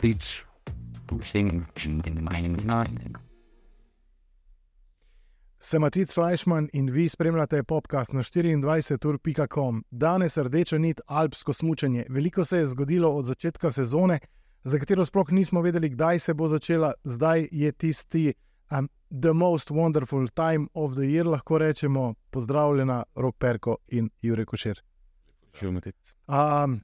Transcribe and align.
teach 0.00 0.44
things 1.32 1.64
in 2.06 2.24
my 2.24 2.48
mind. 2.64 3.16
Sem 5.58 5.82
Matic 5.82 6.12
Fleischmann 6.12 6.68
in 6.72 6.90
vi 6.90 7.08
spremljate 7.08 7.62
podcast 7.62 8.12
na 8.12 8.22
24.com. 8.22 9.84
Danes 9.90 10.36
rdeča 10.36 10.78
nit 10.78 11.00
alpsko 11.06 11.52
smučanje. 11.52 12.06
Veliko 12.08 12.44
se 12.44 12.58
je 12.58 12.66
zgodilo 12.66 13.10
od 13.16 13.24
začetka 13.24 13.72
sezone, 13.72 14.18
za 14.66 14.78
katero 14.78 15.04
sploh 15.06 15.30
nismo 15.30 15.60
vedeli, 15.62 15.88
kdaj 15.88 16.18
se 16.18 16.34
bo 16.34 16.48
začela. 16.48 16.92
Zdaj 17.04 17.48
je 17.52 17.72
tisti 17.72 18.34
um, 18.70 18.88
the 19.22 19.32
most 19.32 19.70
wonderful 19.70 20.28
time 20.28 20.66
of 20.74 20.94
the 20.94 21.02
year, 21.02 21.26
lahko 21.26 21.58
rečemo, 21.58 22.14
pozdravljena 22.30 23.04
Rok 23.14 23.36
Perko 23.38 23.76
in 23.88 24.10
Jurek 24.22 24.48
Košer. 24.48 24.82
Um, 25.62 26.80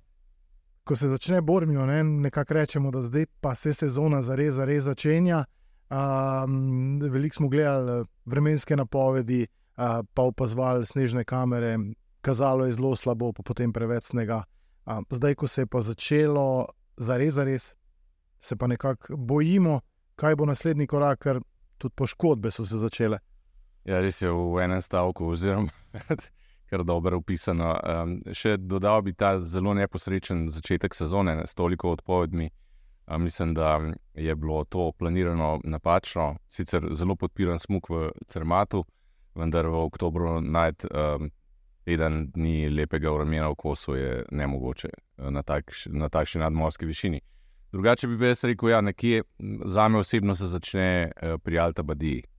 ko 0.85 0.97
se 0.97 1.09
začne 1.09 1.41
bormijo, 1.41 1.87
ne, 1.87 2.03
nekako 2.05 2.55
rečemo, 2.55 2.91
da 2.91 3.03
zdaj 3.03 3.27
pa 3.41 3.55
se 3.55 3.75
sezona 3.75 4.23
zares, 4.23 4.55
zares 4.55 4.85
začenja. 4.85 5.45
Um, 5.93 7.01
veliko 7.01 7.35
smo 7.35 7.49
gledali 7.49 8.05
vremenske 8.25 8.77
napovedi, 8.77 9.47
uh, 9.47 9.85
pa 10.15 10.23
opazovali 10.23 10.87
snežne 10.87 11.25
kamere, 11.25 11.79
kazalo 12.21 12.67
je 12.67 12.73
zelo 12.73 12.97
slabo, 12.97 13.33
pa 13.33 13.43
potem 13.43 13.73
preveč 13.73 14.05
snega. 14.05 14.45
Um, 14.87 15.07
zdaj, 15.11 15.35
ko 15.35 15.49
se 15.49 15.61
je 15.61 15.67
pa 15.67 15.81
začelo 15.81 16.67
zares, 16.97 17.35
zares, 17.35 17.75
se 18.41 18.57
pa 18.57 18.67
nekako 18.67 19.17
bojimo, 19.17 19.81
kaj 20.17 20.37
bo 20.37 20.47
naslednji 20.47 20.87
korak, 20.87 21.19
ker 21.19 21.41
tudi 21.79 21.95
poškodbe 21.95 22.51
so 22.51 22.65
se 22.65 22.79
začele. 22.79 23.19
Ja, 23.85 24.01
res 24.01 24.23
je 24.23 24.31
v 24.31 24.63
enem 24.63 24.83
stavku, 24.83 25.27
oziroma 25.35 25.71
kar 26.73 26.85
dobro 26.85 27.19
opisano. 27.21 27.75
Um, 27.85 28.15
še 28.33 28.57
dodal 28.57 29.03
bi 29.05 29.13
ta 29.13 29.35
zelo 29.45 29.75
neposrečen 29.77 30.47
začetek 30.51 30.95
sezone 30.97 31.43
s 31.45 31.53
toliko 31.55 31.93
odpovedmi. 31.93 32.49
Um, 33.07 33.27
mislim, 33.27 33.53
da 33.55 33.75
je 34.15 34.35
bilo 34.37 34.65
to 34.65 34.89
planirano 34.99 35.59
napačno. 35.65 36.39
Sicer 36.49 36.89
zelo 36.97 37.17
podpiram 37.21 37.61
smog 37.61 37.91
v 37.93 38.09
Cermatu, 38.27 38.87
vendar 39.37 39.69
v 39.69 39.85
oktobru 39.85 40.39
najti 40.41 40.89
um, 40.89 41.29
teden 41.85 42.31
dni 42.33 42.71
lepega 42.73 43.13
vremena 43.13 43.51
v 43.53 43.59
kosu 43.59 43.99
je 43.99 44.25
nemogoče 44.31 44.89
na, 45.29 45.43
tak, 45.43 45.75
na 45.93 46.09
takšni 46.09 46.41
nadmorski 46.41 46.89
višini. 46.89 47.21
Drugače 47.73 48.09
bi 48.09 48.31
jaz 48.31 48.45
rekel, 48.49 48.73
ja, 48.73 48.81
nekje 48.81 49.25
za 49.67 49.89
me 49.89 50.01
osebno 50.01 50.35
se 50.35 50.49
začne 50.49 50.89
uh, 51.11 51.37
pri 51.43 51.59
Alta 51.59 51.83
Badi, 51.83 52.23
uh, 52.25 52.32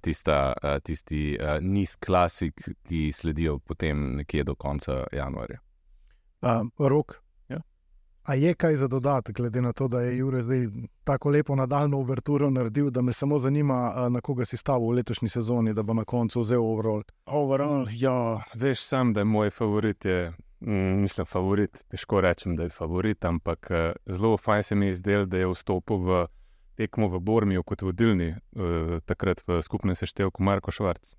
tista, 0.00 0.52
uh, 0.62 0.80
tisti 0.82 1.38
uh, 1.40 1.56
niz 1.60 1.96
klasik, 1.96 2.68
ki 2.88 3.12
sledijo 3.12 3.58
potem 3.58 4.16
nekje 4.16 4.44
do 4.44 4.54
konca 4.54 5.04
januarja. 5.12 5.58
Uh, 6.42 6.88
rok. 6.88 7.20
Ja. 7.48 7.60
A 8.22 8.34
je 8.34 8.54
kaj 8.54 8.76
za 8.76 8.88
dodati, 8.88 9.32
glede 9.32 9.60
na 9.60 9.72
to, 9.72 9.88
da 9.88 10.00
je 10.00 10.16
Jurek 10.16 10.42
zdaj 10.42 10.66
tako 11.04 11.30
lepo 11.30 11.56
nadaljno 11.56 11.98
uverturo 11.98 12.50
naredil, 12.50 12.90
da 12.90 13.02
me 13.02 13.12
samo 13.12 13.38
zanima, 13.38 14.08
na 14.10 14.20
koga 14.20 14.44
si 14.44 14.56
stavil 14.56 14.88
v 14.88 14.96
letošnji 15.00 15.28
sezoni, 15.28 15.74
da 15.74 15.82
bo 15.82 15.94
na 15.94 16.04
koncu 16.04 16.40
vzel 16.40 16.64
overall? 16.64 17.02
Overall, 17.26 17.86
ja, 17.92 18.42
veš 18.54 18.82
sam, 18.82 19.12
da 19.12 19.20
je 19.20 19.24
moj 19.24 19.50
favorit. 19.50 20.04
Je 20.04 20.32
Mm, 20.60 21.00
mislim, 21.00 21.26
favorit. 21.26 21.84
Težko 21.88 22.20
rečem, 22.20 22.56
da 22.56 22.62
je 22.62 22.70
favorit, 22.70 23.24
ampak 23.24 23.70
eh, 23.70 23.92
zelo 24.06 24.36
fajn 24.36 24.62
se 24.62 24.74
mi 24.74 24.86
je 24.86 24.94
zdel, 24.94 25.26
da 25.26 25.38
je 25.38 25.50
vstopil 25.52 25.96
v 25.96 26.26
tekmo 26.76 27.08
v 27.08 27.20
Bormiju 27.20 27.64
kot 27.66 27.82
vodilni, 27.82 28.34
uh, 28.34 28.98
takrat 29.08 29.42
v 29.46 29.60
skupnem 29.64 29.96
seštevku 29.96 30.42
Marko 30.42 30.70
Švarc. 30.70 31.14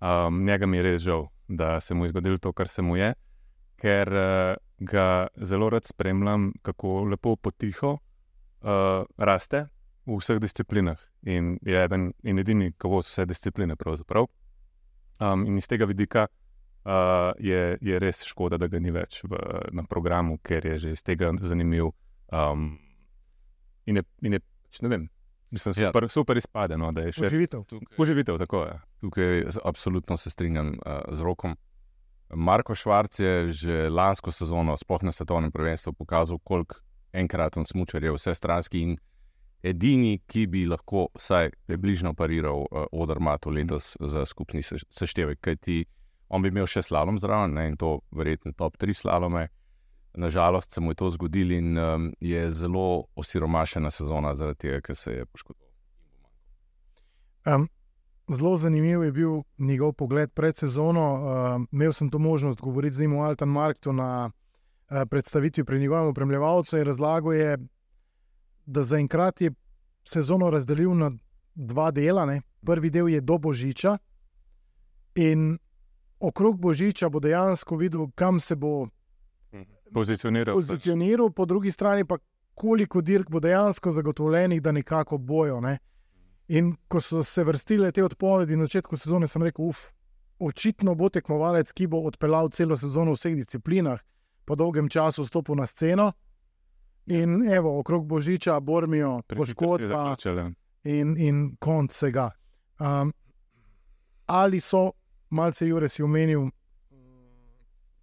Um, 0.00 0.44
njega 0.44 0.66
mi 0.66 0.76
je 0.76 0.82
res 0.82 1.00
žal, 1.00 1.28
da 1.48 1.80
se 1.80 1.94
mu 1.94 2.04
je 2.04 2.12
zgodilo 2.12 2.38
to, 2.38 2.52
kar 2.52 2.68
se 2.68 2.82
mu 2.82 2.96
je, 2.96 3.14
ker 3.80 4.08
uh, 4.12 4.56
ga 4.78 5.28
zelo 5.36 5.70
rad 5.70 5.84
spremljam, 5.84 6.52
kako 6.62 7.04
lepo 7.04 7.36
potiho 7.36 7.96
uh, 7.96 9.04
raste 9.16 9.66
v 10.06 10.18
vseh 10.20 10.40
disciplinah. 10.40 10.98
In 11.22 11.58
je 11.62 11.84
eden 11.84 12.12
in 12.22 12.38
edini, 12.38 12.72
ki 12.72 12.88
vozi 12.88 13.10
vse 13.10 13.26
discipline. 13.26 13.74
Um, 15.20 15.46
in 15.46 15.56
iz 15.56 15.68
tega 15.68 15.84
vidika 15.84 16.26
uh, 16.28 17.32
je, 17.38 17.78
je 17.80 17.98
res 17.98 18.24
škoda, 18.24 18.58
da 18.58 18.68
ga 18.68 18.78
ni 18.78 18.90
več 18.90 19.22
v, 19.24 19.38
na 19.72 19.82
programu, 19.82 20.38
ker 20.38 20.66
je 20.66 20.78
že 20.78 20.90
iz 20.90 21.02
tega 21.02 21.32
zanimiv. 21.40 21.90
Um, 22.32 22.78
in 23.86 23.96
je, 23.96 24.04
in 24.22 24.32
je 24.32 24.40
ne 24.82 24.88
vem, 24.88 25.08
mislim, 25.50 25.72
da 25.72 25.82
ja. 25.82 25.88
super, 25.88 26.08
super 26.08 26.40
izpade. 26.40 26.78
No, 26.80 26.90
še 26.92 27.28
uživitev. 27.28 27.64
Uživitev, 27.98 28.38
tako 28.42 28.64
je. 28.66 28.76
Tukaj 29.04 29.44
absolutno 29.64 30.16
se 30.16 30.30
strinjam 30.30 30.74
uh, 30.74 31.00
z 31.12 31.26
rokom. 31.26 31.56
Marko 32.34 32.74
Švarc 32.74 33.20
je 33.20 33.52
že 33.54 33.88
lansko 33.88 34.32
sezono, 34.34 34.74
sploh 34.76 35.04
na 35.06 35.12
svetovnem 35.14 35.52
prvenstvu, 35.54 35.92
pokazal, 35.94 36.40
koliko 36.42 36.80
enkraten 37.14 37.64
smočar 37.64 38.04
je 38.04 38.12
vse 38.12 38.34
stranski 38.34 38.82
in 38.82 38.96
edini, 39.62 40.18
ki 40.26 40.46
bi 40.50 40.64
lahko 40.66 41.06
vsaj 41.14 41.52
približno 41.66 42.14
pariral 42.14 42.66
uh, 42.66 42.88
odr 42.92 43.22
Mato 43.22 43.50
letos 43.50 43.94
za 44.00 44.26
skupni 44.26 44.62
seštevek. 44.62 45.40
Kajti 45.40 45.84
uh, 45.84 45.92
on 46.28 46.42
bi 46.42 46.50
imel 46.50 46.66
še 46.70 46.82
slalom 46.86 47.20
zraven 47.22 47.54
ne, 47.56 47.68
in 47.70 47.76
to 47.78 48.00
verjetno 48.14 48.54
top 48.56 48.76
tri 48.80 48.94
slalome. 48.94 49.46
Nažalost 50.16 50.72
se 50.72 50.80
mu 50.80 50.90
je 50.90 50.94
to 50.94 51.10
zgodilo 51.10 51.52
in 51.52 51.78
um, 51.78 52.12
je 52.20 52.52
zelo 52.52 53.04
osiromašena 53.14 53.90
sezona 53.90 54.34
zaradi 54.34 54.58
tega, 54.58 54.80
ker 54.80 54.96
se 54.96 55.12
je 55.12 55.26
poškodoval. 55.26 55.72
Um, 57.46 57.68
zelo 58.32 58.56
zanimiv 58.56 59.04
je 59.04 59.12
bil 59.12 59.42
njegov 59.58 59.92
pogled 59.92 60.32
pred 60.32 60.56
sezono. 60.56 61.04
Um, 61.14 61.68
imel 61.72 61.92
sem 61.92 62.10
to 62.10 62.18
možnost 62.18 62.60
govoriti 62.60 62.96
z 62.96 63.00
njim 63.00 63.18
v 63.18 63.20
Altan 63.20 63.48
Marktu 63.48 63.92
na 63.92 64.30
uh, 64.30 65.02
predstavitvi 65.10 65.64
pri 65.64 65.80
njegovem 65.80 66.08
upremljevalcu 66.08 66.78
in 66.78 66.84
razlagal 66.84 67.34
je, 67.34 67.58
da 68.66 68.82
zaenkrat 68.82 69.40
je 69.40 69.50
sezono 70.04 70.50
razdelil 70.50 70.94
na 70.94 71.10
dva 71.54 71.90
dela. 71.90 72.26
Ne. 72.26 72.40
Prvi 72.66 72.90
del 72.90 73.08
je 73.08 73.20
do 73.20 73.38
Božiča 73.38 73.98
in 75.14 75.58
okrog 76.20 76.58
Božiča 76.60 77.08
bo 77.08 77.20
dejansko 77.20 77.76
videl, 77.76 78.06
kam 78.14 78.40
se 78.40 78.56
bo. 78.56 78.86
Pozicioniral. 79.92 80.54
pozicioniral 80.54 81.30
po 81.30 81.44
drugi 81.44 81.72
strani 81.72 82.04
pa 82.04 82.18
koliko 82.54 83.00
dirk 83.00 83.30
bo 83.30 83.40
dejansko 83.40 83.92
zagotovljenih, 83.92 84.62
da 84.62 84.72
nekako 84.72 85.18
bojo. 85.18 85.60
Ne? 85.60 85.78
In 86.48 86.76
ko 86.88 87.00
so 87.00 87.24
se 87.24 87.44
vrstile 87.44 87.92
te 87.92 88.04
odpovedi 88.04 88.56
na 88.56 88.64
začetku 88.64 88.96
sezone, 88.96 89.28
sem 89.28 89.42
rekel, 89.42 89.64
uf, 89.64 89.78
očitno 90.38 90.94
bo 90.94 91.08
tekmovalec, 91.08 91.72
ki 91.72 91.86
bo 91.86 92.00
odpeljal 92.08 92.50
celo 92.50 92.78
sezono 92.78 93.12
v 93.12 93.20
vseh 93.20 93.34
disciplinah, 93.36 94.00
po 94.44 94.54
dolgem 94.54 94.88
času 94.88 95.24
stopil 95.26 95.56
na 95.56 95.66
sceno. 95.66 96.12
In 97.06 97.42
evo, 97.52 97.78
okrog 97.78 98.06
Božiča, 98.06 98.60
bormijo, 98.60 99.20
poškodba 99.28 100.16
in, 100.84 101.16
in 101.18 101.56
konc 101.60 101.92
vsega. 101.92 102.30
Um, 102.78 103.12
ali 104.26 104.60
so 104.60 104.90
malce 105.30 105.66
Jure 105.66 105.88
si 105.88 106.02
omenil 106.02 106.48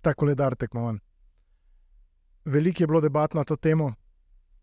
ta 0.01 0.13
koledar 0.13 0.55
tekmovanj. 0.55 0.99
Veliko 2.45 2.83
je 2.83 2.87
bilo 2.87 3.01
debat 3.01 3.33
na 3.33 3.43
to 3.43 3.55
temo, 3.55 3.93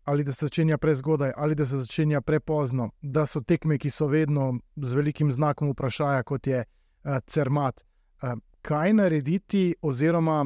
ali 0.03 0.23
da 0.23 0.33
se 0.33 0.45
začenja 0.45 0.77
prezgodaj, 0.77 1.33
ali 1.37 1.55
da 1.55 1.65
se 1.65 1.77
začenja 1.77 2.21
prepozno, 2.21 2.91
da 3.01 3.25
so 3.25 3.41
tekme, 3.41 3.77
ki 3.77 3.89
so 3.89 4.07
vedno 4.07 4.59
z 4.75 4.93
velikim 4.93 5.31
znakom 5.31 5.71
vprašanja, 5.71 6.23
kot 6.23 6.47
je 6.47 6.63
uh, 6.65 7.17
Cermat. 7.27 7.83
Uh, 8.21 8.37
kaj 8.61 8.93
narediti, 8.93 9.75
oziroma 9.81 10.45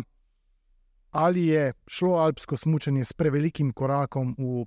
ali 1.16 1.48
je 1.48 1.74
šlo 1.88 2.16
alpsko 2.16 2.58
smutanje 2.58 3.06
s 3.06 3.14
prevelikim 3.14 3.74
korakom 3.74 4.36
v, 4.38 4.66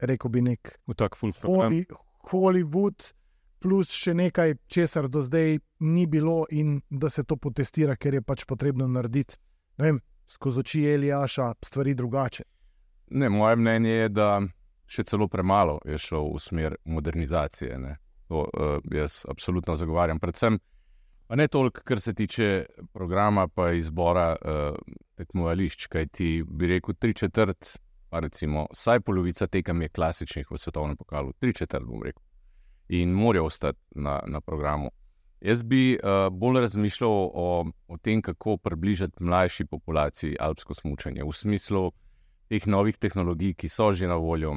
rekel 0.00 0.30
bi, 0.30 0.40
nek 0.42 0.78
v 0.86 0.94
tak 0.94 1.16
Hollywood. 1.20 1.92
Hollywood 2.30 3.12
plus 3.60 3.92
še 3.92 4.14
nekaj, 4.14 4.54
česar 4.66 5.10
do 5.12 5.20
zdaj 5.20 5.58
ni 5.80 6.06
bilo, 6.06 6.46
in 6.50 6.80
da 6.90 7.10
se 7.10 7.24
to 7.24 7.36
potestira, 7.36 7.96
ker 7.96 8.14
je 8.14 8.22
pač 8.22 8.46
potrebno 8.48 8.88
narediti. 8.88 9.36
Vem, 9.78 10.00
skozi 10.32 10.60
oči 10.60 10.82
Elijaša, 10.94 11.52
stvari 11.64 11.94
drugače. 11.94 12.44
Ne, 13.10 13.28
moje 13.28 13.56
mnenje 13.56 13.90
je, 13.90 14.08
da 14.08 14.28
še 14.88 15.04
celo 15.04 15.28
premalo 15.28 15.78
je 15.84 15.98
šlo 15.98 16.24
v 16.32 16.40
smer 16.40 16.76
modernizacije. 16.84 17.78
To, 18.32 18.44
uh, 18.46 18.78
jaz 18.92 19.22
absolutno 19.28 19.76
zagovarjam. 19.76 20.20
Predvsem, 20.20 20.58
ne 21.36 21.48
toliko, 21.48 21.84
kar 21.84 22.00
se 22.00 22.14
tiče 22.14 22.66
programa, 22.92 23.48
pa 23.48 23.70
izbora 23.76 24.32
uh, 24.36 24.76
tekmovališč, 25.20 25.86
kaj 25.92 26.06
ti 26.06 26.30
bi 26.48 26.74
rekel, 26.74 26.96
tri 26.98 27.14
četrt, 27.14 27.76
pa 28.08 28.20
recimo, 28.20 28.66
vsaj 28.72 29.00
polovica 29.00 29.46
tekem 29.46 29.82
je 29.82 29.88
klasičnih 29.88 30.50
v 30.50 30.60
svetovnem 30.60 30.96
pokalu, 30.96 31.32
tri 31.40 31.52
četrt, 31.52 31.84
bom 31.88 32.02
rekel 32.04 32.22
in 32.92 33.12
morajo 33.12 33.44
ostati 33.44 33.78
na, 33.94 34.20
na 34.26 34.40
programu. 34.40 34.90
Jaz 35.42 35.62
bi 35.66 35.98
uh, 35.98 36.28
bolj 36.30 36.60
razmišljal 36.60 37.10
o, 37.10 37.64
o 37.88 37.96
tem, 37.98 38.22
kako 38.22 38.56
približati 38.56 39.24
mlajši 39.24 39.64
populaciji 39.66 40.36
alpsko 40.40 40.74
smučanje 40.74 41.24
v 41.24 41.32
smislu 41.34 41.90
teh 42.48 42.66
novih 42.66 42.96
tehnologij, 42.98 43.56
ki 43.58 43.68
so 43.68 43.90
že 43.92 44.06
na 44.06 44.14
voljo. 44.14 44.54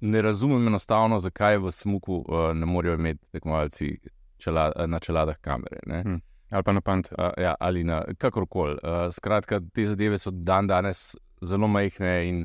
Ne 0.00 0.22
razumem 0.22 0.66
enostavno, 0.66 1.20
zakaj 1.20 1.58
v 1.58 1.72
smuku 1.72 2.22
uh, 2.22 2.52
ne 2.56 2.66
morejo 2.66 2.94
imeti 2.94 3.26
tekmovalci 3.32 3.90
čela, 4.38 4.72
na 4.86 4.98
čeladah 4.98 5.36
kamere. 5.40 5.80
Hmm. 5.86 6.22
Ali 6.50 6.62
pa 6.64 6.72
na 6.72 6.80
pant. 6.80 7.12
Uh, 7.12 7.30
ja, 7.36 7.54
ali 7.60 7.84
na 7.84 8.02
kakorkoli. 8.18 8.78
Uh, 8.82 9.12
skratka, 9.12 9.60
te 9.74 9.86
zadeve 9.86 10.18
so 10.18 10.30
dan 10.30 10.66
danes 10.66 11.12
zelo 11.42 11.68
majhne 11.68 12.16
in 12.28 12.42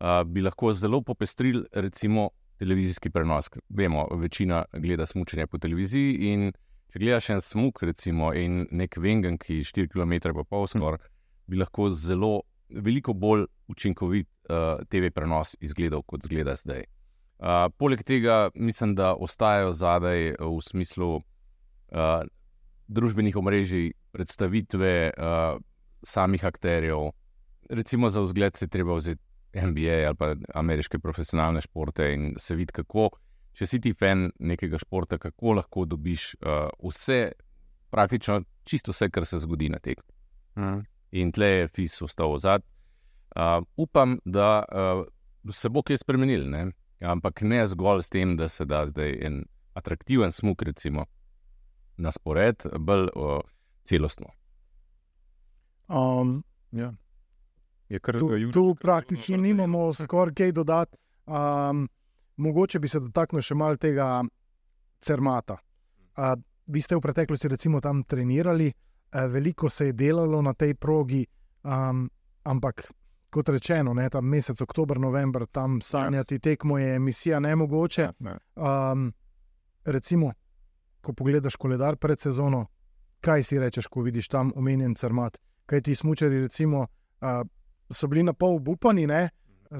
uh, 0.00 0.24
bi 0.24 0.40
lahko 0.40 0.72
zelo 0.72 1.02
popestrili, 1.02 1.64
recimo, 1.72 2.30
televizijski 2.58 3.10
prenos. 3.10 3.50
Vemo, 3.68 4.08
večina 4.16 4.64
gleda 4.72 5.06
smučanje 5.06 5.46
po 5.46 5.58
televiziji. 5.58 6.32
In 6.32 6.52
če 6.92 7.00
gledaš 7.00 7.30
en 7.32 7.40
smuk, 7.40 7.80
recimo, 7.88 8.32
in 8.36 8.66
nek 8.70 8.98
vengen, 9.00 9.38
ki 9.40 9.62
je 9.62 9.68
4 9.70 9.92
km, 9.94 10.34
pa 10.36 10.44
pol 10.44 10.68
skoraj, 10.68 11.00
bi 11.48 11.60
lahko 11.60 11.88
zelo, 11.96 12.42
veliko 12.68 13.14
bolj 13.16 13.46
učinkovit 13.72 14.28
uh, 14.48 14.82
TV 14.92 15.08
prenos 15.12 15.56
izgledal, 15.64 16.04
kot 16.04 16.28
zgleda 16.28 16.54
zdaj. 16.60 16.84
Uh, 17.42 17.66
poleg 17.80 18.04
tega, 18.06 18.52
mislim, 18.54 18.94
da 18.94 19.14
ostajajo 19.16 19.72
zadaj 19.74 20.36
v 20.36 20.60
smislu 20.62 21.10
uh, 21.16 22.22
družbenih 22.92 23.36
omrežij, 23.40 23.90
predstavitve 24.12 24.94
uh, 25.16 25.56
samih 26.04 26.44
akterjev. 26.44 27.10
Recimo 27.72 28.12
za 28.12 28.20
vzgled 28.20 28.56
se 28.60 28.68
treba 28.68 28.94
vzeti 29.00 29.22
NBA 29.56 30.04
ali 30.08 30.16
pa 30.16 30.34
ameriške 30.54 30.98
profesionalne 30.98 31.60
športe 31.60 32.12
in 32.12 32.34
se 32.38 32.54
vidi, 32.56 32.72
kako, 32.72 33.08
če 33.52 33.66
si 33.66 33.80
ti 33.80 33.92
fan 33.94 34.30
nekega 34.38 34.78
športa, 34.80 35.18
kako 35.18 35.58
lahko 35.58 35.84
dobiš 35.88 36.34
uh, 36.40 36.68
vse, 36.82 37.32
praktično 37.92 38.42
čisto 38.64 38.94
vse, 38.94 39.10
kar 39.10 39.26
se 39.28 39.40
zgodi 39.42 39.68
na 39.72 39.78
tekmi. 39.78 40.08
Mm. 40.56 40.84
In 41.20 41.32
tle 41.32 41.46
je 41.46 41.68
FIS 41.68 42.02
ostal 42.02 42.38
zadaj. 42.38 42.68
Uh, 43.36 43.64
upam, 43.76 44.18
da 44.24 44.64
uh, 44.68 45.02
se 45.52 45.68
bo 45.68 45.82
kaj 45.82 46.02
spremenil, 46.04 46.48
ne? 46.50 46.70
ampak 47.02 47.40
ne 47.42 47.64
zgolj 47.66 48.04
s 48.04 48.12
tem, 48.14 48.36
da 48.38 48.46
se 48.48 48.64
da 48.64 48.84
zdaj 48.86 49.16
en 49.26 49.40
atraktiven 49.74 50.30
smog, 50.32 50.62
recimo, 50.62 51.04
na 51.96 52.12
spored, 52.14 52.62
bolj 52.78 53.08
uh, 53.16 53.40
celostno. 53.84 54.30
Um, 55.88 56.42
Ja. 56.72 56.92
Je 57.88 57.98
kar 58.00 58.18
tu, 58.18 58.30
tu 58.52 58.74
praktično 58.80 59.36
nimamo 59.36 59.92
skoraj 59.92 60.34
kaj 60.34 60.52
dodati. 60.52 60.96
Um, 61.26 61.88
mogoče 62.42 62.78
bi 62.78 62.88
se 62.88 63.00
dotaknil 63.00 63.42
še 63.42 63.54
malo 63.54 63.78
tega 63.80 64.22
Cermata. 65.02 65.56
Uh, 66.16 66.34
vi 66.66 66.82
ste 66.82 66.96
v 66.96 67.02
preteklosti 67.02 67.48
recimo 67.50 67.80
tam 67.80 68.02
trenirali, 68.04 68.68
uh, 68.70 69.26
veliko 69.30 69.70
se 69.70 69.90
je 69.90 69.92
delalo 69.92 70.42
na 70.42 70.54
tej 70.54 70.74
progi, 70.74 71.24
um, 71.64 72.04
ampak 72.44 72.84
kot 73.32 73.48
rečeno, 73.48 73.94
ne, 73.94 74.10
tam 74.12 74.28
mesec 74.28 74.60
oktober, 74.60 75.00
november, 75.00 75.46
tam 75.46 75.80
sanjati 75.80 76.38
tekmo 76.38 76.78
je 76.78 76.98
misija 76.98 77.40
nemogoče. 77.40 78.02
Ja, 78.02 78.12
ne. 78.18 78.36
Um, 78.56 79.12
recimo, 79.84 80.32
ko 81.00 81.14
pogledaš 81.16 81.56
koledar 81.56 81.96
pred 81.96 82.20
sezono, 82.20 82.66
kaj 83.20 83.42
si 83.48 83.58
rečeš, 83.58 83.88
ko 83.88 84.04
vidiš 84.04 84.28
tam 84.28 84.52
omenjen 84.56 84.94
crmat? 84.94 85.38
Kaj 85.66 85.80
ti 85.88 85.94
smočari, 85.94 86.42
recimo, 86.42 86.86
uh, 86.86 87.40
so 87.90 88.08
bili 88.08 88.22
na 88.22 88.32
pol 88.32 88.60
upani, 88.66 89.06
ne? 89.06 89.28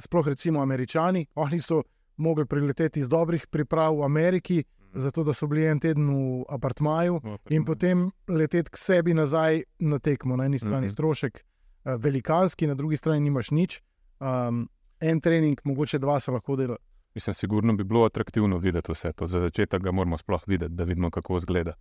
sploh 0.01 0.27
recimo 0.27 0.63
američani. 0.63 1.27
Oni 1.35 1.61
so 1.61 1.83
mogli 2.23 2.47
prileteti 2.47 3.01
iz 3.03 3.09
dobrih 3.09 3.47
priprav 3.51 3.99
v 3.99 4.05
Ameriki, 4.07 4.63
zato 4.95 5.25
da 5.25 5.33
so 5.35 5.47
bili 5.49 5.65
en 5.67 5.81
teden 5.81 6.09
v 6.11 6.45
apartmaju 6.49 7.21
in 7.51 7.65
potem 7.65 8.11
leteti 8.29 8.71
k 8.71 8.77
sebi 8.79 9.15
nazaj 9.15 9.63
na 9.79 9.99
tekmo. 9.99 10.37
Na 10.37 10.45
eni 10.47 10.59
strani 10.59 10.87
Mhm. 10.87 10.93
strošek 10.93 11.41
uh, 11.41 11.95
velikanski, 11.99 12.67
na 12.67 12.75
drugi 12.75 12.97
strani 12.97 13.21
nimaš 13.21 13.51
nič. 13.51 13.81
Um, 14.21 14.69
en 15.01 15.21
trening, 15.21 15.59
mogoče 15.65 15.99
dva 15.99 16.21
so 16.21 16.33
lahko 16.33 16.57
delali. 16.57 16.79
Mislim, 17.15 17.35
sigurno 17.35 17.73
bi 17.77 17.85
bilo 17.85 18.05
atraktivno 18.07 18.59
videti 18.59 18.93
vse 18.93 19.13
to. 19.13 19.27
Za 19.27 19.41
začetek 19.41 19.83
ga 19.83 19.93
moramo 19.93 20.17
sploh 20.19 20.41
videti, 20.47 20.73
da 20.75 20.85
vidimo, 20.85 21.11
kako 21.11 21.37
izgleda. 21.37 21.75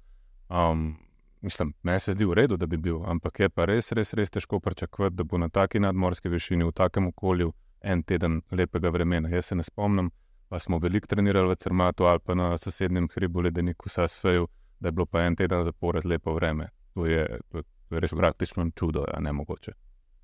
Um, 0.50 0.98
mislim, 1.42 1.74
meni 1.84 2.00
se 2.00 2.14
zdi 2.14 2.26
v 2.26 2.34
redu, 2.34 2.58
da 2.58 2.66
bi 2.66 2.78
bil, 2.78 2.98
ampak 3.06 3.40
je 3.40 3.50
pa 3.50 3.66
res, 3.66 3.92
res, 3.92 4.14
res 4.14 4.30
težko 4.30 4.60
pričakovati, 4.60 5.16
da 5.16 5.24
bo 5.24 5.38
na 5.38 5.50
taki 5.50 5.80
nadmorski 5.80 6.30
višini, 6.30 6.64
v 6.64 6.72
takem 6.72 7.08
okolju, 7.08 7.54
en 7.82 8.04
teden 8.04 8.42
lepega 8.52 8.90
vremena. 8.90 9.30
Jaz 9.30 9.46
se 9.46 9.56
ne 9.56 9.64
spomnim, 9.64 10.12
pa 10.52 10.60
smo 10.60 10.80
veliko 10.84 11.08
trenirali 11.08 11.48
v 11.50 11.56
Cermatu 11.56 12.04
ali 12.04 12.20
pa 12.20 12.36
na 12.36 12.58
sosednjem 12.58 13.08
hribu 13.14 13.42
Ledeniku 13.42 13.90
Sasfeju, 13.90 14.48
da 14.80 14.88
je 14.88 14.92
bilo 14.92 15.06
pa 15.06 15.22
en 15.24 15.36
teden 15.36 15.64
zapored 15.64 16.06
lepo 16.06 16.34
vreme. 16.34 16.70
To 16.94 17.06
je, 17.06 17.40
to 17.50 17.58
je, 17.58 17.64
res 17.90 18.12
praktično 18.12 18.66
čudo, 18.76 19.06
ja, 19.14 19.20
ne 19.20 19.32
mogoče. 19.32 19.72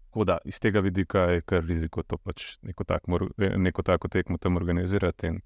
Tako 0.04 0.24
da 0.24 0.38
iz 0.46 0.60
tega 0.60 0.80
vidika 0.80 1.20
je 1.20 1.42
kar 1.42 1.64
riziko 1.64 2.04
to 2.04 2.18
pač 2.18 2.58
neko, 2.62 2.84
tak, 2.84 3.08
neko 3.38 3.84
tako 3.84 4.08
tekmo 4.08 4.38
tam 4.38 4.58
organizirati. 4.58 5.28
In, 5.28 5.40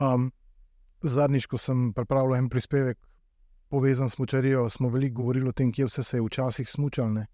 Um, 0.00 0.30
zadnjič, 1.02 1.46
ko 1.46 1.58
sem 1.58 1.88
pripravil 1.94 2.36
en 2.36 2.48
prispevek 2.48 2.98
povezan 3.68 4.10
s 4.10 4.14
smočarijo, 4.14 4.68
smo 4.70 4.88
veliko 4.88 5.22
govorili 5.22 5.48
o 5.48 5.52
tem, 5.52 5.72
kje 5.72 5.88
vse 5.88 6.02
se 6.02 6.16
je 6.16 6.22
včasih 6.22 6.68
smučalo. 6.70 7.24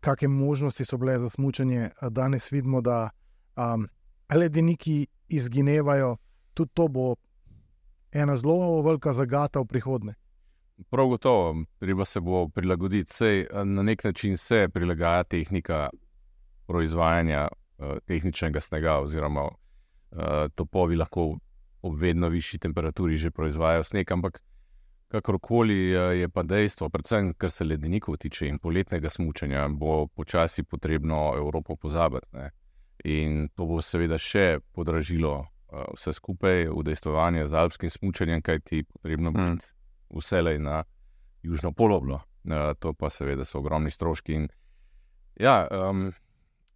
Kakšne 0.00 0.28
možnosti 0.28 0.84
so 0.84 0.98
bile 1.00 1.18
za 1.18 1.28
smučanje, 1.28 1.90
A 2.00 2.08
danes 2.10 2.52
vidimo, 2.52 2.80
da 2.80 3.10
um, 3.56 3.88
ledeniki 4.36 5.06
izginevajo, 5.28 6.16
tudi 6.54 6.70
to 6.74 6.88
bo 6.88 7.14
ena 8.12 8.36
zelo 8.36 8.82
velika 8.82 9.12
zagata 9.12 9.60
v 9.60 9.66
prihodnje. 9.66 10.14
Prav 10.90 11.08
gotovo, 11.08 11.64
treba 11.78 12.04
se 12.04 12.20
bo 12.20 12.48
prilagoditi. 12.48 13.14
Sej, 13.14 13.46
na 13.64 13.82
nek 13.82 14.04
način 14.04 14.36
se 14.36 14.68
prilagaja 14.68 15.24
tehnika 15.24 15.88
proizvajanja 16.66 17.48
uh, 17.48 17.98
tehničnega 18.06 18.60
snega, 18.60 18.98
oziroma 19.00 19.44
uh, 19.44 19.52
topovi 20.54 20.96
lahko 20.96 21.36
ob 21.82 22.00
vedno 22.00 22.28
višji 22.28 22.58
temperaturi 22.60 23.16
že 23.16 23.30
proizvajajo 23.30 23.82
sneg, 23.84 24.12
ampak 24.12 24.42
kakorkoli 25.08 25.76
je 26.20 26.28
pa 26.28 26.42
dejstvo, 26.42 26.88
predvsem 26.88 27.32
kar 27.34 27.50
se 27.50 27.64
ledenikov 27.64 28.16
tiče 28.16 28.46
in 28.48 28.58
poletnega 28.58 29.10
smučanja, 29.10 29.68
bo 29.68 30.06
počasi 30.06 30.62
potrebno 30.62 31.34
Evropo 31.36 31.76
pozabiti. 31.76 32.26
Ne? 32.32 32.50
In 33.04 33.48
to 33.56 33.66
bo 33.66 33.80
seveda 33.82 34.18
še 34.18 34.58
podražilo 34.72 35.32
uh, 35.40 35.84
vse 35.96 36.12
skupaj, 36.12 36.68
udejstvovanje 36.68 37.46
z 37.48 37.54
alpskim 37.54 37.90
smučanjem, 37.90 38.42
kajti 38.42 38.82
potrebno 38.84 39.32
bo 39.32 39.40
Mm. 39.40 39.58
vselej 40.10 40.58
na 40.58 40.84
južno 41.42 41.72
poloblo. 41.72 42.20
Uh, 42.44 42.74
to 42.78 42.92
pa 42.92 43.10
seveda 43.10 43.44
so 43.44 43.58
ogromni 43.58 43.90
stroški. 43.90 44.34
In, 44.34 44.48
ja, 45.40 45.68
um, 45.70 46.12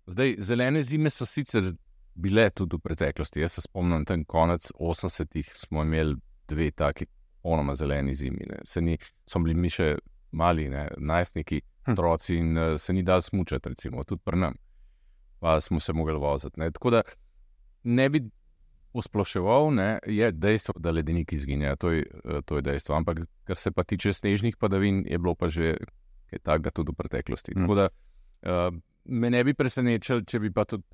zdaj, 0.07 0.37
zelene 0.39 0.83
zime 0.83 1.11
so 1.11 1.27
sicer 1.27 1.73
bile 2.15 2.51
tudi 2.51 2.77
v 2.77 2.81
preteklosti. 2.81 3.41
Jaz 3.41 3.53
se 3.53 3.61
spomnim, 3.63 4.05
da 4.05 4.17
konec 4.27 4.71
80-ih 4.81 5.51
smo 5.55 5.83
imeli 5.83 6.17
dve 6.49 6.71
taki 6.71 7.07
onoma 7.43 7.75
zeleni 7.75 8.15
zimi. 8.15 8.47
ne. 8.49 8.59
Se 8.65 8.81
ni, 8.81 8.99
so 9.27 9.39
bili 9.39 9.55
mi 9.55 9.69
še 9.71 9.97
mali, 10.33 10.69
ne, 10.69 10.89
najstniki, 10.97 11.61
Hm. 11.85 11.93
otroci 11.93 12.37
in 12.37 12.57
uh, 12.57 12.79
se 12.81 12.93
ni 12.93 13.03
dal 13.03 13.21
smučati, 13.23 13.69
recimo, 13.69 14.05
tudi 14.05 14.23
pri 14.25 14.39
nam. 14.39 14.55
Pa 15.45 15.59
smo 15.61 15.81
se 15.81 15.93
mogli 15.93 16.17
voziti. 16.17 16.61
Ne. 16.61 16.71
Tako 16.73 16.91
da 16.91 17.03
ne 17.83 18.09
bi 18.09 18.23
posploševal, 18.93 19.75
ne, 19.75 19.99
je 20.07 20.31
dejstvo, 20.33 20.75
da 20.81 20.91
ledeniki 20.91 21.37
izginjajo, 21.37 21.77
to 21.77 21.91
je, 21.91 22.05
to 22.45 22.57
je 22.57 22.63
dejstvo. 22.63 22.95
Ampak 22.97 23.19
kar 23.45 23.57
se 23.57 23.73
pa 23.73 23.85
tiče 23.85 24.13
snežnih 24.13 24.57
padavin, 24.57 25.03
je 25.07 25.19
bilo 25.19 25.35
pa 25.35 25.51
že 25.53 25.75
kaj 26.31 26.41
takega 26.47 26.71
tudi 26.71 26.95
v 26.95 26.97
preteklosti. 26.97 27.53
Mm. 27.57 27.67
Tako 27.67 27.75
da 27.75 27.89
uh, 27.91 28.79
me 29.05 29.31
ne 29.31 29.45
bi 29.45 29.53
presenečal, 29.55 30.23
če 30.25 30.41
bi 30.41 30.53
pa 30.53 30.65
tudi 30.65 30.87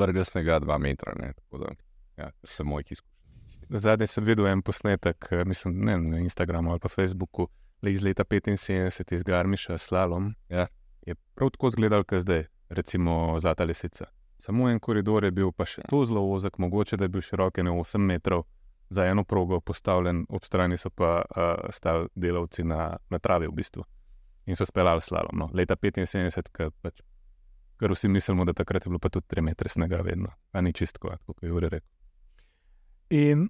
vrgel 0.00 0.26
snega 0.26 0.58
dva 0.64 0.78
metra. 0.78 1.14
Ne. 1.20 1.30
Tako 1.38 1.62
da, 1.62 1.74
ja, 2.16 2.30
to 2.40 2.50
so 2.50 2.66
moji 2.66 2.96
izkušnji. 2.96 3.78
Zadnji 3.78 4.08
sem 4.10 4.24
videl 4.24 4.48
en 4.50 4.62
posnetek, 4.62 5.28
eh, 5.30 5.44
mislim, 5.44 5.78
ne 5.86 5.98
na 5.98 6.18
Instagramu 6.18 6.74
ali 6.74 6.82
pa 6.82 6.88
Facebooku, 6.88 7.46
iz 7.82 8.02
leta 8.02 8.24
75 8.24 9.14
iz 9.14 9.22
Garmiša 9.22 9.78
s 9.78 9.86
slalom. 9.92 10.34
Ja. 10.48 10.66
Je 11.06 11.14
prav 11.36 11.50
tako 11.52 11.68
izgledal, 11.68 12.04
kot 12.08 12.24
zdaj, 12.24 12.46
recimo 12.68 13.38
Zlata 13.38 13.64
lisica. 13.64 14.06
Samo 14.38 14.68
en 14.70 14.80
koridor 14.80 15.24
je 15.24 15.30
bil 15.30 15.52
pa 15.52 15.64
še 15.64 15.82
to 15.88 16.04
zelo 16.04 16.24
ozek, 16.32 16.58
mogoče 16.58 16.96
da 16.96 17.04
je 17.04 17.08
bil 17.08 17.22
širok 17.24 17.62
ne 17.64 17.70
8 17.70 17.98
metrov, 17.98 18.44
za 18.90 19.04
eno 19.04 19.24
progo 19.24 19.60
postavljen, 19.60 20.26
ob 20.28 20.44
strani 20.44 20.76
so 20.76 20.90
pa 20.90 21.22
uh, 21.24 21.70
stali 21.72 22.08
delavci 22.14 22.64
na, 22.64 22.96
na 23.10 23.18
travi 23.18 23.48
v 23.48 23.54
bistvu 23.56 23.84
in 24.46 24.56
so 24.56 24.66
speljali 24.66 25.02
slalom. 25.02 25.38
No. 25.38 25.48
Leta 25.54 25.76
75, 25.76 26.50
ker 26.52 26.70
pač, 26.82 27.00
ker 27.80 27.94
vsi 27.94 28.08
mislimo, 28.08 28.44
da 28.44 28.52
takrat 28.52 28.84
je 28.84 28.92
bilo 28.92 29.00
pa 29.00 29.08
tudi 29.08 29.26
3 29.32 29.42
metre 29.42 29.72
snega 29.72 30.02
vedno, 30.04 30.28
a 30.52 30.60
ni 30.60 30.72
čistko, 30.72 31.16
kot 31.26 31.42
je 31.42 31.48
Jure 31.48 31.70
rekel. 31.72 31.88
In 33.16 33.48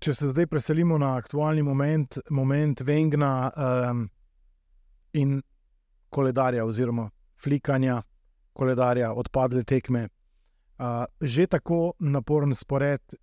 če 0.00 0.14
se 0.14 0.32
zdaj 0.32 0.48
preselimo 0.50 0.98
na 0.98 1.14
aktualni 1.16 1.62
moment, 1.62 2.18
moment 2.30 2.80
Vengna 2.80 3.32
um, 3.54 4.06
in 5.12 5.40
koledarja, 6.10 6.64
oziroma 6.64 7.08
flikanja 7.42 8.02
koledarja, 8.52 9.12
odpadle 9.12 9.64
tekme. 9.64 10.08
Uh, 10.78 11.04
že 11.20 11.46
tako 11.46 11.92
naporen 11.98 12.54
spored 12.54 13.14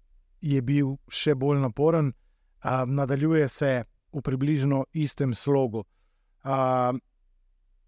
je 0.42 0.62
bil 0.62 0.96
še 1.12 1.36
bolj 1.36 1.60
naporen, 1.60 2.14
uh, 2.14 2.86
nadaljuje 2.88 3.48
se 3.50 3.72
v 4.14 4.22
približno 4.24 4.86
istem 4.94 5.34
slogu. 5.34 5.84
Uh, 6.44 6.96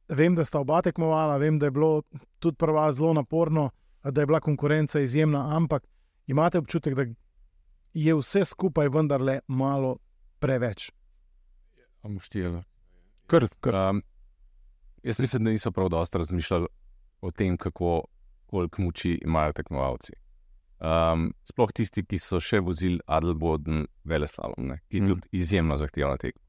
vem, 0.09 0.35
da 0.35 0.45
sta 0.45 0.59
oba 0.59 0.81
tekmovala, 0.81 1.37
vem, 1.37 1.59
da 1.59 1.69
je 1.69 1.75
bilo 1.77 2.03
tudi 2.39 2.57
prva 2.59 2.91
zelo 2.93 3.13
naporno, 3.13 3.69
da 4.03 4.21
je 4.21 4.27
bila 4.27 4.39
konkurenca 4.39 4.99
izjemna, 4.99 5.55
ampak 5.55 5.87
imate 6.27 6.59
občutek, 6.59 6.95
da 6.95 7.05
je 7.93 8.15
vse 8.15 8.45
skupaj 8.45 8.89
vendarle 8.89 9.39
malo 9.47 9.97
preveč. 10.39 10.91
Amuštijelo. 12.01 12.63
Kar, 13.27 13.47
kar. 13.59 13.75
Um, 13.75 14.01
jaz 15.03 15.19
mislim, 15.19 15.43
da 15.43 15.51
niso 15.51 15.71
prav 15.71 15.89
dosto 15.89 16.17
razmišljali 16.17 16.67
o 17.21 17.31
tem, 17.31 17.57
kako 17.57 18.03
koliko 18.51 18.81
moči 18.81 19.19
imajo 19.23 19.53
tekmovalci. 19.53 20.13
Um, 20.81 21.33
sploh 21.45 21.69
tisti, 21.71 22.01
ki 22.03 22.17
so 22.19 22.39
še 22.41 22.59
vozili 22.65 22.97
Adelboden 23.05 23.85
veleslalom, 24.03 24.71
ne, 24.71 24.79
ki 24.89 24.97
je 24.97 25.01
Mm. 25.01 25.07
tudi 25.07 25.27
izjemno 25.31 25.77
zahtevna 25.77 26.17
tekma. 26.17 26.41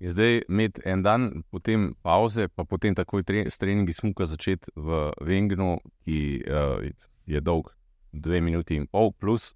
In 0.00 0.10
zdaj 0.10 0.42
imeti 0.48 0.82
en 0.84 1.02
dan, 1.02 1.42
potem 1.50 1.94
pauze, 2.02 2.48
pa 2.48 2.64
potem 2.64 2.94
takoj 2.94 3.22
tre, 3.22 3.46
s 3.50 3.58
treningi 3.58 3.92
smuka 3.92 4.26
začeti 4.26 4.68
v 4.76 5.12
Vengnu, 5.20 5.78
ki 6.04 6.42
uh, 6.50 6.82
je 7.26 7.40
dolg 7.40 7.70
dve 8.12 8.40
minuti 8.40 8.76
in 8.76 8.86
pol, 8.86 9.12
plus 9.12 9.54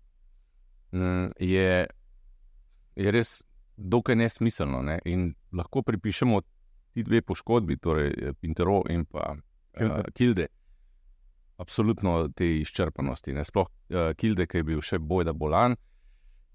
mm, 0.92 1.35
je, 1.40 1.87
je 2.97 3.11
res 3.11 3.42
dokaj 3.76 4.16
nesmiselno. 4.16 4.83
Ne? 4.83 4.99
In 5.04 5.35
lahko 5.52 5.83
pripišemo 5.83 6.40
ti 6.95 7.02
dve 7.02 7.21
poškodbi, 7.23 7.76
torej 7.76 8.11
eh, 8.11 8.33
Pintero 8.40 8.83
in 8.90 9.04
pa 9.04 9.35
Kilde. 9.78 10.00
uh, 10.00 10.14
Kilde. 10.14 10.47
Absolutno 11.58 12.28
te 12.37 12.49
izčrpanosti. 12.61 13.35
Ne? 13.35 13.44
Sploh 13.44 13.66
uh, 13.66 14.12
Kilde, 14.16 14.47
ki 14.47 14.62
je 14.62 14.68
bil 14.73 14.82
še 14.85 14.99
bojda 14.99 15.32
bolan. 15.32 15.76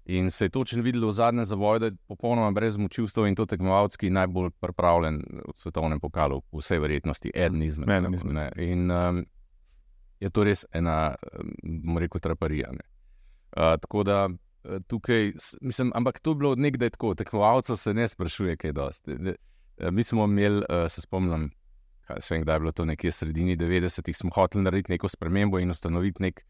In 0.04 0.28
se 0.30 0.44
je 0.44 0.52
točno 0.52 0.82
videlo 0.84 1.08
v 1.08 1.16
zadnjem 1.16 1.46
zavoju, 1.48 1.80
da 1.80 1.88
je 1.88 1.96
popolnoma 2.08 2.50
brez 2.52 2.76
močivstva 2.76 3.24
in 3.28 3.36
to 3.36 3.46
tekmovalec, 3.48 3.96
ki 3.96 4.10
je 4.10 4.16
najbolj 4.18 4.50
pripravljen 4.60 5.22
v 5.48 5.54
svetovnem 5.56 6.00
pokalu, 6.00 6.42
po 6.52 6.60
vsej 6.60 6.82
verjetnosti, 6.84 7.32
eden 7.32 7.62
izmed 7.64 7.88
ne. 7.88 8.50
In 8.60 8.90
um, 8.92 9.22
je 10.20 10.28
to 10.28 10.44
res 10.44 10.66
ena, 10.76 11.14
um, 11.64 11.96
rekel, 11.96 12.20
traparija. 12.20 12.74
ne. 12.76 12.84
Uh, 13.56 13.78
tako 13.80 14.04
da 14.04 14.26
tukaj, 14.86 15.32
mislim, 15.60 15.92
ampak 15.94 16.20
to 16.20 16.30
je 16.30 16.34
bilo 16.34 16.50
od 16.50 16.58
nekdaj 16.58 16.90
tako, 16.90 17.14
tekmovalcev 17.14 17.76
se 17.76 17.94
ne 17.94 18.08
sprašuje, 18.08 18.56
kaj 18.56 18.72
dosti. 18.72 19.16
Ne, 19.18 19.34
eh, 19.78 19.90
Mi 19.90 20.02
smo 20.02 20.24
imeli, 20.24 20.58
uh, 20.58 20.88
se 20.88 21.00
spomnim, 21.00 21.50
kaj 22.04 22.20
se 22.20 22.34
vem, 22.34 22.42
kdaj 22.44 22.56
je 22.56 22.60
bilo 22.60 22.72
to 22.72 22.84
nekje 22.84 23.12
sredini 23.12 23.56
90-ih, 23.56 24.16
smo 24.16 24.30
hoteli 24.34 24.64
narediti 24.64 24.92
neko 24.92 25.08
spremembo 25.08 25.58
in 25.58 25.70
ustanoviti 25.70 26.22
nek. 26.22 26.44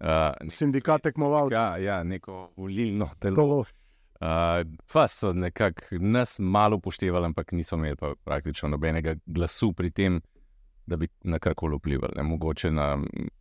Uh, 0.00 0.32
nek 0.42 0.52
Sindikat 0.52 1.02
tekmovalcev. 1.02 1.54
Ja, 1.54 1.76
ja, 1.78 2.02
neko 2.02 2.50
volilno 2.56 3.10
telo. 3.20 3.36
Tolo. 3.36 3.64
Uh, 4.24 4.76
pa 4.92 5.08
so 5.08 5.32
nekako 5.32 5.98
nas 6.00 6.38
malo 6.38 6.76
upoštevali, 6.76 7.26
ampak 7.26 7.52
niso 7.52 7.76
imeli 7.76 7.96
praktično 8.24 8.68
nobenega 8.68 9.14
glasu 9.26 9.72
pri 9.72 9.90
tem, 9.90 10.20
da 10.86 10.96
bi 10.96 11.08
na 11.24 11.38
karkoli 11.38 11.76
vplivali. 11.76 12.12
Ne. 12.16 12.22
Mogoče 12.22 12.70
na 12.70 12.98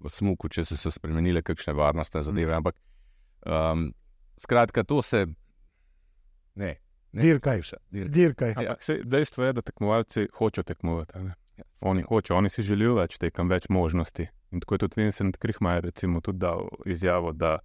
smuku, 0.07 0.49
če 0.49 0.65
so 0.65 0.77
se 0.77 0.91
spremenile 0.91 1.41
kakšne 1.41 1.73
varnostne 1.73 2.23
zadeve. 2.23 2.55
Ampak 2.55 2.75
um, 3.45 3.91
skratka, 4.37 4.83
to 4.83 5.01
se 5.01 5.25
ne. 6.55 6.75
ne 7.11 7.21
Dirkaj. 7.21 7.61
Dirkaj. 7.61 8.09
Dirkaj. 8.09 8.49
Ja. 8.49 8.59
Ampak 8.59 8.83
sej, 8.83 9.03
dejstvo 9.05 9.45
je, 9.45 9.53
da 9.53 9.61
tekmovalci 9.61 10.27
hočejo 10.39 10.63
tekmovati. 10.63 11.19
ne. 11.19 11.35
Oni 11.81 12.01
hočejo, 12.01 12.37
oni 12.37 12.49
si 12.49 12.63
želijo 12.65 12.95
več 12.97 13.17
tekem, 13.21 13.49
več 13.49 13.69
možnosti. 13.69 14.27
In 14.51 14.61
tako 14.61 14.75
je 14.75 14.83
tudi 14.85 15.01
Vincent 15.01 15.37
Krihmajer 15.37 15.83
recimo 15.83 16.21
tudi 16.21 16.39
dal 16.39 16.67
izjavo, 16.85 17.31
da 17.33 17.59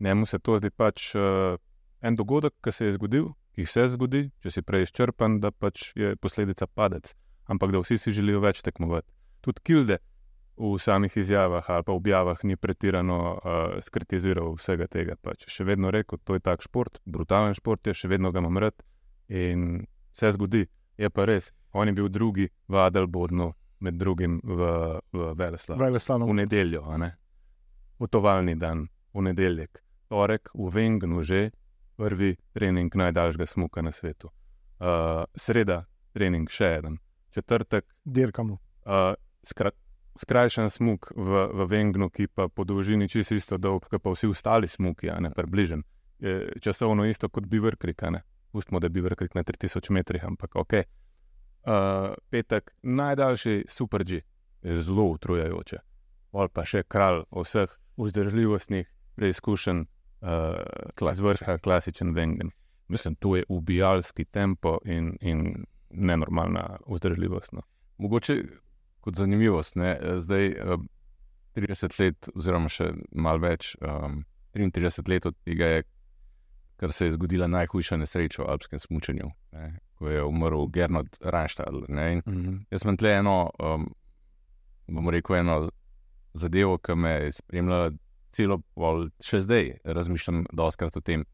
njemu 0.00 0.26
se 0.26 0.38
to 0.38 0.58
zdi 0.58 0.70
pač 0.70 1.14
uh, 1.14 1.56
en 2.00 2.16
dogodek, 2.16 2.54
ki 2.64 2.72
se 2.72 2.86
je 2.86 2.92
zgodil, 2.98 3.28
ki 3.56 3.66
se 3.66 3.86
zgodi, 3.94 4.24
če 4.42 4.50
si 4.50 4.62
prej 4.62 4.88
izčrpan, 4.88 5.40
da 5.40 5.52
pač 5.52 5.92
je 5.96 6.16
posledica 6.16 6.66
padec. 6.66 7.12
Ampak 7.50 7.72
da 7.72 7.82
vsi 7.82 7.98
si 7.98 8.14
želijo 8.14 8.40
več 8.40 8.62
tekmovati. 8.62 9.08
Tudi 9.42 9.64
Kilde 9.64 9.98
v 10.56 10.76
samih 10.78 11.16
izjavah 11.16 11.70
ali 11.70 11.84
pa 11.84 11.92
objavah 11.92 12.44
ni 12.44 12.56
pretirano 12.56 13.18
uh, 13.34 13.80
skritiziral 13.80 14.54
vsega 14.58 14.86
tega. 14.86 15.16
Pač. 15.16 15.46
Še 15.48 15.64
vedno 15.64 15.90
rekel, 15.90 16.20
to 16.24 16.36
je 16.36 16.44
tak 16.44 16.62
šport, 16.62 17.00
brutalen 17.04 17.56
šport 17.58 17.86
je, 17.86 17.96
še 17.96 18.12
vedno 18.12 18.32
ga 18.32 18.42
imam 18.44 18.60
rad 18.60 18.84
in 19.28 19.86
se 20.12 20.32
zgodi. 20.32 20.66
Je 21.00 21.08
pa 21.08 21.24
res, 21.24 21.50
on 21.72 21.88
je 21.88 21.92
bil 21.92 22.08
drugi 22.08 22.48
v 22.68 22.74
Adelbodnu, 22.74 23.52
med 23.82 23.94
drugim 23.94 24.40
v, 24.44 24.70
v 25.12 25.34
Veleslavu. 25.34 25.80
V 26.30 26.34
nedeljo, 26.34 26.84
ne? 26.96 27.10
Potovalni 27.98 28.54
dan, 28.54 28.86
v 29.14 29.22
nedeljek, 29.22 29.82
torek, 30.08 30.50
v 30.54 30.70
Vengnu 30.70 31.22
že 31.22 31.50
prvi 31.96 32.36
trening 32.54 32.94
najdaljšega 32.94 33.46
smuka 33.46 33.82
na 33.82 33.92
svetu. 33.92 34.30
Uh, 34.82 35.22
sreda, 35.36 35.84
trening 36.14 36.50
še 36.50 36.80
en, 36.82 36.98
četrtek, 37.34 37.86
Dirkamo. 38.04 38.58
uh, 38.86 39.14
skra, 39.46 39.70
skrajšan 40.18 40.70
smuk 40.70 41.12
v, 41.16 41.46
v 41.52 41.66
Vengnu, 41.70 42.10
ki 42.10 42.26
pa 42.26 42.48
po 42.48 42.64
dolžini 42.64 43.08
čisto 43.08 43.34
isto 43.34 43.58
dolg, 43.58 43.86
kot 43.90 44.02
pa 44.02 44.10
vsi 44.14 44.30
ostali 44.30 44.68
smuki, 44.68 45.10
a 45.10 45.20
ne 45.20 45.30
približen. 45.30 45.82
Je 46.22 46.52
časovno 46.62 47.06
isto 47.06 47.28
kot 47.28 47.46
Bivrkrik, 47.46 48.02
a 48.02 48.10
ne. 48.10 48.22
Pustimo, 48.52 48.80
da 48.80 48.86
je 48.86 48.94
Bivrkrik 48.98 49.34
na 49.34 49.42
3000 49.42 49.90
metrih, 49.90 50.24
ampak 50.24 50.56
ok. 50.56 50.82
Uh, 51.62 52.14
petek, 52.30 52.72
najdaljši 52.82 53.64
super 53.68 54.04
G, 54.04 54.20
zelo 54.62 55.04
utrujajoče. 55.14 55.78
Pol 56.32 56.48
pa 56.48 56.64
še 56.66 56.82
kralj 56.88 57.22
vseh 57.30 57.70
vzdržljivostnih 58.00 58.88
preizkušenj, 59.14 59.84
uh, 60.26 61.12
z 61.12 61.20
vrha 61.22 61.58
klasičen 61.62 62.14
Vengen. 62.14 62.50
Mislim, 62.88 63.14
to 63.14 63.36
je 63.36 63.44
ubijalski 63.48 64.24
tempo 64.24 64.78
in, 64.84 65.14
in 65.20 65.64
nenormalna 65.90 66.78
vzdržljivost. 66.88 67.52
No. 67.52 67.62
Mogoče 67.98 68.42
kot 69.00 69.14
zanimivost, 69.14 69.76
ne, 69.76 69.98
eh, 70.00 70.20
zdaj 70.20 70.46
eh, 70.46 70.76
30 71.54 72.00
let, 72.00 72.28
oziroma 72.34 72.70
še 72.72 72.92
malo 73.12 73.42
več, 73.42 73.74
um, 73.84 74.22
33 74.56 75.08
let 75.12 75.26
od 75.28 75.36
tega 75.44 75.66
je, 75.68 75.82
kar 76.80 76.92
se 76.92 77.06
je 77.06 77.16
zgodila 77.18 77.44
najhujša 77.46 77.98
nesreča 78.00 78.40
v 78.42 78.46
alpskem 78.54 78.80
smučanju, 78.80 79.28
ne, 79.52 79.66
ko 80.02 80.10
je 80.10 80.22
umrl 80.26 80.66
Gernot 80.74 81.18
in 81.22 81.94
Mm 81.94 82.22
-hmm. 82.26 82.64
jaz 82.70 82.82
imam 82.84 82.96
tle 82.96 83.10
eno, 83.10 83.50
um, 83.58 83.94
bomo 84.86 85.10
rekel, 85.10 85.36
eno 85.36 85.70
zadevo, 86.34 86.78
ki 86.78 86.94
me 86.94 87.10
je 87.10 87.32
spremljala 87.32 87.90
celo 88.32 88.58
pol, 88.74 89.08
še 89.20 89.40
zdaj 89.40 89.70
razmišljam 89.84 90.46
doskrat 90.52 90.96
o 90.96 91.00
tem. 91.00 91.24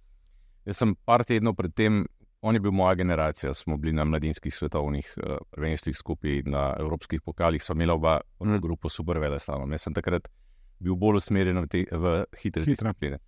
Jaz 0.66 0.76
sem 0.82 0.94
par 1.04 1.25
tednov 1.25 1.54
predtem, 1.54 2.06
on 2.42 2.54
je 2.54 2.60
bil 2.60 2.72
moja 2.72 2.94
generacija, 2.94 3.54
smo 3.54 3.76
bili 3.76 3.92
na 3.92 4.04
mladinskih 4.04 4.54
svetovnih 4.54 5.14
uh, 5.16 5.37
prvenstvih 5.50 5.96
skupaj, 5.96 6.42
na 6.46 6.75
evropskih 6.78 7.22
pokalih, 7.22 7.62
smo 7.62 7.75
imeli 7.75 7.92
oba 7.92 8.20
mm. 8.40 8.60
grupo 8.60 8.88
super 8.88 9.18
veleslalom. 9.18 9.72
Jaz 9.72 9.82
sem 9.82 9.94
takrat 9.94 10.28
bil 10.78 10.94
bolj 10.94 11.16
usmerjen 11.16 11.62
v, 11.62 11.66
te, 11.66 11.84
v 11.90 12.25
hitre 12.42 12.66
Hitre. 12.66 12.75
discipline. 12.75 13.18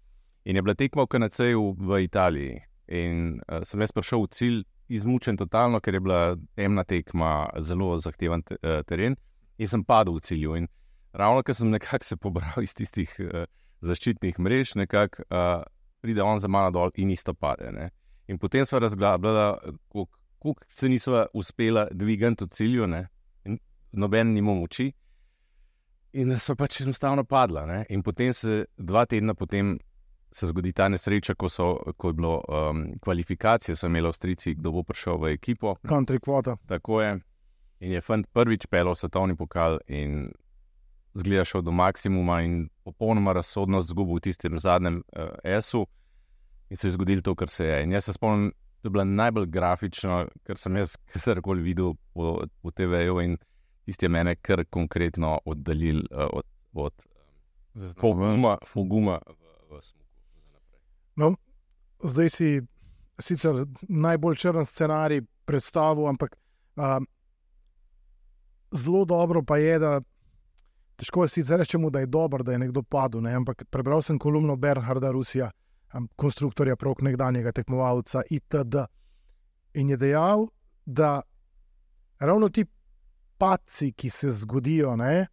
In 0.45 0.57
je 0.57 0.63
bila 0.63 0.75
tekma 0.75 1.03
v 1.03 1.07
KNC-ju 1.07 1.65
v 1.79 2.03
Italiji. 2.05 2.61
In 2.89 3.41
uh, 3.47 3.63
sem 3.63 3.81
jaz 3.81 3.93
prišel 3.95 4.27
v 4.27 4.31
cilj, 4.35 4.61
izmučen 4.91 5.37
totalno, 5.39 5.81
ker 5.81 5.95
je 5.95 6.01
bila 6.01 6.21
temna 6.59 6.85
tekma, 6.85 7.49
zelo 7.63 7.95
zahteven 8.03 8.43
te, 8.43 8.59
uh, 8.63 8.81
teren, 8.87 9.17
in 9.59 9.69
sem 9.71 9.85
padel 9.87 10.17
v 10.19 10.25
cilju. 10.27 10.57
In 10.59 10.69
ravno, 11.13 11.45
ker 11.47 11.55
sem 11.55 11.71
nekako 11.71 12.07
se 12.07 12.17
pobral 12.17 12.65
iz 12.65 12.75
tistih 12.75 13.13
uh, 13.23 13.45
zaščitnih 13.87 14.39
mrež, 14.39 14.75
nekako 14.81 15.25
uh, 15.29 15.63
pride 16.01 16.23
on 16.23 16.41
za 16.41 16.49
mano 16.49 16.71
dol 16.71 16.91
in 16.97 17.11
isto 17.11 17.35
pade. 17.35 17.71
Ne? 17.73 17.91
In 18.29 18.39
potem 18.39 18.67
smo 18.67 18.79
razglabljali, 18.79 19.77
kako 19.91 20.55
se 20.69 20.89
nismo 20.89 21.27
uspela 21.35 21.87
dvigati 21.91 22.45
v 22.45 22.49
cilju, 22.49 22.87
ne? 22.87 23.07
in 23.45 23.59
noben 23.93 24.35
nima 24.35 24.55
moči. 24.55 24.91
In 26.13 26.35
so 26.39 26.57
pač 26.59 26.81
enostavno 26.81 27.25
padla. 27.25 27.67
Ne? 27.67 27.85
In 27.91 28.03
potem 28.03 28.33
se 28.35 28.65
dva 28.77 29.05
tedna 29.07 29.35
potem 29.35 29.79
se 30.33 30.47
zgodi 30.47 30.73
ta 30.73 30.89
nesreča, 30.89 31.35
ko, 31.35 31.49
so, 31.49 31.77
ko 31.97 32.09
je 32.09 32.13
bilo 32.13 32.41
um, 32.49 32.85
kvalifikacije, 33.03 33.77
so 33.77 33.87
imeli 33.87 34.09
Avstrijci, 34.09 34.55
kdo 34.55 34.73
bo 34.73 34.83
prišel 34.83 35.19
v 35.19 35.33
ekipo. 35.35 35.75
Country 35.89 36.21
kvota. 36.21 36.57
Tako 36.67 37.01
je. 37.03 37.19
In 37.81 37.93
je 37.93 38.01
fant 38.01 38.27
prvič 38.33 38.67
pel 38.71 38.93
v 38.93 38.97
svetovni 38.97 39.37
pokal 39.37 39.79
in 39.89 40.31
zgleda 41.15 41.45
šel 41.45 41.63
do 41.63 41.73
maksimuma 41.73 42.43
in 42.43 42.69
popolnoma 42.85 43.33
razsodno 43.33 43.81
zgubil 43.83 44.21
v 44.21 44.27
tistem 44.29 44.59
zadnjem 44.59 45.03
uh, 45.17 45.35
S-u. 45.63 45.87
In 46.71 46.77
se 46.77 46.87
je 46.87 46.95
zgodilo 46.95 47.23
to, 47.23 47.35
kar 47.35 47.49
se 47.49 47.67
je. 47.67 47.83
In 47.83 47.93
jaz 47.93 48.05
se 48.05 48.13
spomnim, 48.13 48.53
to 48.81 48.89
je 48.89 48.91
bila 48.91 49.05
najbolj 49.05 49.47
grafična, 49.47 50.27
kar 50.47 50.59
sem 50.59 50.77
jaz 50.77 50.95
kadarkoli 51.13 51.63
videl 51.63 51.95
po, 52.15 52.45
po 52.63 52.71
TV-ju 52.71 53.21
in 53.21 53.39
tisti 53.85 54.07
je 54.07 54.09
mene 54.09 54.37
kar 54.37 54.65
konkretno 54.71 55.41
oddaljil 55.45 56.05
uh, 56.11 56.29
od, 56.33 56.47
od 56.73 56.95
poguma, 57.97 58.59
poguma 58.75 59.19
v, 59.27 59.75
v 59.75 59.83
smuku. 59.83 60.00
No, 61.17 61.35
zdaj 62.05 62.31
si 62.31 62.51
sicer 63.21 63.65
najbolj 63.89 64.37
črn 64.37 64.65
scenarij 64.65 65.23
predstavil, 65.45 66.09
ampak 66.09 66.37
a, 66.77 67.01
zelo 68.73 69.05
dobro 69.05 69.43
pa 69.43 69.59
je, 69.59 69.79
da 69.79 70.01
težko 70.97 71.29
sicer 71.29 71.61
reči, 71.61 71.79
da 71.91 72.01
je 72.01 72.07
dobro, 72.07 72.43
da 72.43 72.53
je 72.53 72.59
nekdo 72.59 72.83
padel. 72.83 73.23
Ne? 73.23 73.35
Ampak 73.35 73.65
prebral 73.71 74.03
sem 74.03 74.19
kolumno 74.19 74.57
Bernharda 74.57 75.11
Rusija, 75.11 75.51
am, 75.93 76.09
konstruktorja 76.17 76.77
prok 76.77 77.03
nekdanjega 77.03 77.53
tekmovalca 77.53 78.23
ITD. 78.31 78.85
In 79.75 79.91
je 79.91 79.97
dejal, 79.97 80.49
da 80.85 81.21
ravno 82.19 82.49
ti 82.49 82.65
padci, 83.39 83.93
ki 83.93 84.11
se 84.11 84.33
zgodijo, 84.33 84.97
ne, 84.97 85.27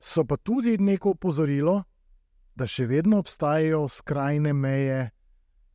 so 0.00 0.24
pa 0.24 0.36
tudi 0.36 0.78
neko 0.78 1.10
opozorilo, 1.10 1.82
da 2.56 2.66
še 2.66 2.86
vedno 2.88 3.20
obstajajo 3.20 3.84
skrajne 3.88 4.52
meje 4.52 5.10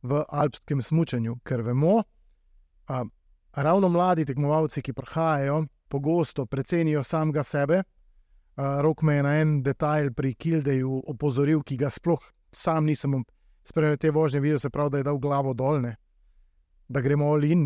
v 0.02 0.24
alpskem 0.28 0.82
smučanju, 0.82 1.38
ker 1.46 1.62
vemo, 1.62 2.02
da 2.88 3.04
ravno 3.52 3.88
mladi 3.88 4.26
tekmovalci, 4.26 4.82
ki 4.82 4.92
prihajajo, 4.92 5.62
pogosto 5.88 6.46
precenijo 6.46 7.02
samega 7.06 7.44
sebe, 7.46 7.82
Uh, 8.56 8.82
Rok 8.82 9.02
me 9.02 9.14
je 9.14 9.22
na 9.22 9.36
en 9.40 9.62
detajl 9.62 10.10
pri 10.12 10.34
Kildeju 10.34 11.02
opozoril, 11.08 11.62
ki 11.64 11.78
ga 11.80 11.88
sploh 11.90 12.20
sam 12.52 12.84
nisem 12.84 13.22
spremljal 13.64 13.96
te 13.96 14.10
vožnje, 14.10 14.40
videl 14.40 14.58
se 14.58 14.70
pravi, 14.70 14.90
da 14.90 14.98
je 14.98 15.06
dal 15.08 15.18
glavo 15.18 15.54
dolne, 15.54 15.96
da 16.88 17.00
gremo 17.00 17.30
olin. 17.32 17.64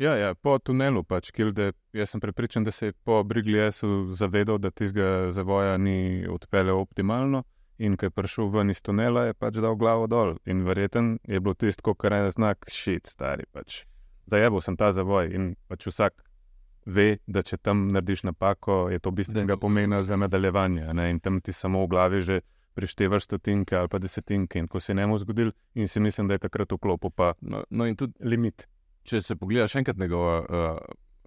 Ja, 0.00 0.14
ja, 0.16 0.34
po 0.34 0.56
tunelu, 0.58 1.02
pač, 1.04 1.28
Kilde, 1.36 1.72
jaz 1.92 2.14
sem 2.14 2.20
prepričan, 2.20 2.64
da 2.64 2.72
se 2.72 2.86
je 2.86 2.92
po 3.04 3.22
Brigljesu 3.22 4.06
zavedal, 4.16 4.58
da 4.58 4.70
tistega 4.70 5.28
zavoja 5.30 5.76
ni 5.76 6.26
odpeljal 6.28 6.80
optimalno. 6.80 7.44
In 7.80 7.96
ko 7.96 8.10
je 8.10 8.12
prišel 8.12 8.50
ven 8.52 8.70
iz 8.70 8.82
tunela, 8.84 9.24
je 9.30 9.34
pač 9.34 9.56
dal 9.56 9.76
glavo 9.80 10.06
dol. 10.06 10.34
In 10.44 10.64
verjeten 10.66 11.14
je 11.24 11.40
bilo 11.40 11.54
tisto, 11.56 11.94
kar 11.94 12.12
je 12.12 12.34
znak 12.36 12.68
šit, 12.68 13.08
stari. 13.08 13.46
Pač. 13.52 13.84
Zajel 14.28 14.60
sem 14.60 14.76
ta 14.76 14.92
zavoj 14.92 15.32
in 15.32 15.54
pač 15.68 15.88
vsak 15.88 16.20
ve, 16.86 17.18
da 17.26 17.42
če 17.42 17.56
tam 17.56 17.88
narediš 17.92 18.24
napako, 18.28 18.88
je 18.92 19.00
to 19.00 19.10
bistvenega 19.10 19.56
pomena 19.60 20.02
za 20.02 20.16
nadaljevanje. 20.16 20.92
Ne? 20.94 21.10
In 21.10 21.20
tam 21.20 21.40
ti 21.40 21.52
samo 21.52 21.84
v 21.84 21.90
glavi 21.94 22.20
že 22.20 22.40
preštevaš 22.74 23.24
stotinke 23.24 23.76
ali 23.76 23.88
pa 23.88 23.98
desetinke. 23.98 24.58
In 24.58 24.68
ko 24.68 24.80
se 24.80 24.92
je 24.92 24.96
njemu 24.96 25.18
zgodil, 25.18 25.52
in 25.74 25.88
si 25.88 26.00
mislim, 26.00 26.28
da 26.28 26.34
je 26.34 26.46
takrat 26.46 26.72
vklopil 26.72 27.10
pa 27.10 27.32
No, 27.40 27.64
no 27.70 27.86
in 27.86 27.96
tudi, 27.96 28.14
limit. 28.20 28.66
če 29.02 29.20
se 29.20 29.36
pogledaš 29.36 29.74
enkrat 29.80 29.96
njegova 29.96 30.36
uh, 30.40 30.76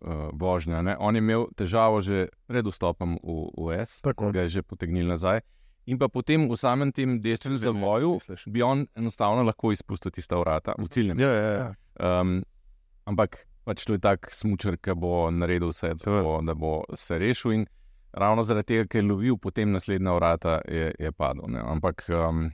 uh, 0.06 0.30
vožnja, 0.34 0.82
ne, 0.82 0.96
on 1.00 1.16
je 1.16 1.20
imel 1.20 1.48
težavo 1.58 2.02
že 2.02 2.28
pred 2.48 2.66
vstopom 2.66 3.18
v, 3.24 3.50
v 3.58 3.80
S, 3.82 4.02
Tako. 4.02 4.32
ga 4.32 4.46
je 4.46 4.60
že 4.60 4.62
potegnil 4.62 5.08
nazaj. 5.08 5.42
In 5.86 5.98
pa 6.00 6.08
potem 6.08 6.48
v 6.48 6.56
samem 6.56 6.92
tem 6.96 7.20
desnem 7.20 7.58
zavoju 7.60 8.18
bi 8.48 8.62
on 8.64 8.86
enostavno 8.96 9.44
lahko 9.44 9.72
izpustil 9.76 10.12
tista 10.16 10.38
vrata 10.40 10.76
v 10.80 10.88
ciljem. 10.88 11.20
Ja, 11.20 11.32
ja, 11.32 11.52
ja. 11.52 12.22
Um, 12.22 12.44
ampak 13.06 13.44
pač 13.68 13.84
to 13.84 13.94
je 13.94 14.00
tak 14.00 14.30
smočer, 14.32 14.78
ki 14.80 14.96
bo 14.96 15.28
naredil 15.32 15.72
vse, 15.72 15.94
da 16.00 16.22
bo, 16.24 16.40
da 16.42 16.56
bo 16.56 16.84
se 16.96 17.20
rešil. 17.20 17.52
In 17.52 17.66
ravno 18.16 18.44
zaradi 18.44 18.74
tega, 18.74 18.88
ker 18.88 19.04
je 19.04 19.10
lovil 19.10 19.38
potem 19.38 19.72
naslednja 19.76 20.16
vrata, 20.16 20.62
je, 20.72 20.94
je 21.00 21.12
padel. 21.12 21.52
Ne. 21.52 21.60
Ampak 21.60 22.08
um, 22.16 22.48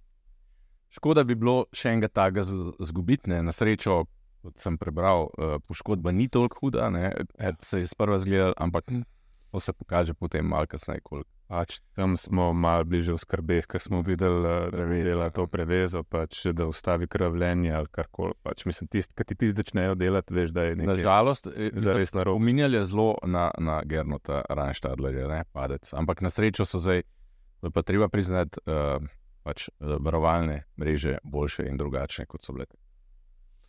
škoda 0.89 1.23
bi 1.23 1.37
bilo 1.37 1.65
še 1.73 1.93
enega 1.93 2.09
takega 2.09 2.43
z- 2.49 2.73
zgubiti. 2.81 3.29
Na 3.29 3.53
srečo, 3.53 4.03
kot 4.41 4.57
sem 4.57 4.77
prebral, 4.77 5.29
uh, 5.37 5.57
poškodba 5.69 6.11
ni 6.11 6.29
toliko 6.29 6.65
huda, 6.65 6.89
ne. 6.89 7.13
Se 7.61 7.81
je 7.81 7.87
sprva 7.89 8.17
zgledal, 8.17 8.57
ampak 8.57 8.89
to 9.51 9.59
se 9.61 9.73
pokaže 9.73 10.13
potem 10.17 10.45
malo 10.45 10.65
kasneje. 10.65 11.01
koliko. 11.05 11.29
Pač, 11.49 11.79
tam 11.97 12.13
smo 12.13 12.51
malo 12.53 12.85
bliže 12.85 13.15
v 13.15 13.21
skrbeh, 13.23 13.65
ker 13.65 13.81
smo 13.81 14.03
videli, 14.05 14.37
eh, 14.45 14.69
da 14.69 14.83
Prevezo, 14.83 15.05
dela 15.09 15.29
ja. 15.29 15.33
to 15.33 15.45
prevezo, 15.49 16.03
pač, 16.05 16.43
da 16.53 16.67
ustavi 16.69 17.07
krvljenje 17.09 17.71
ali 17.73 17.89
karkoli. 17.89 18.35
Pač, 18.45 18.67
mislim, 18.69 18.87
tisti, 18.87 19.15
ki 19.17 19.25
ti 19.31 19.35
ti 19.35 19.49
začnejo 19.57 19.95
delati, 19.97 20.33
veš, 20.33 20.53
da 20.53 20.67
je 20.67 20.75
nekaj. 20.77 20.99
Nažalost, 21.01 21.49
zares 21.73 22.13
narobe. 22.13 22.37
spominjali 22.37 22.77
je 22.77 22.83
zelo 22.91 23.15
na, 23.25 23.49
na 23.57 23.81
Gernota 23.81 24.43
Rajnštadlerja, 24.45 25.25
ne 25.31 25.41
padec. 25.49 25.89
Ampak 25.97 26.21
na 26.21 26.29
srečo 26.29 26.69
so 26.69 26.77
zdaj, 26.77 27.01
je 27.65 27.73
pa 27.73 27.81
treba 27.81 28.07
priznati, 28.13 28.61
uh, 28.69 29.01
pač 29.43 29.69
eh, 29.69 29.97
varovalne 29.99 30.63
mreže 30.77 31.17
boljše 31.23 31.65
in 31.69 31.77
drugačne, 31.81 32.27
kot 32.29 32.45
so 32.45 32.53
bile. 32.53 32.69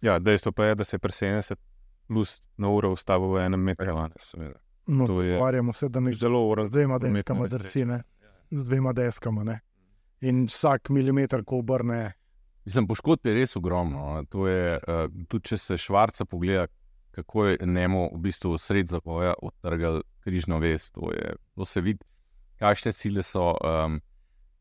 Ja, 0.05 0.19
dejstvo 0.19 0.53
pa 0.53 0.71
je, 0.71 0.75
da 0.75 0.85
se 0.85 0.97
je 0.97 1.01
pri 1.01 1.13
70 1.13 1.57
plus 2.09 2.41
na 2.57 2.69
uro 2.69 2.93
ustavil 2.93 3.33
v 3.35 3.47
enem 3.47 3.61
metru. 3.73 3.97
a 3.97 4.09
ne. 4.09 4.21
Seveda. 4.21 4.59
No, 4.91 5.07
Pogovarjamo 5.07 5.73
se, 5.73 5.89
da 5.89 6.01
ne 6.01 6.13
Zelo 6.15 6.41
uro. 6.51 6.65
z 6.67 6.71
dvema 6.71 6.99
prometna 6.99 7.19
deskama 7.19 7.43
nesreča. 7.45 7.63
drsi, 7.63 7.85
ne? 7.85 8.03
z 8.51 8.65
dvema 8.65 8.93
deskama. 8.93 9.45
Ne? 9.45 9.61
In 10.21 10.47
vsak 10.51 10.91
milimeter, 10.91 11.45
ko 11.45 11.61
obrne, 11.63 12.13
Mislim, 12.65 12.87
poškodb 12.87 13.27
je 13.27 13.35
res 13.35 13.57
ogromno. 13.57 13.99
no. 13.99 14.25
To 14.29 14.49
je, 14.49 14.81
tudi 15.29 15.49
če 15.49 15.57
se 15.57 15.77
Švarca 15.77 16.25
pogleda, 16.25 16.67
kako 17.11 17.47
je 17.47 17.59
njemu 17.67 18.11
v 18.15 18.19
bistvu 18.19 18.59
sred 18.59 18.91
zavoja 18.91 19.35
odtrgal 19.43 20.03
križno 20.21 20.59
vest, 20.59 20.93
to, 20.95 21.13
je, 21.13 21.35
to 21.55 21.65
se 21.65 21.81
vidi, 21.81 22.05
kakšne 22.59 22.93
sile 22.93 23.23
so, 23.23 23.55
um, 23.65 24.01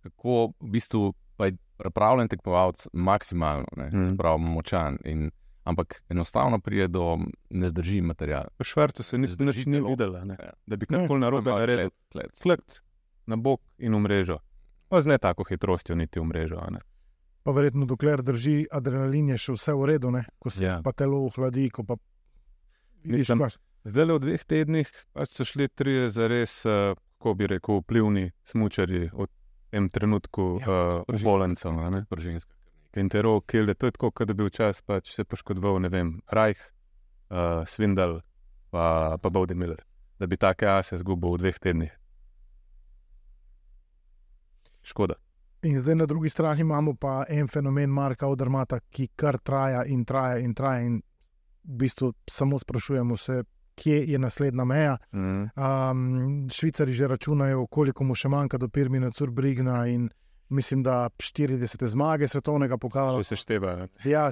kako 0.03 0.53
v 0.59 0.71
bistvu 0.71 1.13
je 1.43 1.57
pripravljen 1.77 2.27
tekmovalec 2.27 2.88
maksimalno, 2.93 3.67
ne, 3.77 3.89
mm. 3.92 4.18
pravi 4.18 4.42
močan. 4.42 4.98
In, 5.05 5.29
ampak 5.70 6.01
enostavno 6.10 6.60
pride 6.60 6.88
do, 6.90 7.18
ne 7.50 7.70
zdrži 7.70 8.01
material. 8.03 8.50
V 8.58 8.64
Švarcu 8.64 9.03
se 9.03 9.18
nič 9.18 9.38
ni 9.38 9.77
telo. 9.77 9.90
videla, 9.90 10.24
ne. 10.24 10.36
Ja. 10.36 10.53
da 10.66 10.75
bi 10.75 10.86
karkoli 10.86 11.20
narobe 11.20 11.51
naredil. 11.51 11.90
Slkt 12.34 12.82
na 13.25 13.36
bok 13.38 13.62
in 13.77 13.94
v 13.94 14.00
mrežo. 14.00 14.40
Pa 14.88 15.00
z 15.00 15.08
ne 15.08 15.18
tako 15.18 15.44
hitrostjo, 15.44 15.94
niti 15.96 16.18
v 16.18 16.25
mrežo. 16.25 16.58
a 16.58 16.70
ne. 16.70 16.82
pa 17.40 17.51
verjetno 17.51 17.86
dokler 17.86 18.22
drži 18.22 18.68
adrenalin, 18.70 19.29
je 19.29 19.38
še 19.40 19.51
vse 19.53 19.74
v 19.74 19.86
redu, 19.88 20.12
ne? 20.12 20.25
ko 20.38 20.50
se 20.50 20.62
Ja. 20.62 20.82
pa 20.84 20.92
telo 20.92 21.24
ohladi, 21.24 21.70
ko 21.70 21.84
pa 21.84 21.96
vidiš, 23.03 23.20
Mislim, 23.25 23.40
kaj. 23.40 23.58
Zdaj 23.86 24.05
le 24.05 24.14
v 24.14 24.20
dveh 24.20 24.44
tednih 24.44 24.90
pač 25.14 25.29
so 25.29 25.46
šli 25.46 25.70
tri 25.70 26.10
zares, 26.10 26.66
uh, 26.66 26.94
kako 27.16 27.34
bi 27.34 27.48
rekel, 27.48 27.79
vplivni 27.79 28.32
smočari 28.44 29.08
v 29.08 29.27
tem 29.70 29.88
trenutku 29.88 30.60
Ja, 30.60 31.00
uh, 31.00 31.22
volencev. 31.24 31.72
a 31.72 31.90
ne. 33.03 33.09
Prženska. 33.09 33.20
Kentero, 33.20 33.42
Kilde, 33.42 33.74
to 33.74 33.88
je 33.88 33.92
tako, 33.92 34.12
kot 34.12 34.27
da 34.27 34.33
bi 34.33 34.44
včasih 34.44 34.83
pač 34.83 35.14
se 35.16 35.24
poškodoval, 35.24 35.79
ne 35.81 35.90
vem, 35.90 36.22
Rajh, 36.31 36.59
uh, 37.29 37.64
Svindal, 37.68 38.20
pa, 38.72 39.18
pa 39.22 39.29
Bowden 39.29 39.57
Miller, 39.57 39.83
da 40.20 40.27
bi 40.27 40.38
take 40.38 40.68
ase 40.68 40.98
zgubil 40.98 41.38
v 41.38 41.42
dveh 41.46 41.59
tednih. 41.59 41.94
Škoda. 44.83 45.16
In 45.64 45.79
zdaj 45.79 45.96
na 45.96 46.05
drugi 46.05 46.29
strani 46.29 46.62
imamo 46.62 46.94
pa 46.96 47.25
en 47.29 47.48
fenomen 47.48 47.90
Marka 47.90 48.27
Odermata, 48.27 48.79
ki 48.79 49.09
kar 49.16 49.38
traja 49.40 49.83
in 49.85 50.05
traja 50.05 50.38
in 50.40 50.53
traja. 50.55 50.85
In 50.88 51.01
v 51.64 51.79
bistvu 51.81 52.14
samo 52.29 52.59
sprašujemo 52.59 53.18
se, 53.18 53.44
kje 53.75 54.05
je 54.07 54.20
naslednja 54.20 54.66
meja. 54.66 54.98
Mm. 55.12 55.50
Um, 55.55 56.50
Švicari 56.50 56.94
že 56.94 57.07
računajo, 57.07 57.68
koliko 57.68 58.03
mu 58.03 58.16
še 58.16 58.29
manjka 58.29 58.57
do 58.57 58.70
Pirmina 58.70 59.12
Curbrigna 59.12 59.85
in 59.88 60.09
mislim, 60.50 60.83
da 60.83 61.09
40 61.18 61.88
zmage 61.88 62.27
svetovnega 62.27 62.77
pokala. 62.77 63.18
Če 63.18 63.24
se 63.24 63.35
števa. 63.35 63.88
Ja, 64.03 64.29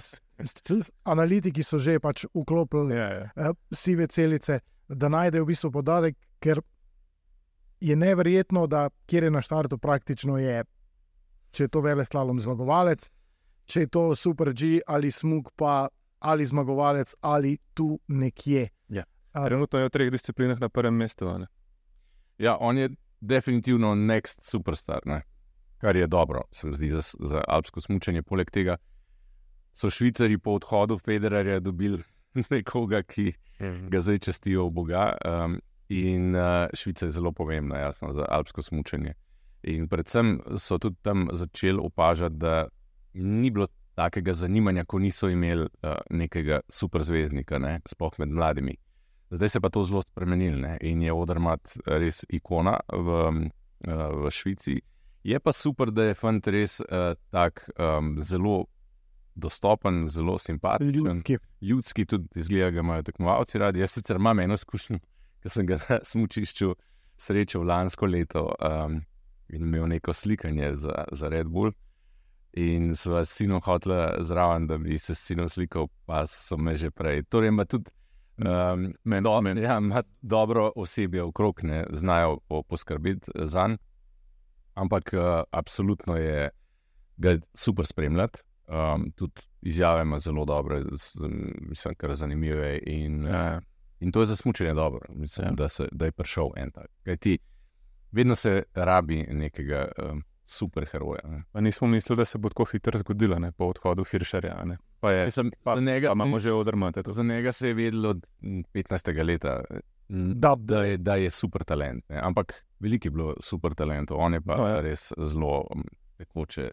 analitiki 1.04 1.64
so 1.64 1.80
že 1.82 2.00
pač 2.00 2.26
vklopili 2.34 2.96
Ja, 2.96 3.10
ja. 3.14 3.30
eh, 3.36 3.54
sive 3.72 4.08
celice, 4.08 4.60
da 4.88 5.10
najdejo 5.10 5.44
v 5.44 5.48
bistvu 5.48 5.72
podatek, 5.72 6.18
ker 6.40 6.62
je 7.80 7.96
neverjetno, 7.96 8.68
da 8.68 8.90
kjer 9.06 9.24
je 9.24 9.32
na 9.32 9.42
štartu 9.42 9.78
praktično 9.78 10.38
je, 10.38 10.64
če 11.52 11.64
je 11.64 11.68
to 11.68 11.82
vele 11.82 12.06
slalom 12.06 12.40
zmagovalec, 12.42 13.10
če 13.66 13.86
je 13.86 13.88
to 13.88 14.16
super 14.16 14.54
G 14.54 14.80
ali 14.88 15.12
smog, 15.12 15.52
pa 15.56 15.88
ali 16.20 16.46
zmagovalec 16.46 17.14
ali 17.22 17.58
tu 17.74 18.00
nekje. 18.08 18.70
Ja. 18.90 19.04
Trenutno 19.34 19.80
je 19.80 19.86
v 19.86 19.94
treh 19.94 20.12
disciplinah 20.12 20.60
na 20.60 20.70
prvem 20.70 20.96
mestu. 20.98 21.30
ne. 21.38 21.48
Ja, 22.38 22.58
on 22.60 22.78
je 22.78 22.90
definitivno 23.22 23.96
next 23.96 24.42
superstar, 24.42 25.02
ne? 25.06 25.22
Kar 25.78 25.96
je 25.96 26.08
dobro, 26.08 26.42
se 26.52 26.68
mi 26.68 26.76
zdi, 26.76 26.90
za, 26.90 27.02
za 27.20 27.42
alpsko 27.48 27.82
smučanje. 27.82 28.22
Poleg 28.24 28.52
tega 28.52 28.78
so 29.74 29.90
Švicari 29.90 30.38
po 30.38 30.52
odhodu 30.52 30.98
Federerja 30.98 31.60
dobili 31.60 32.04
nekoga, 32.52 33.02
ki 33.02 33.34
ga 33.90 34.02
zdaj 34.02 34.18
častijo 34.18 34.68
v 34.68 34.72
Boga. 34.72 35.14
Um, 35.26 35.60
in 35.90 36.36
uh, 36.36 36.68
Švica 36.74 37.06
je 37.06 37.12
zelo 37.12 37.32
pomembna, 37.32 37.78
jasno, 37.78 38.12
za 38.12 38.26
alpsko 38.30 38.62
smučanje. 38.62 39.14
In 39.64 39.88
predvsem 39.88 40.40
so 40.58 40.78
tudi 40.78 40.96
tam 41.02 41.28
začeli 41.34 41.80
opažati, 41.84 42.36
da 42.36 42.68
ni 43.14 43.50
bilo 43.50 43.68
takega 43.96 44.34
zanimanja, 44.34 44.86
ko 44.86 45.00
niso 45.00 45.30
imeli 45.30 45.66
uh, 45.66 45.96
nekega 46.10 46.60
superzvezdnika, 46.70 47.60
ne? 47.60 47.80
sploh 47.86 48.20
med 48.20 48.30
mladimi. 48.30 48.76
Zdaj 49.30 49.50
se 49.50 49.62
pa 49.62 49.70
to 49.70 49.84
zelo 49.84 50.02
spremenilo 50.02 50.78
in 50.82 51.02
je 51.02 51.14
Odrmat 51.14 51.78
res 51.86 52.24
ikona 52.30 52.78
v, 52.94 53.18
uh, 53.88 54.24
v 54.24 54.32
Švici. 54.32 54.78
Je 55.24 55.40
pa 55.40 55.52
super, 55.54 55.92
da 55.92 56.04
je 56.04 56.16
fant 56.16 56.48
res 56.48 56.80
uh, 56.80 57.14
tak 57.32 57.70
um, 57.80 58.16
zelo 58.22 58.66
dostopen, 59.36 60.08
zelo 60.08 60.38
simpatičen 60.38 60.94
ljudski. 60.94 61.38
ljudski, 61.62 62.06
tudi 62.06 62.28
izgleda, 62.36 62.72
da 62.72 62.80
imajo 62.80 63.04
tekmovalci 63.04 63.58
radi. 63.58 63.80
Jaz 63.80 63.92
sicer 63.92 64.16
imam 64.16 64.40
eno 64.40 64.54
izkušnjo, 64.54 65.00
ker 65.42 65.52
sem 65.52 65.66
ga 65.66 65.80
na 65.90 66.00
smučišču 66.12 66.74
srečal 67.18 67.66
lansko 67.66 68.06
leto 68.06 68.48
um, 68.62 69.02
in 69.50 69.62
imel 69.62 69.88
neko 69.88 70.14
slikanje 70.14 70.74
za, 70.76 71.04
za 71.12 71.30
Red 71.30 71.48
Bull. 71.48 71.72
In 72.58 72.96
sva 72.96 73.22
s 73.26 73.36
sinom 73.38 73.62
hotela 73.62 74.16
zraven, 74.26 74.66
da 74.68 74.78
bi 74.78 74.98
se 74.98 75.16
s 75.16 75.28
sinom 75.28 75.50
slikal, 75.50 75.88
pa 76.06 76.26
so 76.26 76.58
me 76.58 76.76
že 76.76 76.90
prej. 76.92 77.24
Torej, 77.30 77.54
ima 77.54 77.66
tudi 77.66 77.92
um, 78.38 78.94
men, 79.04 79.24
do, 79.24 79.42
men, 79.42 79.58
ja, 79.58 79.78
ima 79.78 80.04
dobro 80.22 80.72
osebje 80.76 81.24
okrog, 81.24 81.64
ne 81.64 81.86
znajo 81.94 82.40
po, 82.48 82.64
poskrbeti 82.64 83.32
za 83.36 83.68
njega. 83.68 83.87
Ampak 84.78 85.14
uh, 85.14 85.20
absolutno 85.52 86.16
je 86.16 86.50
ga 87.18 87.34
super 87.54 87.86
spremljati. 87.86 88.40
Um, 88.68 89.12
tudi 89.12 89.34
izjave 89.62 90.02
ima 90.02 90.20
zelo 90.20 90.46
dobre, 90.46 90.84
mislim, 91.60 91.96
kar 91.96 92.14
zanimive. 92.14 92.80
In, 92.80 93.26
Ja. 93.26 93.62
in 94.00 94.12
to 94.12 94.20
je 94.20 94.26
za 94.26 94.36
smučanje 94.36 94.74
dobro, 94.74 95.00
mislim, 95.10 95.48
Ja. 95.48 95.52
da, 95.54 95.70
se, 95.70 95.88
da 95.92 96.06
je 96.06 96.12
prišel 96.12 96.50
en 96.56 96.72
tak. 96.72 96.88
Kajti, 97.04 97.38
vedno 98.12 98.36
se 98.36 98.64
rabi 98.74 99.24
nekega 99.24 99.88
um, 100.04 100.22
superheroja. 100.44 101.22
Ne. 101.26 101.44
Pa 101.52 101.62
nismo 101.62 101.88
mislili, 101.88 102.18
da 102.18 102.26
se 102.26 102.38
bo 102.38 102.50
tako 102.50 102.66
hitro 102.66 103.00
zgodilo, 103.00 103.40
ne, 103.40 103.52
po 103.52 103.66
odhodu 103.66 104.04
Hiršarja. 104.04 104.56
a 104.58 104.66
ne. 104.66 104.78
Pa 105.00 105.12
je, 105.12 105.26
Mislim, 105.26 105.52
pa, 105.64 105.76
za 105.76 105.82
njega 105.82 106.08
pa 106.08 106.14
imamo 106.14 106.40
že 106.40 106.52
odrmate. 106.52 107.02
Za 107.06 107.24
njega 107.24 107.52
se 107.52 107.68
je 107.68 107.74
vedelo 107.74 108.10
od 108.10 108.26
mm, 108.42 108.60
15. 108.74 109.24
leta, 109.24 109.64
mm, 110.10 110.32
Da, 110.36 110.56
da 110.58 110.84
je, 110.84 110.98
da 110.98 111.16
je 111.16 111.30
super 111.30 111.64
talent. 111.64 112.10
Ne? 112.10 112.20
Ampak 112.24 112.66
veliko 112.80 113.08
je 113.08 113.12
bilo 113.12 113.36
super 113.40 113.74
talentov, 113.74 114.18
on 114.20 114.34
je 114.34 114.42
pa 114.42 114.58
No, 114.58 114.68
ja. 114.68 114.82
res 114.82 115.14
zelo 115.18 115.68
mm, 115.76 115.82
tekoče. 116.18 116.70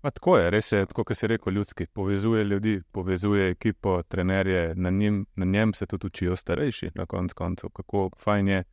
Pa 0.00 0.10
tako 0.10 0.38
je, 0.38 0.50
res 0.50 0.72
je, 0.72 0.86
tako 0.86 1.04
kot 1.04 1.16
si 1.16 1.26
rekel, 1.26 1.52
ljudski. 1.52 1.86
Povezuje 1.86 2.44
ljudi, 2.44 2.80
povezuje 2.92 3.50
ekipo, 3.50 4.02
trenerje, 4.02 4.74
na, 4.74 4.90
njim, 4.90 5.26
na 5.36 5.44
njem 5.44 5.74
se 5.74 5.86
tudi 5.86 6.06
učijo 6.06 6.36
starejši, 6.36 6.90
na 6.94 7.06
koncu 7.06 7.34
koncev. 7.34 7.70
Kako 7.70 8.10
fajn 8.18 8.48
je, 8.48 8.64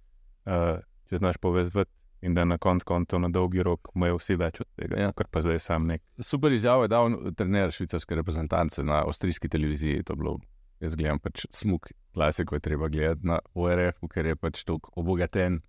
uh, 0.46 0.80
če 1.10 1.18
znaš 1.18 1.38
povezati 1.38 1.92
in 2.24 2.34
da 2.34 2.46
na 2.48 2.58
koncu 2.58 2.86
koncev 2.88 3.20
na 3.20 3.28
dolgi 3.30 3.64
rok 3.64 3.92
imajo 3.96 4.18
vsi 4.18 4.36
več 4.40 4.62
od 4.64 4.68
tega, 4.80 5.00
ja. 5.02 5.12
kar 5.12 5.28
pa 5.28 5.42
zdaj 5.44 5.60
sam 5.60 5.88
nek. 5.90 6.02
Super 6.24 6.52
izjavo 6.56 6.86
je 6.86 6.92
dal 6.94 7.12
trener 7.36 7.72
švicarske 7.72 8.16
reprezentance 8.16 8.84
na 8.84 9.02
avstrijski 9.04 9.50
televiziji. 9.52 10.04
To 10.08 10.16
je 10.16 10.22
bilo, 10.22 10.38
jaz 10.80 10.96
gledam 10.96 11.20
pač 11.20 11.46
smuk, 11.52 11.92
klasiko 12.16 12.56
je 12.56 12.64
treba 12.64 12.88
gledati 12.88 13.28
na 13.28 13.40
ORF, 13.54 14.00
ker 14.10 14.32
je 14.32 14.36
pač 14.36 14.64
tako 14.64 14.94
obogaten. 14.96 15.60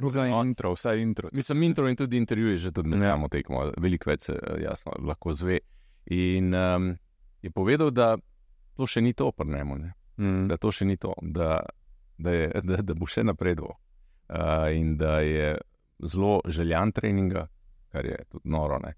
Za 0.00 0.24
intro, 0.26 0.72
vsaj 0.72 1.00
intro. 1.02 1.28
Mislim, 1.32 1.62
intro 1.62 1.88
in 1.88 1.96
tudi 1.96 2.16
intervjuji 2.16 2.58
že 2.58 2.70
tudi 2.72 2.90
Ja. 2.96 3.12
samo 3.12 3.28
tekmo, 3.28 3.70
veliko 3.76 4.10
več 4.10 4.22
se 4.22 4.32
eh, 4.32 4.62
jasno 4.62 4.92
lahko 4.98 5.32
zve. 5.32 5.58
In 6.06 6.54
um, 6.54 6.96
je 7.42 7.50
povedal, 7.50 7.90
da 7.90 8.16
to 8.76 8.86
še 8.86 9.00
ni 9.00 9.12
to, 9.12 9.30
prnemo, 9.32 9.76
Mm. 10.20 10.48
da 10.48 10.56
to 10.56 10.68
še 10.72 10.84
ni 10.84 10.96
to, 10.96 11.14
da, 11.22 11.62
da, 12.18 12.30
je, 12.30 12.48
da, 12.64 12.76
da 12.82 12.94
bo 12.94 13.06
še 13.06 13.22
napredoval. 13.24 13.72
Uh, 14.28 14.68
in 14.72 14.96
da 14.96 15.20
je 15.20 15.56
zelo 16.02 16.40
željan 16.48 16.92
treninga, 16.92 17.46
kar 17.88 18.06
je 18.06 18.16
tudi 18.30 18.48
noro. 18.48 18.78
ne. 18.78 18.94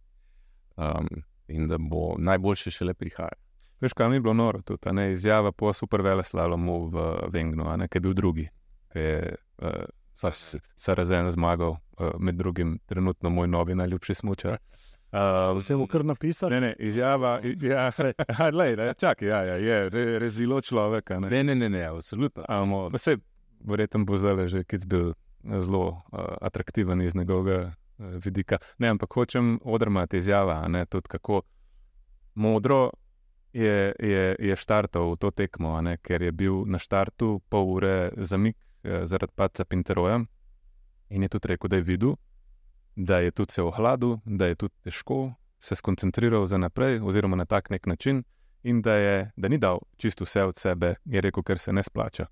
Um, 0.76 1.08
in 1.48 1.68
da 1.68 1.78
bo 1.78 2.14
najboljše 2.18 2.70
šele 2.70 2.94
prihaja. 2.94 3.32
Veš, 3.80 3.92
kaj 3.92 4.08
mi 4.08 4.16
je 4.16 4.20
bilo 4.20 4.34
noro 4.34 4.62
tudi, 4.62 4.88
a 4.88 4.92
ne 4.92 5.10
izjava 5.10 5.52
po 5.52 5.72
super 5.72 6.02
vele 6.02 6.22
slalomu 6.24 6.86
v 6.86 7.06
Vengnu, 7.32 7.68
a 7.68 7.76
ne, 7.76 7.88
ki 7.88 7.98
je 7.98 8.00
bil 8.00 8.14
drugi, 8.14 8.46
ki 8.92 8.98
je 8.98 9.34
uh, 9.62 10.30
Sarazen 10.76 11.30
zmagal, 11.30 11.70
uh, 11.98 12.12
med 12.18 12.34
drugim 12.34 12.78
trenutno 12.86 13.30
moj 13.30 13.48
novi 13.48 13.74
najljubši 13.74 14.14
smučar. 14.14 14.58
Uh, 15.12 15.62
Se 15.62 15.76
bo 15.76 15.86
kar 15.86 16.04
napisal. 16.04 16.50
Ne, 16.50 16.60
ne, 16.60 16.74
izjava, 16.78 17.40
ja, 17.60 17.90
lej, 18.58 18.76
ne, 18.76 18.94
čakaj, 18.94 19.28
ja, 19.28 19.42
ja, 19.44 19.56
je 19.56 19.88
re, 19.90 20.18
rezilo 20.18 20.60
človeka. 20.60 21.18
Ne. 21.20 21.30
Ne, 21.30 21.44
ne, 21.44 21.54
ne, 21.54 21.68
ne 21.68 21.84
absolutno. 21.84 22.44
Amo, 22.48 22.88
pa 22.90 22.98
se, 22.98 23.16
verjetno 23.60 24.04
bo 24.04 24.16
zdaj 24.16 24.46
že 24.46 24.64
kit 24.64 24.86
bil 24.86 25.12
zelo 25.44 25.88
uh, 25.88 26.20
atraktiven 26.40 27.00
iz 27.02 27.14
njegovega 27.14 27.72
uh, 27.98 28.06
vidika. 28.24 28.58
Ne, 28.78 28.88
ampak 28.88 29.14
hočem 29.14 29.58
odrmati 29.64 30.16
izjava, 30.16 30.68
ne 30.68 30.86
tudi 30.86 31.08
kako 31.08 31.42
modro 32.34 32.90
je, 33.52 33.94
je, 33.98 34.36
je 34.38 34.56
štartal 34.56 35.12
v 35.12 35.16
to 35.16 35.30
tekmo, 35.30 35.80
ne, 35.80 35.96
ker 35.96 36.22
je 36.22 36.32
bil 36.32 36.64
na 36.66 36.78
štartu 36.78 37.40
pol 37.48 37.68
ure 37.68 38.10
zamik 38.16 38.56
eh, 38.84 39.04
zaradi 39.06 39.32
padca 39.36 39.64
Pinteroja 39.64 40.22
in 41.10 41.22
je 41.22 41.28
tudi 41.28 41.48
rekel, 41.48 41.68
da 41.68 41.76
je 41.76 41.82
videl, 41.82 42.14
da 42.96 43.18
je 43.18 43.30
tudi 43.30 43.52
se 43.52 43.62
ohladil, 43.62 44.16
da 44.24 44.46
je 44.46 44.54
tudi 44.54 44.74
težko 44.84 45.34
se 45.62 45.74
skoncentriral 45.74 46.46
za 46.46 46.58
naprej, 46.58 47.00
oziroma 47.02 47.36
na 47.36 47.44
tak 47.44 47.70
nek 47.70 47.86
način, 47.86 48.24
in 48.62 48.82
da, 48.82 48.94
je, 48.94 49.30
da 49.36 49.48
ni 49.48 49.58
dal 49.58 49.78
čisto 49.96 50.24
vse 50.24 50.42
od 50.44 50.56
sebe, 50.56 50.94
je 51.04 51.20
rekel, 51.20 51.42
ker 51.42 51.58
se 51.58 51.72
ne 51.72 51.82
splača. 51.82 52.26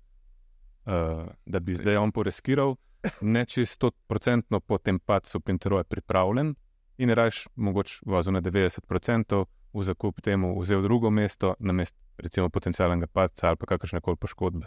Uh, 0.85 1.29
da 1.45 1.59
bi 1.59 1.75
zdaj 1.75 1.97
on 1.97 2.11
poreskiral, 2.11 2.75
ne 3.21 3.45
čisto 3.45 3.91
procentno 4.07 4.59
po 4.59 4.77
tem 4.77 4.99
padcu 4.99 5.39
Pinteroja 5.39 5.83
pripravljen 5.83 6.55
in 6.97 7.09
raš 7.09 7.47
mogoče 7.55 7.99
vozil 8.05 8.33
na 8.33 8.41
90%, 8.41 9.45
v 9.73 9.83
zakup 9.83 10.21
temu 10.21 10.59
vzel 10.59 10.81
drugo 10.81 11.09
mesto, 11.09 11.55
na 11.59 11.73
mesto 11.73 11.97
recimo 12.17 12.49
potencialnega 12.49 13.07
padca 13.07 13.47
ali 13.47 13.57
pa 13.57 13.65
kakršne 13.65 14.01
koli 14.01 14.17
poškodbe. 14.17 14.65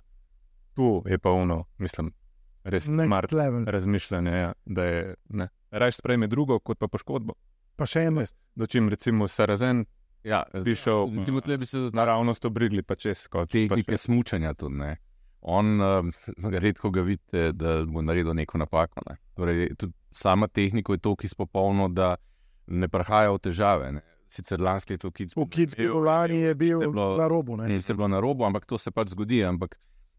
Tu 0.74 1.02
je 1.06 1.18
pa 1.18 1.30
uno, 1.30 1.64
mislim, 1.78 2.12
res 2.64 2.84
smart 2.84 3.32
level. 3.32 3.64
razmišljanje, 3.66 4.30
ja, 4.30 4.52
da 4.64 4.84
je 4.84 5.14
ne. 5.28 5.48
Raš 5.70 5.96
sprejme 5.96 6.26
drugo, 6.26 6.58
kot 6.58 6.78
pa 6.78 6.88
poškodbo. 6.88 7.34
Pa 7.76 7.86
še 7.86 8.08
eno. 8.08 8.24
Dočim 8.54 8.88
recimo 8.88 9.28
Sarazen, 9.28 9.84
Ja, 10.24 10.42
bi 10.64 10.72
šel 10.74 11.10
recimo, 11.18 11.40
tle 11.40 11.58
bi 11.58 11.66
se 11.66 11.78
naravnost 11.92 12.44
obrigli, 12.44 12.82
pa 12.82 12.94
čez 12.94 13.26
kot 13.28 13.50
tehnike 13.52 13.96
smučanja 14.00 14.54
tudi. 14.54 14.78
Ne. 14.80 14.96
On, 15.46 15.80
uh, 15.80 16.04
redko 16.54 16.90
ga 16.90 17.02
vidite, 17.02 17.52
da 17.52 17.84
bo 17.84 18.02
naredil 18.02 18.34
neko 18.34 18.58
napako. 18.58 19.00
Ne. 19.10 19.16
Torej, 19.34 19.74
tudi 19.76 19.92
sama 20.10 20.46
tehnika 20.48 20.92
je 20.92 20.98
tako 20.98 21.24
izpopolno, 21.24 21.88
da 21.88 22.14
ne 22.66 22.88
prihaja 22.88 23.30
v 23.30 23.38
težave. 23.38 23.92
Ne. 23.92 24.00
Sicer 24.26 24.60
lansko 24.60 24.92
leto 24.92 25.10
Kids 25.10 25.36
V 25.36 25.44
Kidski 25.46 25.86
Rolani 25.86 26.36
je 26.38 26.54
bil 26.54 26.80
je 26.82 26.88
bilo- 26.88 27.16
na 27.16 27.28
robu. 27.28 27.56
Ne? 27.56 27.68
ne, 27.68 27.80
se 27.80 27.92
je 27.92 27.96
bilo 27.96 28.08
na 28.08 28.20
robu, 28.20 28.44
ampak 28.44 28.66
to 28.66 28.78
se 28.78 28.90
pač 28.90 29.08
zgodi. 29.08 29.44
Ampak 29.44 29.76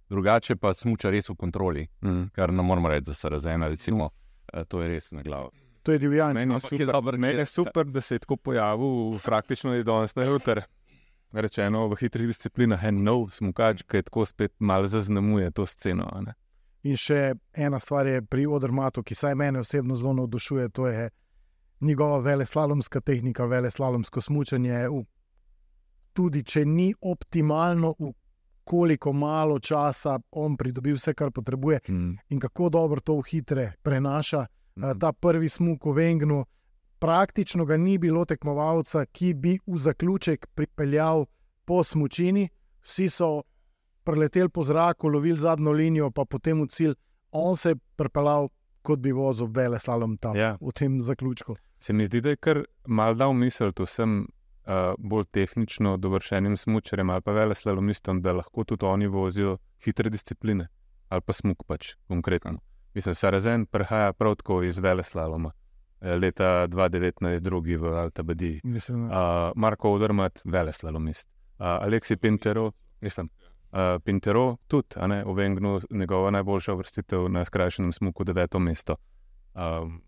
drugače 0.09 0.55
pa 0.55 0.73
smuča 0.73 1.09
res 1.09 1.29
v 1.29 1.35
kontroli, 1.35 1.87
Mm. 2.01 2.29
kar 2.31 2.53
ne 2.53 2.61
moramo 2.61 2.87
reči 2.87 3.05
za 3.05 3.13
Sarazena. 3.15 3.67
Recimo, 3.67 4.09
uh, 4.53 4.63
to 4.63 4.81
je 4.81 4.87
res 4.87 5.11
na 5.11 5.21
glavo. 5.21 5.49
To 5.83 5.91
je 5.91 5.99
divjanje. 5.99 6.33
Meni 6.33 6.53
je 6.53 6.55
je 6.55 6.59
super, 6.61 6.85
dobro 6.87 7.17
meni 7.17 7.39
je 7.39 7.45
super 7.45 7.85
da 7.85 8.01
se 8.01 8.15
je 8.15 8.19
tako 8.19 8.35
pojavil, 8.37 9.19
praktično 9.19 9.75
iz 9.75 9.83
danes 9.83 10.15
na 10.15 10.23
jutro. 10.23 10.61
Rečeno 11.31 11.87
v 11.87 11.95
hitrih 11.95 12.27
disciplinah, 12.27 12.83
en 12.83 13.03
nov 13.03 13.29
smukač, 13.31 13.83
ki 13.83 14.01
tako 14.03 14.25
spet 14.25 14.53
malo 14.59 14.87
zaznamuje 14.87 15.51
to 15.51 15.65
sceno. 15.65 16.07
ne. 16.21 16.33
In 16.83 16.95
še 16.95 17.33
ena 17.53 17.79
stvar 17.79 18.07
je 18.07 18.21
pri 18.21 18.45
Odrmatu, 18.45 19.03
ki 19.03 19.15
saj 19.15 19.35
mene 19.35 19.59
osebno 19.59 19.95
zelo 19.95 20.13
navdušuje, 20.13 20.69
to 20.69 20.87
je 20.87 21.09
njegova 21.81 22.19
veleslalomska 22.19 23.01
tehnika, 23.01 23.45
veleslalomsko 23.45 24.21
smučanje. 24.21 24.87
V, 24.89 25.03
tudi 26.13 26.43
če 26.43 26.65
ni 26.65 26.93
optimalno, 27.01 27.95
v 27.99 28.13
koliko 28.63 29.13
malo 29.13 29.59
časa 29.59 30.19
on 30.31 30.57
pridobi 30.57 30.93
vse, 30.93 31.13
kar 31.13 31.31
potrebuje, 31.31 31.79
Mm. 31.89 32.17
in 32.29 32.39
kako 32.39 32.69
dobro 32.69 33.01
to 33.01 33.17
v 33.17 33.23
hitre 33.29 33.73
prenaša. 33.81 34.45
Mm. 34.75 34.99
Ta 34.99 35.11
prvi 35.13 35.49
smuk 35.49 35.85
v 35.85 35.93
Vengnu, 35.93 36.45
praktično 36.99 37.65
ga 37.65 37.77
ni 37.77 37.97
bilo 37.97 38.25
tekmovalca, 38.25 39.05
ki 39.05 39.33
bi 39.33 39.59
v 39.67 39.77
zaključek 39.77 40.47
pripeljal 40.55 41.25
po 41.65 41.83
smučini, 41.83 42.49
vsi 42.81 43.09
so 43.09 43.43
preleteli 44.03 44.49
po 44.49 44.63
zraku, 44.63 45.07
lovili 45.07 45.37
zadnjo 45.37 45.71
linijo, 45.71 46.11
pa 46.11 46.25
potem 46.25 46.61
v 46.61 46.67
cilj. 46.67 46.93
On 47.31 47.57
se 47.57 47.69
je 47.69 47.75
pripeljal, 47.95 48.49
kot 48.81 48.99
bi 48.99 49.11
vozil 49.11 49.47
vele 49.49 49.79
slalom 49.79 50.17
tam 50.17 50.35
Ja. 50.37 50.57
v 50.61 50.71
tem 50.71 51.01
zaključku. 51.01 51.55
Se 51.79 51.93
mi 51.93 52.05
zdi, 52.05 52.21
da 52.21 52.29
je 52.29 52.35
kar 52.35 52.63
mal 52.87 53.15
dal 53.15 53.33
misel 53.33 53.71
vsem 53.79 54.19
uh, 54.21 54.93
bolj 54.97 55.25
tehnično 55.31 55.97
dovršenim 55.97 56.57
smučarjem 56.57 57.09
ali 57.09 57.21
pa 57.21 57.31
veleslalamistom, 57.31 58.21
da 58.21 58.33
lahko 58.33 58.63
tudi 58.63 58.85
oni 58.85 59.07
vozijo 59.07 59.57
hitre 59.85 60.09
discipline 60.09 60.67
ali 61.09 61.21
pa 61.21 61.33
smuk 61.33 61.63
pač 61.67 61.93
konkretno. 62.07 62.59
Mislim, 62.93 63.15
Sarazen 63.15 63.65
prihaja 63.65 64.13
prav 64.13 64.35
tako 64.35 64.63
iz 64.63 64.77
veleslaloma. 64.79 65.49
Eh, 65.49 65.64
Leta 66.05 66.67
2019, 66.67 67.39
drugi 67.39 67.75
v 67.77 67.93
Altabadi. 67.97 68.59
Mislim, 68.63 69.05
Uh, 69.05 69.11
Marko 69.55 69.93
Odrmat, 69.93 70.41
veleslalomist. 70.45 71.29
Uh, 71.59 71.65
Aleksi 71.65 72.17
Pintero, 72.17 72.71
mislim, 73.01 73.29
uh, 73.71 74.01
Pintero 74.03 74.57
tudi, 74.67 74.95
a 74.95 75.07
ne, 75.07 75.23
v 75.25 75.33
Vengnu 75.33 75.79
njegova 75.89 76.31
najboljša 76.31 76.73
vrstitev 76.73 77.29
na 77.29 77.45
skrajšanem 77.45 77.93
smuku, 77.93 78.23
deveto 78.23 78.59
mesto. 78.59 78.95
Um, 79.53 80.01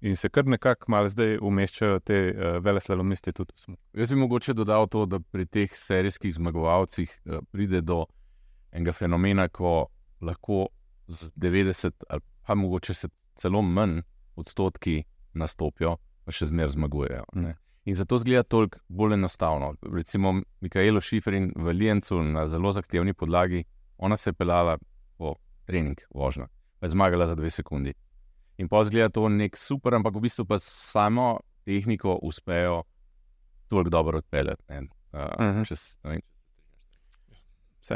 in 0.00 0.16
se 0.16 0.28
kar 0.28 0.46
nekako 0.46 0.84
malo 0.88 1.08
zdaj 1.08 1.38
umeščajo 1.42 2.00
te 2.00 2.18
uh, 2.30 2.58
veleslalomiste 2.62 3.32
tudi 3.32 3.52
v 3.56 3.60
smuk. 3.60 3.80
Jaz 3.92 4.12
bi 4.12 4.20
mogoče 4.20 4.54
dodal 4.54 4.86
to, 4.86 5.06
da 5.06 5.20
pri 5.20 5.46
teh 5.46 5.74
serijskih 5.74 6.34
zmagovalcih 6.34 7.20
eh, 7.24 7.40
pride 7.50 7.80
do 7.80 8.04
enega 8.72 8.92
fenomena, 8.92 9.48
ko 9.48 9.88
lahko 10.20 10.68
z 11.08 11.30
90 11.36 12.04
ali 12.08 12.20
pa 12.46 12.54
mogoče 12.54 12.94
se 12.94 13.08
celo 13.34 13.62
manj 13.62 14.00
odstotki 14.36 15.02
nastopijo, 15.34 15.96
pa 16.24 16.32
še 16.32 16.46
zmeraj 16.46 16.68
zmagujejo. 16.70 17.24
ne. 17.34 17.54
In 17.84 17.94
zato 17.94 18.18
zgleda 18.18 18.42
toliko 18.42 18.78
bolj 18.88 19.14
enostavno. 19.14 19.74
Recimo 19.82 20.32
Mikaelo 20.60 21.00
Šiferin 21.00 21.52
v 21.56 21.72
Lijencu 21.72 22.22
na 22.22 22.46
zelo 22.46 22.72
zahtevni 22.72 23.14
podlagi, 23.14 23.64
ona 23.98 24.16
se 24.16 24.30
je 24.30 24.34
pelala 24.34 24.78
po 25.16 25.34
trening 25.64 25.96
vožnja, 26.10 26.46
pa 26.78 26.86
je 26.86 26.90
zmagala 26.90 27.26
za 27.26 27.34
dve 27.34 27.50
sekundi. 27.50 27.94
In 28.58 28.68
pa 28.68 28.84
zgleda 28.84 29.08
to 29.08 29.28
nek 29.28 29.56
super, 29.56 29.94
ampak 29.94 30.14
v 30.14 30.20
bistvu 30.20 30.44
pa 30.44 30.58
samo 30.58 31.38
tehniko 31.64 32.18
uspejo 32.22 32.82
toliko 33.68 33.90
dobro 33.90 34.18
odpeljati. 34.18 34.62
ne. 34.68 34.88
Uh, 35.12 35.20
Mhm. 35.40 35.62
čez, 35.62 35.96
ne 36.04 36.10
vem, 36.10 36.20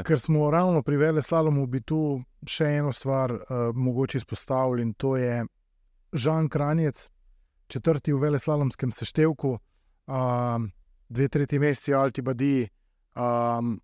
Ker 0.05 0.19
smo 0.19 0.51
ravno 0.51 0.83
pri 0.83 0.97
Veleslalomu, 0.97 1.67
bi 1.67 1.81
tu 1.81 2.23
še 2.47 2.65
eno 2.65 2.93
stvar 2.93 3.33
uh, 3.33 3.41
mogoče 3.75 4.19
izpostavili 4.19 4.83
in 4.83 4.95
to 4.95 5.17
je 5.17 5.45
Žan 6.13 6.49
Kranjec, 6.49 7.11
četrti 7.73 8.13
v 8.13 8.21
veleslalomskem 8.27 8.93
seštevku, 8.93 9.57
um, 10.07 10.69
dve 11.09 11.29
tretji 11.29 11.59
meseci 11.59 11.95
Altibadi, 11.95 12.69
um, 13.17 13.81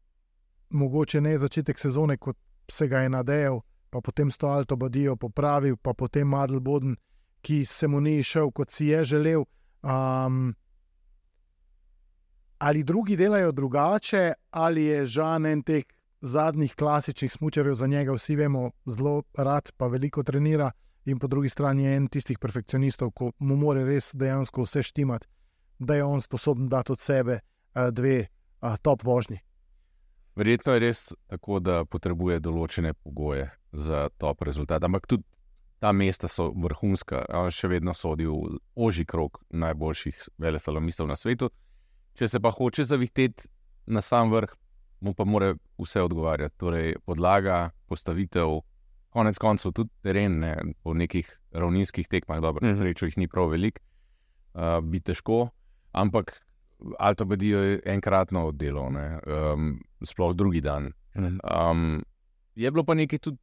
mogoče 0.70 1.20
ne 1.20 1.38
začetek 1.38 1.78
sezone, 1.78 2.16
kot 2.16 2.36
se 2.70 2.88
ga 2.88 3.00
je 3.00 3.08
nadejal, 3.08 3.60
pa 3.90 4.00
potem 4.04 4.30
s 4.30 4.36
to 4.36 4.48
Alto 4.52 4.76
Badijo 4.76 5.16
popravil, 5.16 5.76
pa 5.76 5.94
potem 5.94 6.28
Madl 6.28 6.60
Boden, 6.60 6.96
ki 7.40 7.64
se 7.64 7.88
mu 7.88 8.00
ni 8.00 8.22
šel, 8.22 8.50
kot 8.52 8.70
si 8.70 8.90
je 8.92 9.04
želel. 9.04 9.44
Um, 9.82 10.54
ali 12.58 12.82
drugi 12.84 13.16
delajo 13.16 13.52
drugače, 13.52 14.32
ali 14.50 14.84
je 14.84 15.06
žan 15.06 15.46
en 15.46 15.62
teh 15.62 15.84
zadnjih 16.20 16.74
klasičnih 16.74 17.32
smočarjev 17.32 17.74
za 17.74 17.86
njega, 17.86 18.12
vsi 18.12 18.36
vemo, 18.36 18.70
zelo 18.86 19.22
rad, 19.36 19.70
pa 19.76 19.86
veliko 19.86 20.22
trenira, 20.22 20.72
in 21.04 21.18
po 21.18 21.26
drugi 21.26 21.48
strani 21.48 21.84
je 21.84 21.96
en 21.96 22.08
tistih 22.08 22.38
perfekcionistov, 22.38 23.10
ko 23.10 23.32
mu 23.38 23.56
mora 23.56 23.84
res 23.84 24.10
dejansko 24.14 24.66
vse 24.66 24.82
štimati, 24.82 25.26
da 25.78 25.94
je 25.94 26.04
on 26.04 26.20
sposoben 26.20 26.68
dati 26.68 26.92
od 26.92 27.00
sebe 27.00 27.38
uh, 27.40 27.88
dve 27.92 28.26
uh, 28.26 28.76
top 28.82 29.04
vožnji. 29.04 29.38
Verjetno 30.36 30.72
je 30.72 30.80
res 30.80 31.08
tako, 31.26 31.58
da 31.58 31.84
potrebuje 31.84 32.40
določene 32.40 32.94
pogoje 32.94 33.48
za 33.72 34.08
top 34.18 34.42
rezultat. 34.46 34.84
Ampak 34.84 35.06
tudi 35.06 35.24
ta 35.78 35.92
mesta 35.92 36.28
so 36.28 36.50
vrhunska, 36.54 37.24
on 37.34 37.50
še 37.54 37.70
vedno 37.70 37.94
sodi 37.94 38.26
v 38.26 38.58
oži 38.74 39.06
krog 39.06 39.40
najboljših 39.50 40.28
veleslalomistov 40.38 41.08
na 41.10 41.16
svetu. 41.16 41.50
Če 42.18 42.28
se 42.28 42.40
pa 42.42 42.50
hoče 42.50 42.86
zavihteti 42.86 43.46
na 43.86 44.02
sam 44.02 44.30
vrh, 44.30 44.50
mu 45.00 45.14
pa 45.14 45.24
mora 45.24 45.52
vse 45.78 46.02
odgovarjati. 46.02 46.56
Torej, 46.58 46.96
podlaga, 47.06 47.70
postavitev, 47.86 48.58
konec 49.10 49.38
koncev 49.38 49.72
tudi 49.72 49.90
teren, 50.02 50.38
ne, 50.40 50.56
po 50.82 50.94
nekih 50.94 51.28
ravninskih 51.52 52.08
tekmah, 52.08 52.40
dobro, 52.40 52.66
na 52.66 52.72
Mhm. 52.72 52.78
srečo 52.78 53.06
jih 53.06 53.16
ni 53.18 53.28
prav 53.28 53.50
veliko, 53.50 53.80
uh, 54.54 54.80
bi 54.82 55.00
težko, 55.00 55.48
ampak 55.92 56.42
Alto 56.98 57.24
Bedijo 57.24 57.58
je 57.58 57.80
enkratno 57.86 58.52
delo, 58.52 58.90
ne, 58.90 59.18
um, 59.26 59.80
sploh 60.02 60.34
drugi 60.34 60.60
dan. 60.60 60.92
Um, 61.14 62.04
je 62.54 62.70
bilo 62.70 62.84
pa 62.84 62.94
nekaj 62.94 63.18
tudi 63.18 63.38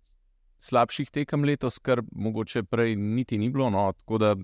slabših 0.60 1.12
tekem 1.12 1.43
letos, 1.43 1.80
kar 1.80 2.01
mogoče 2.12 2.63
prej 2.63 2.95
niti 2.95 3.38
ni 3.38 3.49
bilo. 3.49 3.69
No, 3.69 3.91
da, 4.19 4.36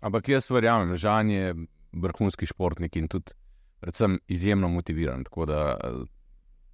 ampak 0.00 0.28
jaz 0.28 0.50
verjamem, 0.50 0.96
Žan 0.96 1.30
je 1.30 1.54
vrhunski 1.92 2.46
športnik 2.46 2.96
in 2.96 3.08
tudi, 3.08 3.32
predvsem, 3.80 4.18
izjemno 4.28 4.68
motiviran. 4.68 5.24
Tako 5.24 5.46
da 5.46 5.60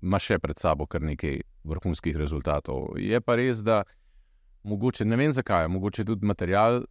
ima 0.03 0.19
še 0.19 0.39
pred 0.39 0.59
sabo 0.59 0.87
kar 0.87 1.03
nekaj 1.03 1.41
vrhunskih 1.65 2.17
rezultatov. 2.17 2.97
Je 3.01 3.21
pa 3.21 3.37
res, 3.37 3.63
da 3.65 3.85
mogoče 4.67 5.05
ne 5.05 5.17
vem 5.17 5.33
zakaj, 5.33 5.69
mogoče 5.69 6.05
tudi 6.05 6.27
material, 6.27 6.85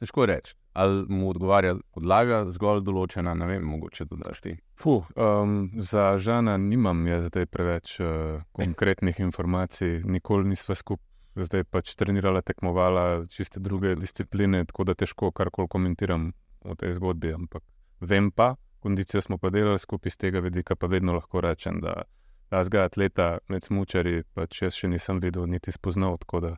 težko 0.00 0.26
reči. 0.26 0.54
Ali 0.74 1.04
mu 1.08 1.28
odgovarja 1.30 1.76
podlaga, 1.94 2.40
zgolj 2.50 2.82
določena, 2.82 3.34
ne 3.38 3.46
vem, 3.46 3.62
mogoče 3.62 4.08
dodaš 4.10 4.40
ti. 4.42 4.56
Puh, 4.82 5.06
um, 5.14 5.68
za 5.78 6.16
Žana 6.18 6.56
nimam 6.58 7.04
zdaj 7.28 7.46
preveč 7.46 8.00
uh, 8.02 8.42
konkretnih 8.58 9.20
informacij, 9.22 10.02
nikoli 10.04 10.50
nisva 10.54 10.74
skupaj. 10.78 11.10
Zdaj 11.34 11.64
pač 11.66 11.96
trenirala, 11.98 12.44
tekmovala, 12.46 13.24
čiste 13.26 13.58
druge 13.58 13.96
discipline, 13.98 14.60
tako 14.70 14.84
da 14.86 14.94
težko 14.94 15.32
karkoli 15.34 15.66
komentiram 15.66 16.28
o 16.62 16.76
tej 16.78 16.92
zgodbi. 16.94 17.32
Ampak 17.34 17.64
vem 17.98 18.28
pa, 18.30 18.52
kondicijo 18.78 19.22
smo 19.22 19.40
pa 19.42 19.50
delali 19.50 19.82
skupaj 19.82 20.12
iz 20.12 20.18
tega 20.20 20.38
vidika, 20.44 20.76
pa 20.78 20.86
vedno 20.86 21.16
lahko 21.16 21.42
rečem, 21.42 21.80
da 21.82 22.04
tazga 22.48 22.84
atleta 22.84 23.38
med 23.48 23.64
smučari, 23.64 24.22
pač 24.34 24.62
jaz 24.62 24.76
še 24.76 24.88
nisem 24.88 25.20
videl, 25.20 25.46
niti 25.50 25.72
spoznal. 25.72 26.18
Tako 26.22 26.40
da 26.40 26.52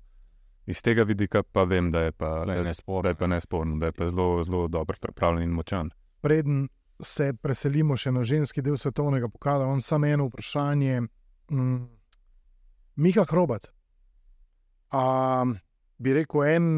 iz 0.67 0.83
tega 0.83 1.03
vidika 1.03 1.43
pa 1.43 1.65
vem, 1.65 1.91
da 1.91 2.07
je 2.09 2.13
pa, 2.13 2.45
je 2.49 2.57
da, 2.57 2.63
nesporno, 2.63 3.03
da 3.03 3.09
je 3.09 3.15
pa 3.15 3.27
nesporno, 3.27 3.77
da 3.79 3.87
je 3.87 3.93
pa 3.93 4.09
zelo, 4.09 4.43
zelo 4.43 4.69
dobro 4.69 4.97
pripravljen 5.01 5.49
in 5.49 5.55
močan. 5.55 5.91
Preden 6.21 6.69
se 7.01 7.33
preselimo 7.43 7.97
še 7.97 8.13
na 8.13 8.25
ženski 8.25 8.63
del 8.63 8.79
svetovnega 8.81 9.29
pokala, 9.29 9.65
imam 9.69 9.83
samo 9.85 10.07
eno 10.07 10.27
vprašanje. 10.31 11.01
Mm, 11.51 11.85
Miha 12.97 13.25
Hrobat. 13.29 13.69
A, 14.91 15.45
bi 15.99 16.15
rekel, 16.17 16.45
en 16.57 16.69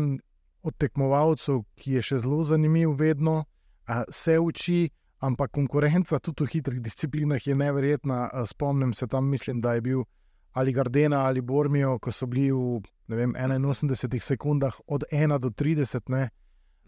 od 0.63 0.75
tekmovalcev, 0.77 1.63
ki 1.79 1.99
je 1.99 2.03
še 2.03 2.19
zelo 2.25 2.43
zanimiv, 2.45 2.97
vedno 2.99 3.45
a, 3.87 4.03
se 4.11 4.39
uči, 4.39 4.89
ampak 5.21 5.51
konkurenca 5.51 6.19
tudi 6.19 6.45
v 6.45 6.49
hitrih 6.53 6.81
disciplinah 6.81 7.47
je 7.47 7.55
neverjetna. 7.55 8.31
Spomnim 8.47 8.93
se 8.93 9.07
tam, 9.07 9.29
mislim, 9.29 9.61
da 9.61 9.75
je 9.75 9.81
bil 9.81 10.03
ali 10.53 10.73
Gardena 10.73 11.25
ali 11.25 11.41
Bormijo, 11.41 11.99
ko 11.99 12.13
so 12.13 12.27
bili 12.27 12.51
v 12.53 12.81
vem, 13.09 13.35
81 13.35 14.21
sekundah 14.21 14.81
od 14.87 15.05
1 15.13 15.39
do 15.39 15.51
30. 15.51 16.09
Ne, 16.09 16.31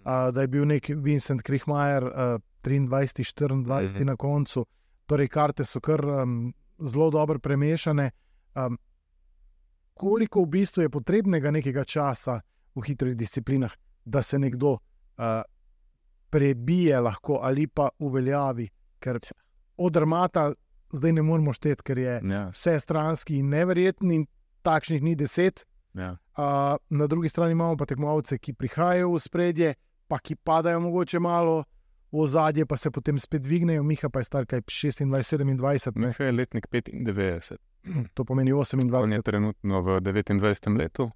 a, 0.05 0.31
da 0.31 0.40
je 0.40 0.49
bil 0.49 0.64
nek 0.64 0.88
Vincent 0.88 1.43
Krihmajer, 1.43 2.05
a, 2.05 2.38
23, 2.62 3.64
24 3.64 3.95
Mhm. 3.95 4.07
na 4.07 4.16
koncu. 4.16 4.66
Torej, 5.07 5.29
karte 5.29 5.64
so 5.64 5.81
kar 5.81 6.05
um, 6.05 6.53
zelo 6.79 7.11
dobro 7.11 7.38
premešane. 7.38 8.11
Um, 8.55 8.79
koliko 9.95 10.43
v 10.43 10.47
bistvu 10.47 10.83
je 10.83 10.90
potrebnega 10.90 11.51
nekega 11.51 11.85
časa 11.85 12.40
v 12.75 12.83
hitrih 12.87 13.16
disciplinah, 13.16 13.73
da 14.05 14.23
se 14.23 14.38
nekdo 14.38 14.71
uh, 14.71 15.43
prebije 16.31 17.01
lahko 17.01 17.38
ali 17.43 17.66
pa 17.66 17.88
uveljavi, 17.99 18.69
ker 19.01 19.19
od 19.77 19.97
armata 19.97 20.53
zdaj 20.93 21.12
ne 21.12 21.23
moremo 21.23 21.53
šteti, 21.53 21.83
ker 21.83 21.99
je 21.99 22.21
Ja, 22.31 22.49
vse 22.51 22.81
stranski 22.81 23.38
in 23.38 23.49
neverjetni, 23.49 24.14
in 24.14 24.27
takšnih 24.62 25.03
ni 25.03 25.14
deset. 25.16 25.66
ja. 25.95 26.16
Uh, 26.40 26.79
na 26.90 27.07
drugi 27.07 27.29
strani 27.29 27.53
imamo 27.53 27.77
pa 27.77 27.85
tekmovalce, 27.87 28.38
ki 28.38 28.53
prihajajo 28.53 29.11
v 29.12 29.19
spredje, 29.21 29.75
pa 30.09 30.19
ki 30.19 30.35
padajo 30.37 30.81
mogoče 30.81 31.19
malo 31.21 31.64
v 32.12 32.19
ozadje, 32.21 32.66
pa 32.66 32.77
se 32.77 32.90
potem 32.90 33.19
spet 33.19 33.43
dvignejo. 33.43 33.83
Miha 33.83 34.09
pa 34.09 34.19
je 34.19 34.25
star 34.25 34.47
kaj 34.47 34.61
26, 34.61 35.05
27, 35.05 35.97
ne? 35.97 36.07
Miha 36.07 36.25
je 36.25 36.33
letnik 36.33 36.66
95. 36.73 37.57
to 38.14 38.25
pomeni 38.25 38.53
On 38.53 38.62
28. 38.64 39.12
je 39.12 39.23
trenutno 39.23 39.83
v 39.83 40.01
29. 40.01 40.77
letu 40.79 41.11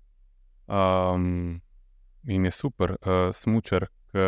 um, 0.67 1.61
in 2.29 2.45
je 2.45 2.51
super, 2.51 2.91
uh, 2.91 3.33
smočar, 3.33 3.89
ki 4.13 4.19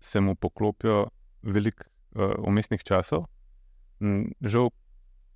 se 0.00 0.20
mu 0.20 0.34
poklopijo 0.34 1.08
veliko 1.42 1.84
uh, 2.14 2.34
umestnih 2.46 2.82
časov, 2.82 3.26
Mm, 4.00 4.32
žal 4.40 4.70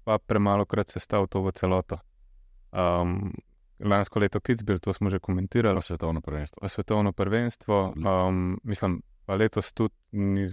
pa 0.05 0.19
premalo 0.19 0.65
krat 0.65 0.89
se 0.91 1.01
stav 1.01 1.27
to 1.27 1.43
v 1.45 1.53
celoto. 1.53 1.99
Um, 2.73 3.33
lansko 3.79 4.21
leto 4.21 4.41
Kitzbühel, 4.41 4.81
to 4.81 4.93
smo 4.93 5.11
že 5.11 5.19
komentirali, 5.19 5.75
Na 5.75 5.81
svetovno 5.81 6.21
prvenstvo. 6.21 6.69
svetovno 6.69 7.13
prvenstvo, 7.13 7.95
um, 7.97 8.61
mislim, 8.65 9.03
pa 9.27 9.35
letos 9.35 9.73
tudi 9.73 9.95
ni, 10.13 10.49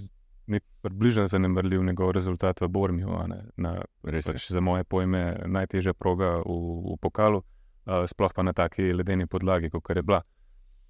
ni 0.48 0.60
približno 0.82 1.28
zanemrljiv 1.28 1.84
njegov 1.84 2.12
rezultat 2.12 2.62
v 2.62 2.68
Bormiju, 2.68 3.10
na 3.58 3.82
Res 4.04 4.26
je. 4.26 4.34
pač 4.34 4.52
za 4.52 4.60
moje 4.60 4.84
pojme 4.84 5.44
najtežja 5.48 5.94
proga 5.94 6.44
v, 6.46 6.94
v 6.94 6.98
pokalu, 7.02 7.38
uh, 7.38 8.06
sploh 8.08 8.34
pa 8.34 8.44
na 8.44 8.54
taki 8.54 8.94
ledeni 8.94 9.28
podlagi, 9.28 9.70
kot 9.70 9.96
je 9.96 10.04
bila. 10.04 10.22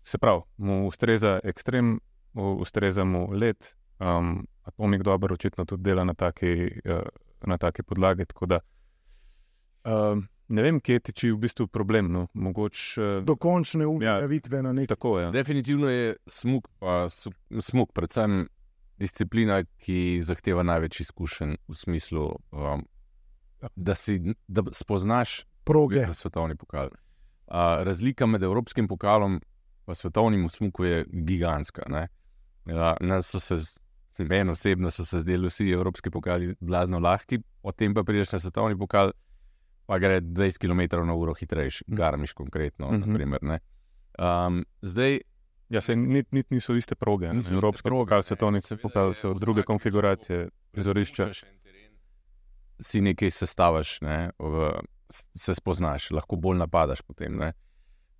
Se 0.04 0.18
pravi, 0.18 0.42
mu 0.58 0.88
ustreza 0.88 1.40
ekstrem, 1.44 2.00
ustreza 2.34 3.04
mu 3.04 3.28
let, 3.32 3.76
um, 4.00 4.48
Atomik 4.64 5.02
dobro 5.02 5.34
očitno 5.34 5.66
tudi 5.66 5.84
dela 5.84 6.04
na 6.04 6.14
taki, 6.14 6.72
uh, 6.86 7.02
na 7.42 7.58
taki 7.58 7.84
podlagi. 7.84 8.26
Tako 8.26 8.46
da 8.46 8.60
um, 9.84 10.28
ne 10.48 10.64
vem, 10.64 10.80
kje 10.80 11.00
tiči 11.00 11.32
v 11.32 11.40
bistvu 11.42 11.68
problem. 11.68 12.12
No. 12.12 12.28
Mogoče 12.34 13.02
uh, 13.02 13.24
Dokončne 13.26 13.88
uveljavitve 13.88 14.62
na 14.64 14.74
nek 14.74 14.90
tako 14.90 15.20
je. 15.20 15.32
Definitivno 15.32 15.90
je 15.90 16.16
smuk, 16.28 16.68
pa 16.80 17.10
su- 17.10 17.34
smuk, 17.60 17.94
predvsem 17.94 18.48
disciplina, 19.02 19.64
ki 19.82 20.22
zahteva 20.22 20.64
največ 20.64 21.00
izkušenj 21.02 21.56
v 21.68 21.76
smislu, 21.76 22.28
um, 22.52 22.86
da 23.76 23.96
si 23.96 24.20
da 24.48 24.64
spoznaš 24.72 25.46
proge. 25.64 26.06
za 26.06 26.14
svetovni 26.14 26.56
pokal. 26.56 26.92
Uh, 27.48 27.82
razlika 27.84 28.26
med 28.26 28.44
evropskim 28.44 28.88
pokalom 28.88 29.42
in 29.88 29.96
svetovnim 29.96 30.46
v 30.46 30.50
smuku 30.50 30.84
je 30.84 31.06
gigantska. 31.12 31.84
ne. 31.90 32.08
Ja, 32.66 32.96
nas 33.02 33.32
so 33.32 33.40
se, 33.40 33.56
meni 34.18 34.52
osebno 34.52 34.92
so 34.92 35.06
se 35.06 35.20
zdeli 35.20 35.48
vsi 35.48 35.70
evropski 35.72 36.12
pokali 36.12 36.56
blazno 36.60 37.00
lahki, 37.00 37.42
potem 37.62 37.94
pa 37.94 38.04
prideš 38.04 38.36
na 38.36 38.40
svetovni 38.40 38.78
pokal, 38.78 39.12
pa 39.86 39.98
gre 40.00 40.22
20 40.22 40.62
km 40.62 41.06
na 41.08 41.14
uro 41.14 41.34
hitrejši, 41.34 41.86
garmiš 41.88 42.34
konkretno. 42.34 42.92
Mhm. 42.92 43.10
naprimer, 43.10 43.44
ne. 43.44 43.60
Um, 44.20 44.66
zdaj, 44.82 45.20
Ja, 45.72 45.82
se 45.82 45.96
niti 45.96 46.36
nit 46.36 46.50
niso 46.52 46.76
iste 46.76 46.96
proge. 46.96 47.30
Niso 47.34 47.54
Evropski 47.54 47.88
proge, 47.88 48.10
pokal, 48.10 48.24
svetovni 48.24 48.60
pokal 48.82 49.14
so 49.14 49.34
druge 49.34 49.64
konfiguracije 49.64 50.50
prizorišča. 50.72 51.30
Si 52.80 53.02
nekaj 53.02 53.32
sestaviš, 53.32 54.02
ne, 54.02 54.32
v, 54.40 54.72
se 55.36 55.56
spoznaš, 55.56 56.10
lahko 56.12 56.36
bolj 56.36 56.58
napadaš 56.60 57.02
potem. 57.08 57.38
Ne. 57.40 57.54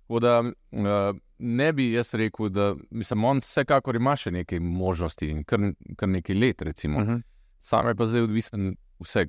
Tako 0.06 0.20
da 0.20 0.38
uh, 0.40 1.18
ne 1.42 1.72
bi 1.72 1.92
jaz 1.92 2.14
rekel, 2.14 2.48
da 2.48 2.74
mislim, 2.90 3.24
on 3.24 3.38
vsekakor 3.42 3.96
ima 3.96 4.16
še 4.16 4.30
nekaj 4.30 4.60
možnosti 4.60 5.28
in 5.30 5.44
kar, 5.44 5.60
kar 5.96 6.08
nekaj 6.08 6.36
let, 6.36 6.62
recimo. 6.62 6.98
Uh 6.98 7.04
-huh. 7.06 7.12
Mhm. 7.12 7.20
Sam 7.60 7.88
je 7.88 7.94
pa 7.94 8.06
zdaj 8.06 8.20
odvisen 8.20 8.76
vse, 9.00 9.26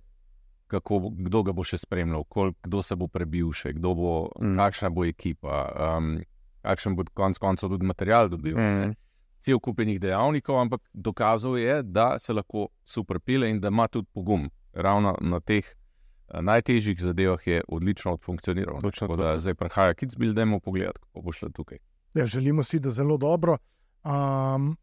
kako, 0.68 1.00
kdo 1.18 1.44
ga 1.44 1.52
bo 1.54 1.64
še 1.64 1.78
spremljal, 1.78 2.24
koliko, 2.24 2.58
kdo 2.64 2.82
se 2.82 2.96
bo 2.96 3.08
prebil 3.08 3.52
še, 3.52 3.74
kdo 3.74 3.94
bo, 3.94 4.30
Mm. 4.40 4.48
mm. 4.48 4.58
kakšna 4.58 4.90
bo 4.90 5.06
ekipa, 5.06 5.72
um, 5.98 6.22
kakšen 6.62 6.96
bo 6.96 7.04
konec 7.14 7.38
koncev 7.38 7.70
tudi 7.70 7.86
material 7.86 8.30
dobil. 8.30 8.56
ne. 8.58 8.88
Mm. 8.88 8.96
Cel 9.40 9.60
kupenih 9.60 10.00
dejavnikov, 10.00 10.60
ampak 10.60 10.82
dokazal 10.94 11.58
je, 11.58 11.84
da 11.84 12.20
se 12.20 12.34
lahko 12.34 12.68
super 12.86 13.20
pile 13.20 13.50
in 13.50 13.60
da 13.60 13.68
ima 13.68 13.88
tudi 13.88 14.08
pogum. 14.14 14.50
Ravno 14.74 15.18
na 15.22 15.40
teh 15.40 15.66
eh, 15.66 16.42
najtežjih 16.42 17.02
zadevah 17.02 17.48
je 17.48 17.62
odlično 17.68 18.18
funkcioniral. 18.18 18.82
Točno 18.82 19.16
da 19.16 19.40
zdaj 19.40 19.54
prihaja 19.56 19.94
Kitzbühel, 19.94 20.34
da 20.34 20.42
je 20.42 20.46
mu 20.46 20.60
pogled, 20.60 21.00
kako 21.00 21.22
bo 21.22 21.32
šlo 21.32 21.50
tukaj. 21.50 21.78
Ja, 22.14 22.26
želimo 22.26 22.64
si, 22.64 22.80
da 22.80 22.90
zelo 22.90 23.18
dobro. 23.18 23.58
Um, 24.04 24.78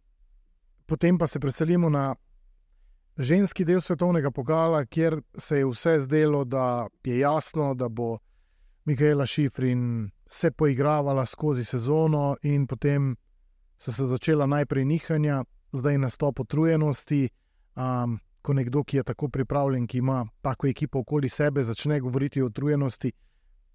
potem 0.86 1.18
pa 1.18 1.26
se 1.26 1.40
preselimo 1.40 1.88
na 1.88 2.14
ženski 3.16 3.64
del 3.64 3.80
svetovnega 3.80 4.30
pokala, 4.30 4.84
kjer 4.84 5.20
se 5.38 5.58
je 5.58 5.66
vse 5.66 6.00
zdelo, 6.00 6.44
da 6.44 6.88
je 7.04 7.18
jasno, 7.18 7.74
da 7.74 7.88
bo 7.88 8.18
Mikaela 8.84 9.26
Šifrin 9.26 10.10
se 10.26 10.50
poigravala 10.50 11.26
skozi 11.26 11.64
sezono, 11.64 12.36
in 12.42 12.66
potem 12.66 13.16
so 13.78 13.92
se 13.92 14.06
začela 14.06 14.46
najprej 14.46 14.84
nihanja, 14.84 15.44
zdaj 15.72 15.98
nastop 15.98 16.40
utrujenosti. 16.40 17.28
Um, 17.76 18.18
ko 18.42 18.54
nekdo, 18.54 18.84
ki 18.84 18.96
je 18.96 19.02
tako 19.02 19.28
pripravljen, 19.28 19.86
ki 19.86 19.98
ima 19.98 20.26
tako 20.40 20.66
ekipo 20.66 20.98
okoli 20.98 21.28
sebe, 21.28 21.64
začne 21.64 22.00
govoriti 22.00 22.42
o 22.42 22.46
utrujenosti, 22.46 23.12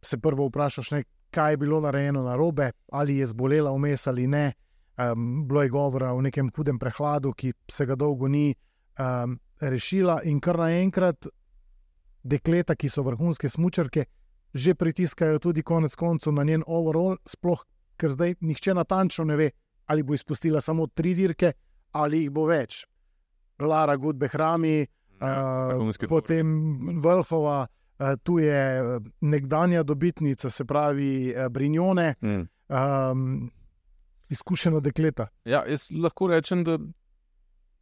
se 0.02 0.18
prvo 0.18 0.48
vprašaš, 0.48 0.92
ne, 0.92 1.04
kaj 1.36 1.54
je 1.54 1.60
bilo 1.60 1.82
narejeno 1.84 2.24
na 2.24 2.36
robe, 2.40 2.72
ali 2.92 3.18
je 3.20 3.28
zbolela 3.28 3.74
vmes 3.76 4.08
ali 4.08 4.28
ne. 4.28 4.54
Um, 4.96 5.44
bilo 5.48 5.64
je 5.64 5.70
govora 5.70 6.14
o 6.14 6.22
nekem 6.22 6.52
hudem 6.56 6.80
prehladu, 6.80 7.34
ki 7.34 7.52
se 7.68 7.86
ga 7.86 7.96
dolgo 8.00 8.28
ni 8.32 8.54
um, 9.00 9.36
rešila, 9.60 10.22
in 10.24 10.40
kar 10.40 10.58
naenkrat 10.64 11.28
dekleta, 12.24 12.76
ki 12.76 12.90
so 12.90 13.04
vrhunske 13.04 13.50
smočarke, 13.52 14.06
že 14.54 14.76
pritiskajo 14.76 15.40
tudi 15.40 15.64
konec 15.64 15.96
koncev 16.00 16.34
na 16.34 16.44
njen 16.48 16.64
overall, 16.68 17.18
sploh 17.28 17.66
ker 18.00 18.16
zdaj 18.16 18.36
nihče 18.42 18.74
natančno 18.74 19.26
ne 19.26 19.36
ve, 19.36 19.50
ali 19.86 20.04
bo 20.04 20.16
izpustila 20.16 20.62
samo 20.62 20.88
tri 20.88 21.14
dirke 21.16 21.54
ali 21.96 22.26
jih 22.26 22.32
bo 22.32 22.46
več. 22.48 22.84
Lara 23.60 23.96
Gudbe 23.96 24.28
Hrami, 24.28 24.86
Ja, 25.22 25.32
uh, 25.32 25.70
vrhunski 25.72 26.08
potem 26.12 26.48
uh, 27.00 27.68
tu 28.18 28.40
je 28.40 28.56
eh, 28.78 29.00
nekdanja 29.22 29.84
dobitnica, 29.84 30.50
se 30.50 30.66
pravi 30.66 31.10
uh, 31.32 31.48
Brinjone, 31.48 32.14
Mm. 32.22 32.48
um, 32.70 33.52
izkušena 34.30 34.80
dekleta. 34.80 35.28
Ja, 35.46 35.64
jaz 35.68 35.88
lahko 35.94 36.28
rečem, 36.28 36.64
da 36.64 36.78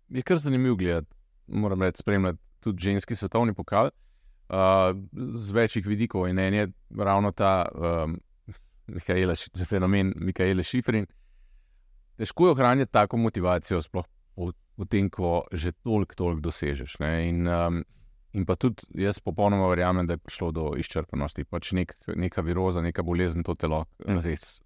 je 0.09 0.21
kar 0.21 0.37
zanimivo 0.37 0.75
gledati. 0.75 1.15
Moram 1.47 1.81
reči, 1.81 1.97
spremljati 1.99 2.39
tudi 2.59 2.81
ženski 2.81 3.15
svetovni 3.15 3.53
pokal 3.53 3.85
uh, 3.85 4.55
z 5.35 5.51
večjih 5.51 5.87
vidikov. 5.87 6.27
In 6.27 6.39
en 6.39 6.53
je 6.53 6.67
ravno 6.97 7.31
ta 7.31 7.65
um, 8.05 8.19
Mikaela, 8.87 9.35
Ši- 9.35 9.65
fenomen 9.65 10.13
Mikaela 10.15 10.63
Šifrin. 10.63 11.05
Težko 12.17 12.45
je 12.45 12.51
ohranjati 12.51 12.91
tako 12.91 13.17
motivacijo, 13.17 13.81
sploh 13.81 14.05
v 14.77 14.85
tem, 14.85 15.09
ko 15.09 15.43
že 15.51 15.71
toliko, 15.71 16.15
toliko 16.15 16.41
dosežeš. 16.41 16.99
Ne? 16.99 17.29
In, 17.29 17.47
um, 17.47 17.83
in 18.33 18.45
pa 18.45 18.55
tudi 18.55 18.85
jaz 19.03 19.19
popolnoma 19.19 19.67
verjamem, 19.69 20.07
da 20.07 20.17
je 20.17 20.23
prišlo 20.25 20.51
do 20.51 20.67
izčrpanosti. 20.77 21.45
Pač 21.45 21.71
nek, 21.77 21.95
neka 22.15 22.41
viroza, 22.41 22.81
neka 22.81 23.05
bolezen 23.05 23.43
to 23.45 23.55
telo 23.55 23.85
res. 23.99 24.61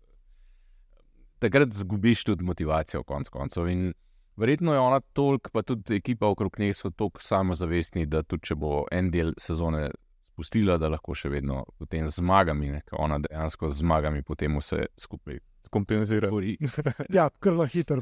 Takrat 1.43 1.75
zgubiš 1.75 2.23
tudi 2.31 2.47
motivacijo, 2.47 3.03
konc 3.03 3.29
koncev. 3.29 3.67
In 3.69 3.91
verjetno 4.39 4.73
je 4.73 4.79
ona 4.79 4.99
toliko, 4.99 5.51
pa 5.53 5.61
tudi 5.61 5.99
ekipa 5.99 6.31
okrog 6.31 6.59
nje 6.59 6.73
so 6.73 6.89
toliko 6.89 7.21
samozavestni, 7.21 8.05
da 8.05 8.23
tudi 8.23 8.49
če 8.49 8.55
bo 8.55 8.85
en 8.91 9.11
del 9.11 9.35
sezone 9.37 9.89
spustila, 10.31 10.77
da 10.77 10.89
lahko 10.93 11.15
še 11.17 11.29
vedno 11.33 11.63
potem 11.77 12.07
zmagami, 12.09 12.71
ne, 12.71 12.81
ker 12.85 12.99
ona 13.01 13.17
dejansko 13.21 13.69
z 13.69 13.81
zmagami 13.83 14.23
potem 14.23 14.57
vse 14.61 14.87
skupaj 14.97 15.41
Kompenzira. 15.67 16.29
Ja, 17.17 17.27
kar 17.43 17.53
na 17.53 17.65
hitro, 17.67 17.99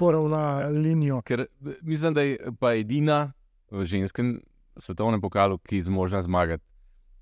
poravna 0.00 0.68
linijo. 0.72 1.20
Ker 1.20 1.46
mislim, 1.82 2.14
da 2.14 2.22
je 2.24 2.52
pa 2.60 2.72
edina 2.74 3.32
v 3.70 3.84
ženskem 3.84 4.38
svetovnem 4.78 5.20
pokalu, 5.20 5.58
ki 5.58 5.82
zmožna 5.82 6.22
zmagati 6.22 6.64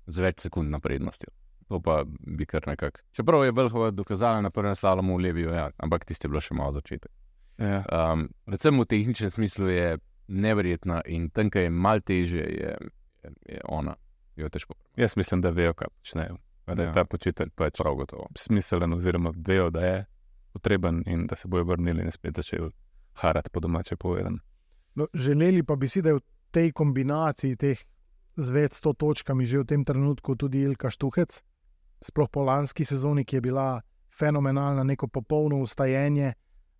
z 0.07 0.19
več 0.19 0.39
sekund 0.39 0.69
na 0.69 0.79
prednostjo. 0.79 1.29
To 1.67 1.81
pa 1.81 2.03
bi 2.07 2.45
kar 2.45 2.63
nekako. 2.67 3.01
Čeprav 3.11 3.43
je 3.43 3.51
Vrhova 3.51 3.91
dokazala 3.91 4.41
na 4.41 4.49
prvem 4.49 4.75
slalomu 4.75 5.17
v 5.17 5.21
Leviju, 5.21 5.49
ja, 5.49 5.69
ampak 5.77 6.05
tiste 6.05 6.25
je 6.25 6.29
bilo 6.29 6.39
še 6.39 6.53
malo 6.53 6.71
začetek. 6.71 7.11
Ja. 7.57 7.81
Um, 7.83 8.29
predvsem 8.45 8.79
v 8.79 8.85
tehničnem 8.85 9.31
smislu 9.31 9.67
je 9.67 9.97
neverjetna 10.27 11.01
in 11.05 11.29
tam, 11.29 11.49
kjer 11.49 11.63
je 11.63 11.69
malo 11.71 11.99
teže, 11.99 12.37
je, 12.39 12.71
je, 13.23 13.31
je 13.47 13.61
ona. 13.65 13.95
Jo 14.35 14.49
težko. 14.49 14.75
Jaz 14.95 15.15
mislim, 15.17 15.41
da 15.41 15.49
vejo, 15.49 15.73
kaj 15.73 15.87
počnejo. 15.89 16.37
Da 16.67 16.81
je 16.81 16.87
Ja. 16.87 16.93
ta 16.93 17.05
počitek 17.05 17.49
pač 17.55 17.77
Prav 17.77 17.95
gotovo. 17.95 18.27
smiselen, 18.37 18.93
oziroma 18.93 19.31
vejo, 19.37 19.69
da 19.69 19.81
je 19.81 20.05
potreben 20.53 21.03
in 21.05 21.25
da 21.27 21.35
se 21.35 21.47
bojo 21.47 21.63
vrnili 21.63 22.03
in 22.03 22.11
spet 22.11 22.35
začeli 22.35 22.69
harati 23.13 23.49
po 23.49 23.59
domače 23.59 23.95
povedano. 23.95 24.37
No, 24.95 25.07
želeli 25.13 25.63
pa 25.63 25.75
bi 25.75 25.87
si, 25.87 26.01
da 26.01 26.09
je 26.09 26.15
v 26.15 26.21
tej 26.57 26.73
kombinaciji 26.73 27.53
teh 27.55 27.77
z 28.37 28.47
več 28.53 28.77
sto 28.81 28.93
točkami 28.97 29.45
že 29.45 29.61
v 29.61 29.65
tem 29.69 29.81
trenutku 29.85 30.33
tudi 30.33 30.65
Ilka 30.65 30.89
Štuhec, 30.89 31.37
sploh 32.01 32.29
po 32.33 32.41
lanski 32.45 32.85
sezoni, 32.85 33.25
ki 33.25 33.37
je 33.37 33.41
bila 33.41 33.81
fenomenalna, 34.09 34.83
neko 34.83 35.07
popolno 35.07 35.61
ustajenje. 35.61 36.33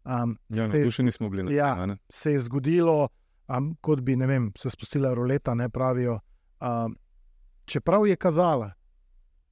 Um, 0.06 0.38
Ja, 0.50 0.66
tu 0.72 0.90
še 0.90 1.04
nismo 1.06 1.30
bili 1.30 1.44
na 1.46 1.52
Ja. 1.54 1.86
ne? 1.86 1.98
se 2.10 2.34
je 2.34 2.40
zgodilo, 2.40 3.10
um, 3.50 3.76
kot 3.82 4.02
bi 4.02 4.16
ne 4.16 4.26
vem, 4.28 4.52
se 4.58 4.70
spustila 4.70 5.14
roleta, 5.14 5.54
ne 5.54 5.70
pravijo. 5.70 6.20
Um, 6.62 6.98
čeprav 7.66 8.08
je 8.08 8.16
kazala 8.16 8.72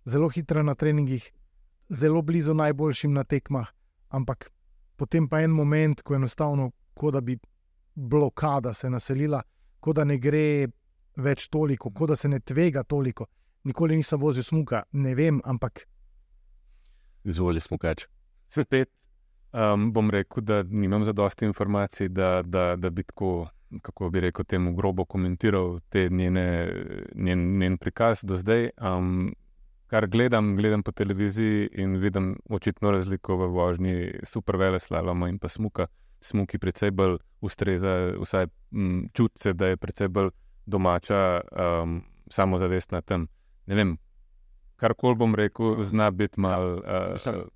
zelo 0.06 0.30
hitra 0.30 0.64
na 0.64 0.76
treningih, 0.76 1.26
zelo 1.90 2.22
blizu 2.22 2.54
najboljšim 2.54 3.14
na 3.14 3.24
tekmah, 3.24 3.70
ampak 4.10 4.50
potem 4.96 5.28
pa 5.30 5.42
en 5.42 5.52
moment, 5.52 6.02
ko 6.02 6.16
enostavno, 6.16 6.72
kot 6.94 7.14
da 7.14 7.22
bi 7.22 7.38
blokada 7.96 8.74
se 8.74 8.90
naselila, 8.90 9.42
kot 9.86 10.00
da 10.00 10.06
ne 10.10 10.18
gre 10.18 10.68
več 11.22 11.48
toliko, 11.54 11.94
kot 11.94 12.10
da 12.10 12.18
se 12.18 12.32
ne 12.32 12.42
tvega 12.42 12.84
toliko. 12.84 13.30
Nikoli 13.66 13.98
nisem 13.98 14.20
vozil 14.22 14.44
smuka, 14.46 14.84
ne 14.94 15.14
vem, 15.18 15.38
ampak 15.46 15.86
Izvoli 17.26 17.60
smo 17.60 17.78
kač. 17.82 18.06
Spet 18.54 18.92
um, 19.52 19.90
bom 19.94 20.12
rekel, 20.14 20.44
da 20.46 20.62
nimam 20.64 21.04
zadosti 21.04 21.48
informacij, 21.50 22.12
da, 22.14 22.42
da, 22.46 22.76
da 22.78 22.90
bi 22.90 23.04
tako, 23.04 23.48
kako 23.82 24.10
bi 24.14 24.22
rekel, 24.28 24.46
temu 24.46 24.76
grobo 24.78 25.06
komentiral 25.10 25.80
te 25.90 26.08
njene, 26.10 26.46
njen, 27.16 27.48
njen 27.60 27.80
prikaz 27.82 28.22
do 28.24 28.38
zdaj. 28.38 28.70
Um, 28.78 29.34
kar 29.90 30.08
gledam, 30.08 30.56
gledam 30.58 30.84
po 30.84 30.92
televiziji 30.92 31.70
in 31.82 31.98
vidim 32.02 32.36
očitno 32.50 32.92
razliko 32.92 33.38
v 33.42 33.50
vožnji 33.54 33.96
super 34.24 34.58
vele 34.62 34.80
slaloma 34.80 35.30
in 35.30 35.40
pa 35.40 35.50
smuka. 35.50 35.88
Smuki 36.26 36.58
precej 36.58 36.90
bolj 36.96 37.20
ustreza, 37.46 37.92
vsaj 38.18 38.48
m, 38.74 39.04
čuti 39.14 39.44
se, 39.44 39.54
da 39.54 39.70
je 39.70 39.78
precej 39.78 40.10
bolj 40.10 40.32
domača, 40.66 41.42
um, 41.52 42.00
samozavestna 42.34 43.02
tam. 43.06 43.28
Ne 43.70 43.78
vem, 43.78 43.92
karkoli 44.82 45.20
bom 45.22 45.36
rekel, 45.38 45.78
zna 45.86 46.10
biti 46.12 46.42
mal. 46.42 46.80
Mislim, 47.14 47.36
Uh, 47.36 47.52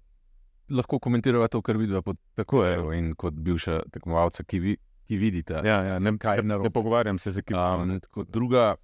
Lahko 0.70 1.00
komentirava 1.02 1.48
to, 1.50 1.64
kar 1.66 1.78
vidiva 1.82 2.04
pod 2.06 2.20
tako 2.38 2.62
je. 2.62 2.76
In 3.00 3.16
kot 3.18 3.34
bivša 3.34 3.80
tekmovalca, 3.90 4.44
ki, 4.46 4.60
vi, 4.62 4.76
ki 5.10 5.18
vidite. 5.18 5.64
Ja, 5.66 5.80
ja, 5.84 5.96
ne, 6.00 6.14
Kaj 6.22 6.38
je 6.38 6.44
narobe? 6.46 6.70
ne 6.70 6.74
pogovarjam 6.74 7.18
se 7.18 7.32
z 7.32 7.42
ekipo. 7.42 7.64
Um, 7.82 7.96
kot 8.14 8.30
druga 8.30 8.76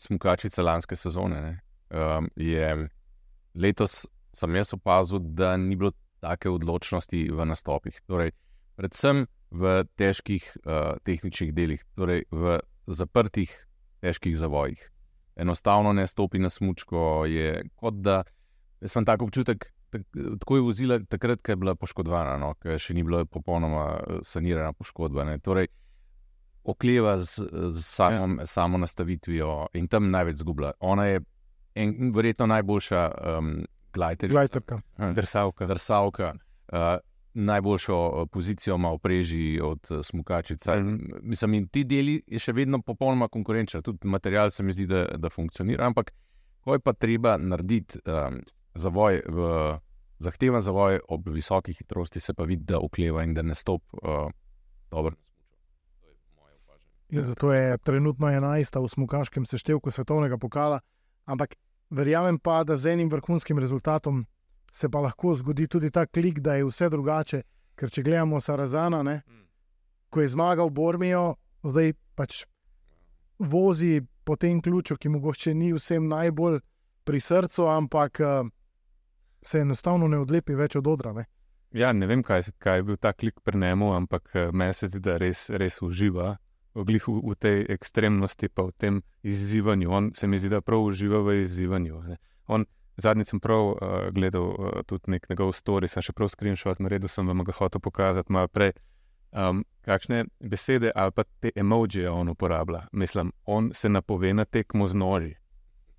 smukačica 0.00 0.64
lanske 0.64 0.96
sezone 0.96 1.42
ne, 1.42 1.52
um, 1.92 2.30
je 2.40 2.88
letos 3.54 4.06
sem 4.34 4.56
jaz 4.56 4.72
opazil, 4.74 5.20
da 5.20 5.56
ni 5.60 5.76
bilo 5.76 5.92
take 6.24 6.50
odločnosti 6.50 7.20
v 7.30 7.46
nastopih. 7.46 8.00
Torej, 8.08 8.32
predvsem 8.76 9.26
v 9.54 9.84
težkih 9.98 10.46
uh, 10.64 10.96
tehničnih 11.06 11.52
delih, 11.54 11.82
torej 11.94 12.24
v 12.30 12.58
zaprtih, 12.90 13.50
težkih 14.02 14.36
zavojih. 14.36 14.80
Enostavno 15.36 15.92
ne 15.92 16.06
stopi 16.06 16.38
na 16.38 16.50
smočko, 16.50 17.24
je 17.26 17.64
kot 17.78 18.02
da. 18.02 18.22
Jaz 18.82 18.94
imam 18.94 19.06
tako 19.08 19.28
občutek, 19.30 19.66
tak, 19.90 20.02
tako 20.40 20.56
je 20.56 20.62
vozila 20.66 20.98
takrat, 21.08 21.42
ko 21.42 21.52
je 21.52 21.56
bila 21.56 21.74
poškodovana, 21.78 22.36
no, 22.38 22.52
ko 22.60 22.76
še 22.78 22.94
ni 22.94 23.04
bila 23.06 23.24
popolnoma 23.24 23.86
eh, 23.94 24.18
sanirana 24.26 24.74
poškodba. 24.76 25.24
Ne. 25.30 25.38
Torej, 25.42 25.70
okleva 26.64 27.18
z, 27.22 27.46
z 27.70 27.84
samom, 27.84 28.38
ja. 28.40 28.46
samo 28.46 28.80
nastavitvijo 28.80 29.68
in 29.78 29.88
tam 29.88 30.10
največ 30.10 30.42
zgublja. 30.42 30.74
Ona 30.80 31.06
je 31.12 31.22
en, 31.74 32.12
verjetno 32.14 32.46
najboljša 32.50 33.02
um, 33.38 33.50
glajterica, 33.94 34.32
gledajte, 34.34 35.14
Drsavka. 35.14 35.66
drsalka. 35.66 36.34
Uh, 36.72 36.96
najboljšo 37.34 37.96
uh, 37.96 38.28
pozicijo 38.32 38.74
ima 38.74 38.92
v 38.92 38.98
preži 38.98 39.60
od 39.62 39.90
uh, 39.90 40.04
smukačica. 40.04 40.76
Mhm. 40.76 40.96
Mislim, 41.22 41.54
in 41.54 41.68
ti 41.68 41.84
deli 41.84 42.22
je 42.26 42.38
še 42.38 42.52
vedno 42.52 42.82
popolnoma 42.82 43.28
konkurenčna. 43.28 43.82
Tudi 43.82 44.08
material 44.08 44.50
se 44.50 44.62
mi 44.62 44.72
zdi, 44.72 44.86
da, 44.86 45.04
da 45.16 45.30
funkcionira. 45.30 45.86
Ampak, 45.86 46.12
ko 46.60 46.72
je 46.72 46.80
pa 46.80 46.92
treba 46.92 47.36
narediti 47.36 47.98
um, 48.06 48.40
zavoj, 48.74 49.20
v, 49.26 49.50
zahteven 50.18 50.62
zavoj 50.62 51.00
ob 51.08 51.28
visoki 51.28 51.74
hitrosti, 51.74 52.20
se 52.20 52.34
pa 52.34 52.44
vidi, 52.44 52.64
da 52.64 52.78
okleva 52.78 53.24
in 53.24 53.34
da 53.34 53.42
ne 53.42 53.54
stop 53.54 53.82
uh, 53.92 54.30
dobro. 54.90 55.16
To 56.00 56.06
je 56.06 56.14
moje 56.38 56.54
opažanje. 56.62 56.94
Ja, 57.10 57.22
zato 57.22 57.52
je 57.52 57.78
trenutno 57.78 58.30
11. 58.30 58.82
v 58.84 58.88
smukaškem 58.88 59.46
seštevku 59.46 59.90
svetovnega 59.90 60.38
pokala. 60.38 60.80
Ampak 61.24 61.54
verjamem 61.90 62.38
pa, 62.38 62.64
da 62.64 62.76
z 62.76 62.94
enim 62.94 63.10
vrhunskim 63.10 63.58
rezultatom 63.58 64.24
se 64.74 64.88
pa 64.88 65.00
lahko 65.00 65.34
zgodi 65.34 65.68
tudi 65.68 65.90
ta 65.90 66.06
klik, 66.06 66.40
da 66.40 66.54
je 66.54 66.64
vse 66.66 66.88
drugače. 66.90 67.42
Ker 67.74 67.90
če 67.90 68.02
gledamo 68.02 68.40
Sarazana, 68.40 69.02
ne, 69.02 69.20
ko 70.10 70.22
je 70.22 70.30
zmagal 70.30 70.70
Bormijo, 70.70 71.34
zdaj 71.62 71.92
pač 72.14 72.44
vozi 73.38 74.00
po 74.24 74.36
tem 74.36 74.60
ključu, 74.62 74.96
ki 74.96 75.10
mogoče 75.14 75.54
ni 75.54 75.72
vsem 75.74 76.08
najbolj 76.08 76.60
pri 77.04 77.20
srcu, 77.20 77.66
ampak 77.70 78.20
eh, 78.20 78.50
se 79.42 79.62
enostavno 79.62 80.08
ne 80.08 80.18
odlepi 80.22 80.54
več 80.54 80.76
od 80.76 80.86
odra. 80.90 81.12
Ne. 81.12 81.26
Ja, 81.74 81.92
ne 81.92 82.06
vem, 82.06 82.22
kaj, 82.22 82.50
kaj 82.58 82.78
je 82.78 82.86
bil 82.90 82.98
ta 82.98 83.12
klik 83.12 83.40
pri 83.44 83.58
njemu, 83.58 83.92
ampak 83.94 84.30
eh, 84.34 84.50
meni 84.52 84.74
se 84.74 84.90
zdi, 84.90 85.02
da 85.02 85.18
res, 85.22 85.50
res 85.50 85.82
uživa 85.82 86.36
glih 86.74 87.06
v, 87.06 87.20
v 87.30 87.38
tej 87.38 87.66
ekstremnosti, 87.70 88.50
pa 88.50 88.66
v 88.66 88.74
tem 88.78 89.02
izzivanju. 89.22 89.90
On 89.90 90.14
se 90.14 90.26
mi 90.26 90.38
zdi, 90.38 90.50
da 90.50 90.62
prav 90.62 90.82
uživa 90.82 91.22
v 91.22 91.42
izzivanju. 91.44 92.02
ne. 92.10 92.18
On, 92.46 92.66
zadnjič 92.96 93.28
sem 93.28 93.40
prav 93.40 93.68
uh, 93.68 93.76
gledal 94.14 94.48
uh, 94.50 94.80
tudi 94.86 95.14
nek 95.14 95.28
njegov 95.30 95.52
story, 95.52 95.88
sem 95.88 96.02
še 96.02 96.12
prav 96.12 96.30
screenshot 96.32 96.82
naredil, 96.82 97.08
sem 97.08 97.26
vam 97.26 97.44
ga 97.44 97.54
hotel 97.56 97.80
pokazati 97.80 98.32
malo 98.32 98.48
prej. 98.48 98.74
Um, 99.34 99.64
kakšne 99.82 100.28
besede 100.38 100.92
ali 100.94 101.10
pa 101.10 101.24
te 101.40 101.50
emojije 101.56 102.10
on 102.10 102.28
uporablja. 102.28 102.86
Mislim, 102.92 103.32
on 103.44 103.70
se 103.74 103.88
napove 103.88 104.34
na 104.34 104.44
tekmo 104.44 104.86
z 104.86 104.94
noži. 104.94 105.34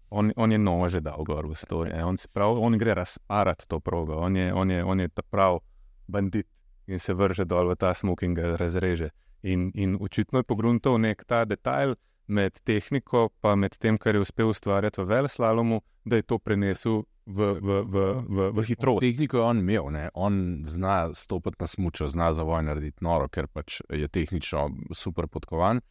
On, 0.10 0.32
on 0.36 0.52
je 0.52 0.58
nože 0.58 1.02
dal 1.04 1.24
gor 1.28 1.48
v 1.48 1.56
story. 1.60 1.92
ne. 1.92 2.06
On, 2.06 2.18
prav, 2.34 2.56
on 2.64 2.78
gre 2.78 2.94
razparati 2.94 3.68
to 3.68 3.80
progo, 3.80 4.16
on 4.16 4.36
je, 4.36 4.54
on 4.54 4.72
je, 4.72 4.84
on 4.84 5.00
je 5.00 5.10
ta 5.10 5.22
prav 5.22 5.60
bandit 6.08 6.48
in 6.88 7.00
se 7.00 7.14
vrže 7.14 7.46
dol 7.46 7.70
v 7.70 7.76
ta 7.76 7.94
smok 7.94 8.24
in 8.24 8.34
ga 8.34 8.56
razreže. 8.58 9.10
In, 9.44 9.72
in 9.76 9.98
očitno 10.02 10.40
je 10.40 10.44
pogruntal 10.44 10.98
nek 11.02 11.24
ta 11.26 11.46
detajl 11.46 11.96
med 12.28 12.62
tehniko, 12.66 13.30
pa 13.42 13.56
med 13.56 13.78
tem, 13.80 13.98
kar 14.02 14.16
je 14.16 14.24
uspel 14.26 14.50
ustvarjati 14.54 15.02
v 15.02 15.10
Veleslalomu, 15.10 15.82
da 16.06 16.20
je 16.20 16.26
to 16.28 16.40
prenesel 16.40 17.04
v, 17.26 17.52
v, 17.62 17.82
v, 17.90 18.06
v, 18.30 18.50
v 18.54 18.66
hitrost. 18.70 19.02
Tehniko 19.02 19.38
je 19.38 19.44
on 19.44 19.62
imel, 19.62 19.90
ne? 19.94 20.10
on 20.14 20.64
zna 20.66 21.14
stopiti 21.14 21.58
na 21.60 21.68
smučo, 21.68 22.08
zna 22.08 22.32
za 22.34 22.46
voj 22.46 22.64
narediti 22.66 23.06
noro, 23.06 23.30
ker 23.30 23.48
pač 23.48 23.82
je 23.90 24.08
tehnično 24.08 24.70
super 24.94 25.28
podkovan. 25.28 25.82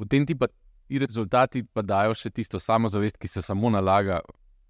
Potem 0.00 0.26
ti 0.26 0.36
pa 0.36 0.48
ti 0.90 0.98
rezultati 0.98 1.62
pa 1.62 1.82
dajo 1.86 2.14
še 2.18 2.32
tisto 2.34 2.58
samozavest, 2.58 3.18
ki 3.20 3.28
se 3.28 3.42
samo 3.42 3.70
nalaga. 3.70 4.20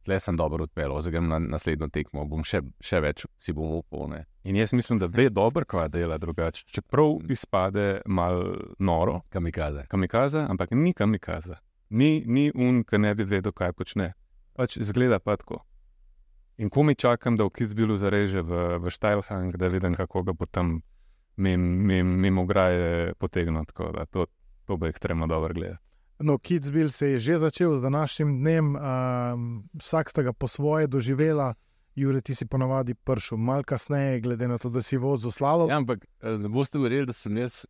Tle 0.05 0.17
sem 0.21 0.37
dobro 0.37 0.65
odpeljal, 0.65 1.01
zdaj 1.01 1.13
grem 1.13 1.29
na 1.29 1.39
naslednjo 1.41 1.91
tekmo, 1.93 2.25
bom 2.29 2.45
še, 2.45 2.63
še 2.81 3.01
več 3.05 3.27
si 3.37 3.53
bom 3.57 3.73
upal. 3.81 4.09
ne. 4.09 4.25
In 4.45 4.57
jaz 4.57 4.73
mislim, 4.73 4.99
da 4.99 5.07
ve 5.07 5.29
dobro, 5.29 5.65
kva 5.65 5.89
dela 5.89 6.19
drugače. 6.19 6.65
Čeprav 6.67 7.19
izpade 7.29 8.01
malo 8.07 8.57
noro, 8.79 9.21
Kamikaze. 9.29 9.85
kamikaza, 9.89 10.47
ampak 10.51 10.71
ni 10.71 10.93
kamikaza. 10.95 11.57
Ni, 11.91 12.25
ni 12.27 12.53
un, 12.55 12.85
ki 12.85 12.99
ne 12.99 13.15
bi 13.15 13.25
vedel, 13.25 13.53
kaj 13.53 13.73
počne. 13.73 14.13
Pač 14.57 14.79
zgleda 14.79 15.19
pa 15.19 15.37
tako. 15.37 15.65
In 16.59 16.71
ko 16.71 16.83
mi 16.83 16.95
čakam, 16.95 17.37
da 17.37 17.45
v 17.45 17.51
Kitzbilu 17.51 17.97
zareže 17.97 18.43
v, 18.43 18.79
v 18.79 18.91
Štajlhang, 18.91 19.57
da 19.57 19.69
vidim, 19.69 19.95
kako 19.95 20.23
ga 20.23 20.33
bo 20.33 20.47
tam 20.47 20.83
mimo 21.37 21.65
mim, 21.87 22.07
mim 22.21 22.39
ograje 22.39 23.15
potegnil. 23.15 23.65
Tako 23.65 23.93
da 23.93 24.07
To, 24.07 24.27
to 24.65 24.77
bo 24.77 24.87
ekstremno 24.87 25.27
dobro 25.27 25.55
gledati. 25.55 25.83
No, 26.19 26.39
Kidsbill 26.39 26.91
se 26.91 27.11
je 27.11 27.19
že 27.19 27.39
začel 27.39 27.77
z 27.77 27.83
današnjim 27.83 28.39
dnem, 28.39 28.77
um, 28.77 29.69
vsak 29.75 30.11
sta 30.11 30.23
ga 30.23 30.33
po 30.33 30.49
svoje 30.49 30.87
doživela. 30.87 31.55
Jure, 32.01 32.21
ti 32.25 32.35
si 32.35 32.47
ponavadi 32.49 32.95
prišel 32.95 33.39
malo 33.39 33.63
kasneje, 33.63 34.21
glede 34.25 34.49
na 34.49 34.57
to, 34.59 34.71
da 34.73 34.83
si 34.83 34.97
vozil 34.97 35.31
slalo. 35.31 35.67
Ja, 35.69 35.77
ampak 35.77 36.07
eh, 36.23 36.39
ne 36.41 36.49
boste 36.49 36.81
verjeli, 36.81 37.11
da 37.11 37.13
sem 37.13 37.37
jaz, 37.37 37.65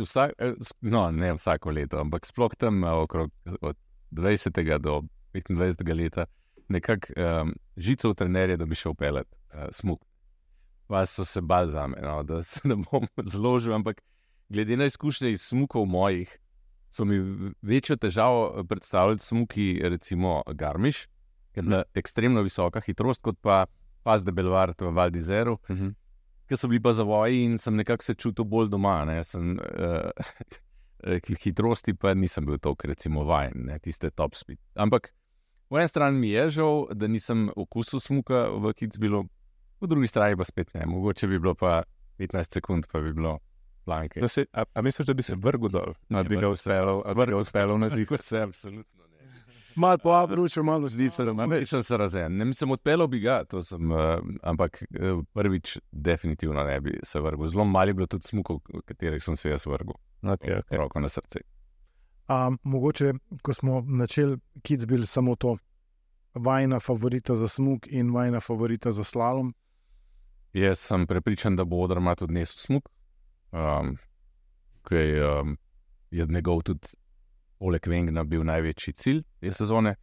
vsak, 0.00 0.32
eh, 0.38 0.54
no, 0.80 1.02
ne 1.12 1.34
vsako 1.36 1.74
leto, 1.76 2.00
ampak 2.00 2.24
sploh 2.24 2.54
tam 2.56 2.80
eh, 2.84 2.94
okrog 3.04 3.30
od 3.60 3.76
20. 4.10 4.78
do 4.80 5.02
25. 5.34 5.94
leta, 5.96 6.24
nekako 6.68 7.12
um, 7.18 7.52
žico 7.76 8.08
v 8.08 8.14
trenerje, 8.14 8.56
da 8.56 8.66
bi 8.66 8.78
šel 8.78 8.94
pelet 8.94 9.28
uh, 9.28 9.66
smuk. 9.74 10.00
Pa 10.88 11.04
so 11.06 11.24
se 11.28 11.42
bal 11.42 11.66
za 11.68 11.86
me, 11.86 12.00
no, 12.00 12.22
da 12.22 12.42
se 12.42 12.62
ne 12.64 12.78
bom 12.78 13.04
zložil, 13.34 13.74
ampak 13.74 14.00
glede 14.48 14.76
na 14.76 14.88
izkušnje 14.88 15.34
iz 15.34 15.42
smukov 15.42 15.84
mojih, 15.84 16.38
so 16.90 17.04
mi 17.04 17.18
večjo 17.62 17.96
težavo 17.96 18.64
predstavljali 18.68 19.18
smuki, 19.18 19.80
recimo 19.82 20.42
Garmiš, 20.46 21.08
je 21.56 21.62
bila 21.62 21.82
ekstremno 21.94 22.42
visoka 22.42 22.82
hitrost, 22.84 23.22
kot 23.22 23.38
pa 23.42 23.64
pas 24.04 24.24
de 24.24 24.32
Belvard 24.32 24.80
v 24.82 24.90
Valdizeru 24.92 25.58
ki 26.48 26.56
so 26.56 26.68
bili 26.68 26.82
pa 26.82 26.92
zavoji 26.92 27.44
in 27.44 27.58
sem 27.58 27.76
nekako 27.76 28.04
se 28.04 28.14
čutil 28.14 28.44
bolj 28.44 28.68
doma. 28.68 29.04
Ne. 29.08 29.18
Sem, 29.24 29.56
uh, 29.58 31.30
hitrosti 31.42 31.94
pa 31.94 32.14
nisem 32.14 32.46
bil 32.46 32.58
toliko, 32.58 32.88
recimo, 32.88 33.24
vajen, 33.28 33.66
ne, 33.68 33.78
tiste 33.78 34.10
top 34.10 34.36
speed. 34.36 34.60
Ampak 34.74 35.10
po 35.68 35.80
eni 35.80 35.88
strani 35.88 36.20
mi 36.20 36.30
je 36.30 36.48
žal, 36.60 36.86
da 36.94 37.08
nisem 37.08 37.48
okusil 37.56 38.00
smuka 38.00 38.46
v 38.60 38.72
Kitzbilu, 38.76 39.24
po 39.80 39.90
drugi 39.90 40.08
strani 40.08 40.36
pa 40.36 40.46
spet 40.48 40.72
ne. 40.74 40.86
Mogoče 40.88 41.28
bi 41.28 41.40
bilo 41.40 41.54
pa 41.58 41.82
15 42.20 42.60
sekund, 42.60 42.88
pa 42.92 43.00
bi 43.04 43.12
bilo 43.12 43.38
planke. 43.84 44.20
Da 44.20 44.28
se, 44.28 44.46
a, 44.52 44.64
a 44.64 44.82
misliš, 44.82 45.06
da 45.08 45.14
bi 45.14 45.24
se 45.24 45.36
vrgel 45.36 45.72
dol? 45.72 45.96
Ali 46.08 46.28
bi 46.28 46.36
ga 46.36 46.46
vrgel 46.46 46.56
se. 46.56 46.70
uspel, 46.70 47.02
ali 47.04 47.20
bi 47.20 47.32
ga 47.32 47.40
uspel 47.40 47.78
na 47.78 47.88
zid? 47.92 48.12
Vse, 48.20 48.44
absolutno 48.48 49.03
ne. 49.76 49.80
Malo 49.80 49.98
po 49.98 50.10
Abruču, 50.10 50.62
malo 50.62 50.88
Zdi 50.88 51.10
se, 51.10 51.24
da 51.24 51.46
nisem 51.46 51.82
se 51.82 51.96
razen. 51.96 52.36
Ne 52.36 52.44
mislim, 52.44 52.70
odpeljal 52.70 53.06
bi 53.06 53.20
ga, 53.20 53.44
to 53.44 53.62
sem, 53.62 53.92
uh, 53.92 53.98
ampak 54.42 54.82
uh, 54.82 55.24
prvič 55.32 55.78
definitivno 55.92 56.64
ne 56.64 56.80
bi 56.80 57.00
se 57.02 57.20
vrgel. 57.20 57.46
Zelo 57.46 57.64
malo 57.64 57.90
je 57.90 57.94
bilo 57.94 58.06
tudi 58.06 58.28
smukov, 58.28 58.60
v 58.74 58.82
katerih 58.84 59.24
sem 59.24 59.36
se 59.36 59.50
jaz 59.50 59.66
vrgel. 59.66 59.94
Okay, 60.22 60.60
okay. 60.60 60.76
Roko 60.76 61.00
na 61.00 61.08
srce. 61.08 61.40
Um, 62.28 62.58
mogoče, 62.62 63.12
ko 63.42 63.54
smo 63.54 63.82
začeli 63.98 64.38
Kidsbill, 64.62 65.06
samo 65.06 65.36
to, 65.36 65.56
vajna 66.34 66.80
favorita 66.80 67.36
za 67.36 67.48
smog 67.48 67.86
in 67.90 68.14
vajna 68.14 68.40
favorita 68.40 68.92
za 68.92 69.04
slalom. 69.04 69.54
Jaz 70.52 70.78
sem 70.78 71.06
prepričan, 71.06 71.56
da 71.56 71.64
bo 71.64 71.76
Odrmat 71.76 72.22
odnesel 72.22 72.58
smog, 72.58 72.88
um, 73.52 73.96
ki 74.88 74.94
je, 74.94 75.40
um, 75.40 75.56
je 76.10 76.26
njegov 76.26 76.62
tudi 76.62 76.88
poleg 77.58 77.86
Vengna 77.88 78.24
bil 78.24 78.44
največji 78.44 78.94
cilj 78.94 79.22
te 79.40 79.52
sezone. 79.52 79.94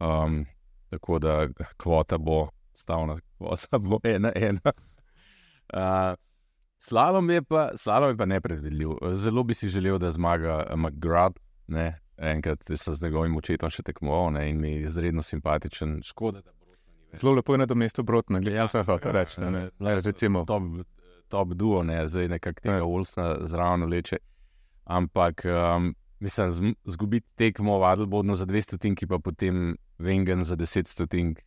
Um, 0.00 0.44
tako 0.92 1.18
da 1.18 1.46
kvota 1.80 2.18
bo 2.18 2.48
stavna, 2.76 3.18
kvota 3.38 3.78
bo 3.78 4.00
ena, 4.04 4.32
ena. 4.34 4.72
Uh, 5.72 6.14
slalom, 6.78 7.30
je 7.30 7.42
pa, 7.42 7.70
slalom 7.76 8.12
je 8.12 8.16
pa 8.16 8.26
nepredvidljiv. 8.26 8.90
Zelo 9.14 9.42
bi 9.42 9.54
si 9.54 9.68
želel, 9.68 9.98
da 9.98 10.10
zmaga 10.10 10.64
McGrath. 10.76 11.40
Ne? 11.66 12.00
Enkrat 12.16 12.62
sem 12.64 12.94
z 12.94 13.02
njegovim 13.02 13.36
očetom 13.36 13.70
še 13.70 13.82
tekmoval 13.82 14.30
ne? 14.38 14.46
in 14.50 14.60
mi 14.60 14.76
je 14.76 14.86
izredno 14.90 15.22
simpatičen. 15.22 15.98
Škoda, 16.04 16.40
da. 16.40 16.56
Zelo 17.16 17.34
lepo 17.34 17.54
je 17.54 17.58
na 17.58 17.66
mestu 17.74 18.02
brotna, 18.02 18.40
gledaj, 18.40 18.60
ja, 18.60 18.68
sem 18.68 18.84
hotel 18.84 19.12
reči. 19.12 19.40
Ne, 19.40 19.50
ne. 19.50 19.68
Ne, 19.78 19.94
recimo. 20.04 20.44
top, 20.44 20.62
top 21.28 21.54
duo, 21.54 21.82
ne, 21.82 22.06
zdaj 22.06 22.28
nekako 22.28 22.60
tega 22.60 22.76
Ja. 22.76 22.84
Olsna 22.84 23.36
zraven 23.40 23.88
leče. 23.90 24.18
Ampak, 24.84 25.44
um, 25.44 25.94
mislim, 26.20 26.74
zgubiti 26.84 27.26
tekmo 27.34 27.78
v 27.78 27.84
Adelbodnu 27.84 28.34
za 28.34 28.46
200 28.46 28.78
tinki, 28.78 29.06
pa 29.06 29.18
potem 29.18 29.76
Vengen 29.98 30.44
za 30.44 30.56
10 30.56 30.86
stotink, 30.86 31.38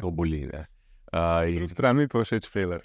to 0.00 0.10
boli. 0.10 0.46
ne. 0.46 0.66
Uh, 1.12 1.42
in, 1.50 1.68
Stran 1.68 1.96
mi 1.96 2.08
pa 2.08 2.18
všeč 2.20 2.46
Feller. 2.46 2.84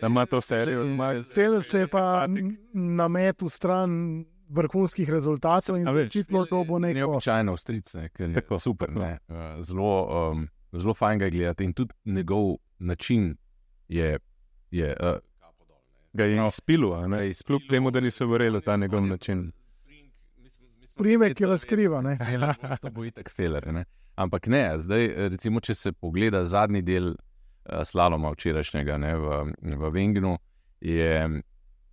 Da 0.00 0.06
ima 0.06 0.26
to 0.26 0.40
serijo 0.40 0.86
zmag. 0.86 1.24
Feller 1.34 1.62
se 1.62 1.78
je 1.78 1.86
pa 1.86 2.26
na 2.72 3.08
metu 3.08 3.48
stran 3.48 3.90
vrhunskih 4.48 5.10
rezultatov 5.10 5.76
in 5.76 5.88
očitno 5.88 6.44
to 6.44 6.64
bo 6.64 6.78
neko. 6.78 6.94
Neobičajno 6.94 7.52
avstric, 7.52 7.94
ne, 7.94 8.08
ker 8.08 8.30
je 8.30 8.34
Tako, 8.34 8.58
super. 8.58 8.88
Ne, 8.90 9.18
zelo, 9.60 9.90
um, 10.32 10.48
zelo 10.72 10.94
fajn 10.94 11.18
ga 11.18 11.28
gledati 11.28 11.64
in 11.64 11.72
tudi 11.72 11.92
njegov 12.04 12.56
način 12.78 13.36
je. 13.88 14.18
je 14.70 14.96
uh, 15.00 15.18
Ga 16.12 16.24
je 16.24 16.36
No. 16.36 16.46
izpilo. 16.46 17.04
Kljub 17.46 17.60
temu, 17.70 17.90
da 17.90 18.00
niso 18.00 18.26
verjeli 18.26 18.58
v 18.58 18.62
ta 18.62 18.76
njegov 18.76 19.06
način. 19.06 19.52
Primek, 20.98 21.36
ki 21.38 21.46
razkriva. 21.46 22.00
Ne? 22.02 22.16
to 22.82 22.90
bo 22.90 23.04
itak 23.06 23.30
feler. 23.30 23.66
Ne? 23.72 23.84
Ampak 24.18 24.46
ne, 24.50 24.64
zdaj, 24.82 25.06
recimo, 25.34 25.60
če 25.62 25.74
se 25.74 25.92
pogleda 25.92 26.44
zadnji 26.44 26.82
del 26.82 27.12
uh, 27.12 27.82
slaloma 27.86 28.32
včerajšnjega 28.34 28.96
ne, 28.98 29.12
v, 29.16 29.38
v 29.78 29.90
Vengnu, 29.94 30.34
je 30.82 31.12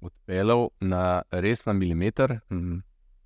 odpeljal 0.06 0.68
na 0.82 1.04
res 1.32 1.66
na 1.66 1.74
milimeter, 1.74 2.40
Mhm. 2.52 2.82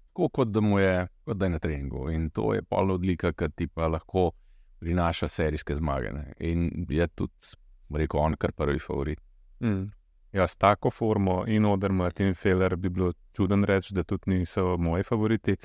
tako 0.09 0.29
kot 0.29 0.51
da 0.51 0.59
mu 0.61 0.79
je, 0.79 1.07
kot 1.25 1.37
da 1.37 1.45
je 1.45 1.53
na 1.53 1.59
treningu. 1.59 2.09
In 2.11 2.29
to 2.29 2.53
je 2.53 2.61
polna 2.63 2.93
odlika, 2.99 3.31
ki 3.33 3.47
ti 3.55 3.67
pa 3.67 3.87
lahko 3.87 4.31
prinaša 4.79 5.27
serijske 5.27 5.75
zmage. 5.75 6.11
Ne? 6.11 6.33
In 6.39 6.85
je 6.89 7.07
tudi, 7.07 7.53
rekel, 7.95 8.19
on 8.19 8.35
kar 8.35 8.51
prvi 8.51 8.79
favorit. 8.79 9.19
Mm. 9.63 9.89
Ja, 10.31 10.47
s 10.47 10.57
tako 10.57 10.89
formo 10.89 11.43
in 11.47 11.65
Odermat 11.65 12.19
in 12.19 12.35
Feller 12.35 12.75
bi 12.75 12.89
bilo 12.89 13.13
čuden 13.33 13.63
reči, 13.63 13.93
da 13.93 14.03
tudi 14.03 14.29
niso 14.31 14.77
moji 14.77 15.03
favoriti. 15.03 15.55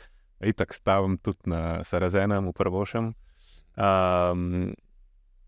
Itak 0.41 0.75
stavim 0.75 1.19
tudi 1.19 1.51
na 1.51 1.85
Sarazenem, 1.85 2.49
v 2.49 2.53
prvošem. 2.53 3.13
Um, 3.77 4.75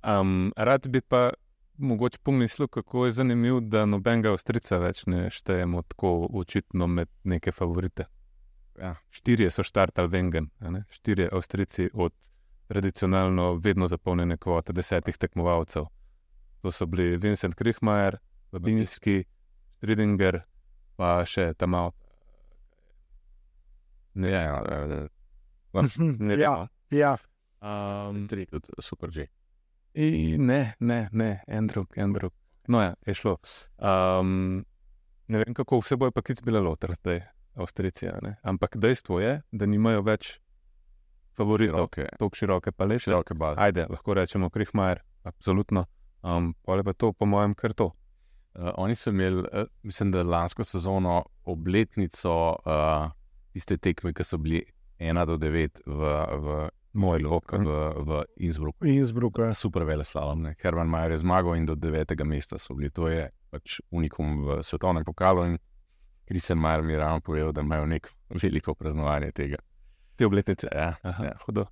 um, 0.05 0.53
rad 0.57 0.89
bi 0.89 1.01
pa 1.01 1.31
mogoče 1.79 2.19
pomislil, 2.23 2.69
kako 2.69 3.07
je 3.07 3.13
zanimivo, 3.13 3.61
da 3.61 3.87
nobenega 3.87 4.31
Avstrica 4.31 4.79
več 4.79 5.05
ne 5.07 5.31
štejemo 5.31 5.83
tako 5.83 6.29
očitno 6.33 6.87
med 6.87 7.09
neke 7.25 7.53
favorite. 7.53 8.07
Ja. 8.81 8.95
Štirje 9.11 9.51
so 9.51 9.65
štartali 9.65 10.09
Vengen, 10.09 10.51
štirje 10.91 11.29
Avstrici 11.33 11.89
od 11.95 12.13
tradicionalno 12.69 13.55
vedno 13.55 13.87
zapolnjene 13.87 14.37
kvote 14.37 14.73
desetih 14.73 15.17
tekmovalcev. 15.17 15.87
To 16.63 16.71
so 16.71 16.87
bili 16.87 17.17
Vincent 17.17 17.55
Krihmajer, 17.55 18.19
Babinski, 18.53 19.25
Stridinger, 19.77 20.41
pa 20.97 21.21
še 21.29 21.53
tam 21.59 21.75
avt. 21.75 21.97
Ne, 24.17 24.31
Ja, 24.33 24.41
ja, 24.41 24.61
ja, 24.65 25.83
ne, 25.99 26.37
ja, 26.41 26.69
ja. 26.91 27.17
Um, 27.61 28.23
tri, 28.29 28.47
tudi 28.49 28.73
super 28.81 29.11
že. 29.13 29.27
in 29.95 30.47
ne, 30.47 30.75
ne, 30.81 31.09
ne, 31.13 31.43
en 31.47 31.67
drug, 31.67 31.93
en 31.97 32.13
drug. 32.13 32.33
No, 32.69 32.81
ja, 32.83 32.95
je 33.07 33.15
šlo. 33.15 33.37
Um, 33.79 34.65
ne 35.29 35.39
vem, 35.43 35.55
kako 35.55 35.83
vse 35.83 35.97
boje 35.97 36.15
pa 36.17 36.23
kic 36.23 36.43
bile 36.43 36.61
loter 36.61 36.95
zdaj. 36.97 37.21
Avstrijci. 37.57 38.09
a 38.09 38.19
ne. 38.23 38.37
Ampak 38.43 38.77
dejstvo 38.77 39.21
je, 39.21 39.41
da 39.53 39.67
nimajo 39.67 40.03
več 40.05 40.39
favoritov, 41.37 41.89
tako 41.93 42.31
široke 42.37 42.73
palete. 42.73 43.07
široke 43.09 43.35
baze. 43.35 43.61
Ajde, 43.61 43.87
lahko 43.89 44.15
rečemo 44.15 44.51
Krihmajer, 44.51 45.01
absolutno. 45.25 45.87
Um, 46.23 46.55
pa 46.65 46.77
je 46.77 46.85
pa 46.85 46.93
to, 46.93 47.13
po 47.13 47.27
mojem, 47.27 47.55
kar 47.55 47.73
to. 47.73 47.93
Uh, 48.59 48.71
oni 48.77 48.95
so 48.95 49.11
imeli, 49.11 49.39
uh, 49.39 49.67
mislim, 49.83 50.13
da 50.13 50.23
lansko 50.23 50.65
sezono 50.65 51.25
obletnico 51.45 52.57
uh, 52.65 53.11
tiste 53.53 53.77
tekme, 53.77 54.13
ki 54.13 54.25
so 54.25 54.39
bili 54.39 54.63
1 54.99 55.27
do 55.27 55.37
9 55.37 55.81
v, 55.87 56.15
v, 56.41 56.69
Moj 56.97 57.19
lok. 57.23 57.53
v, 57.53 57.69
v 58.07 58.23
Innsbrucku. 58.37 58.87
Innsbruck. 58.87 59.39
ja. 59.39 59.53
Super 59.53 59.85
vele 59.85 60.05
slalom. 60.05 60.47
Herman 60.63 60.89
Majer 60.89 61.11
je 61.11 61.19
zmagal 61.19 61.57
in 61.57 61.67
do 61.67 61.75
9. 61.75 62.25
mesta 62.25 62.59
so 62.59 62.75
bili. 62.75 62.91
To 62.91 63.09
je 63.09 63.29
pač 63.51 63.81
unikum 63.91 64.41
v 64.47 64.63
svetovnem 64.63 65.05
pokalu. 65.05 65.45
In 65.45 65.59
Kristjan 66.25 66.59
Majer 66.59 66.83
mi 66.83 66.93
je 66.93 66.99
ravno 66.99 67.21
povedal, 67.21 67.53
da 67.53 67.61
imajo 67.61 67.87
neko 67.87 68.09
veliko 68.43 68.75
praznovanje 68.75 69.33
tega. 69.33 69.57
Te 70.17 70.27
obletnice. 70.27 70.69
Ja, 70.73 70.95
Aha, 71.03 71.25
ja. 71.25 71.37
hudo. 71.47 71.67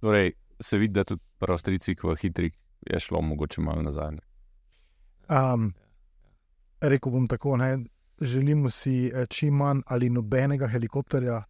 Torej, 0.00 0.32
se 0.60 0.78
vidi, 0.78 0.94
da 0.94 1.04
tudi 1.04 1.22
pri 1.38 1.52
Avstrijcih 1.52 2.04
v 2.04 2.14
hitrih 2.16 2.54
je 2.86 3.00
šlo 3.00 3.20
mogoče 3.20 3.60
malo 3.60 3.82
nazaj. 3.82 4.10
ne. 4.10 4.20
Um, 5.28 5.74
rekel 6.80 7.12
bom 7.12 7.28
tako, 7.28 7.56
ne, 7.56 7.78
želimo 8.20 8.70
si 8.70 9.06
eh, 9.06 9.26
čim 9.26 9.54
manj 9.54 9.80
ali 9.86 10.10
nobenega 10.10 10.68
helikopterja, 10.68 11.42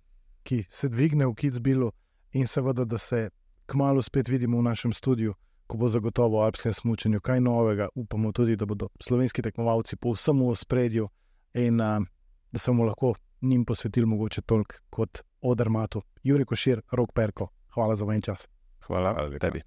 ki 0.43 0.64
se 0.70 0.89
dvigne 0.89 1.26
v 1.26 1.35
Kitzbilu, 1.35 1.93
in 2.33 2.47
seveda, 2.47 2.85
da 2.85 2.99
se 2.99 3.31
kmalo 3.66 4.03
spet 4.03 4.29
vidimo 4.29 4.59
v 4.59 4.62
našem 4.62 4.93
studiu, 4.93 5.35
ko 5.66 5.76
bo 5.76 5.89
zagotovo 5.89 6.39
v 6.41 6.45
alpskem 6.45 6.72
smučanju 6.72 7.20
kaj 7.20 7.41
novega. 7.41 7.89
Upamo 7.95 8.33
tudi, 8.33 8.57
da 8.57 8.66
bodo 8.66 8.89
slovenski 9.01 9.43
tekmovalci 9.43 9.97
povsem 9.97 10.41
v 10.41 10.55
spredju 10.57 11.09
in 11.55 11.81
um, 11.81 12.07
da 12.53 12.59
se 12.59 12.70
bomo 12.70 12.85
lahko 12.85 13.14
njim 13.43 13.64
posvetili 13.64 14.07
mogoče 14.07 14.43
toliko 14.43 14.74
kot 14.91 15.18
Odermatu, 15.41 16.03
Juri 16.22 16.45
Košir, 16.45 16.81
Rok 16.93 17.12
Perko. 17.12 17.49
Hvala 17.74 17.97
za 17.97 18.05
vaš 18.05 18.22
čas. 18.22 18.49
Hvala, 18.87 19.14
Hvala 19.14 19.39
tebi. 19.39 19.62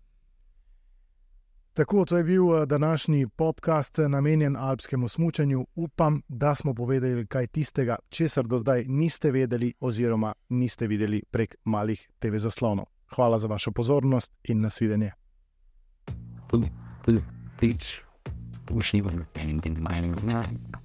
Tako, 1.73 2.05
to 2.05 2.17
je 2.17 2.23
bil 2.23 2.43
eh, 2.43 2.65
današnji 2.65 3.27
podcast 3.27 3.99
eh, 3.99 4.09
namenjen 4.09 4.55
alpskemu 4.55 5.07
smučanju. 5.07 5.65
Upam, 5.75 6.21
da 6.27 6.55
smo 6.55 6.73
povedali 6.73 7.27
kaj 7.27 7.47
tistega, 7.47 7.95
česar 8.09 8.47
do 8.47 8.59
zdaj 8.59 8.85
niste 8.87 9.31
vedeli, 9.31 9.73
oziroma 9.79 10.33
niste 10.49 10.87
videli 10.87 11.23
prek 11.31 11.55
malih 11.63 12.09
TV 12.19 12.35
zaslonov. 12.35 12.85
Hvala 13.15 13.39
za 13.39 13.47
vašo 13.47 13.71
pozornost 13.71 14.31
in 14.43 14.61
nasvidenje. 14.61 15.11
Please, 17.59 18.01
push 18.65 18.95
even 18.95 19.25
in 19.35 19.59
my 19.63 20.01
mind. 20.01 20.80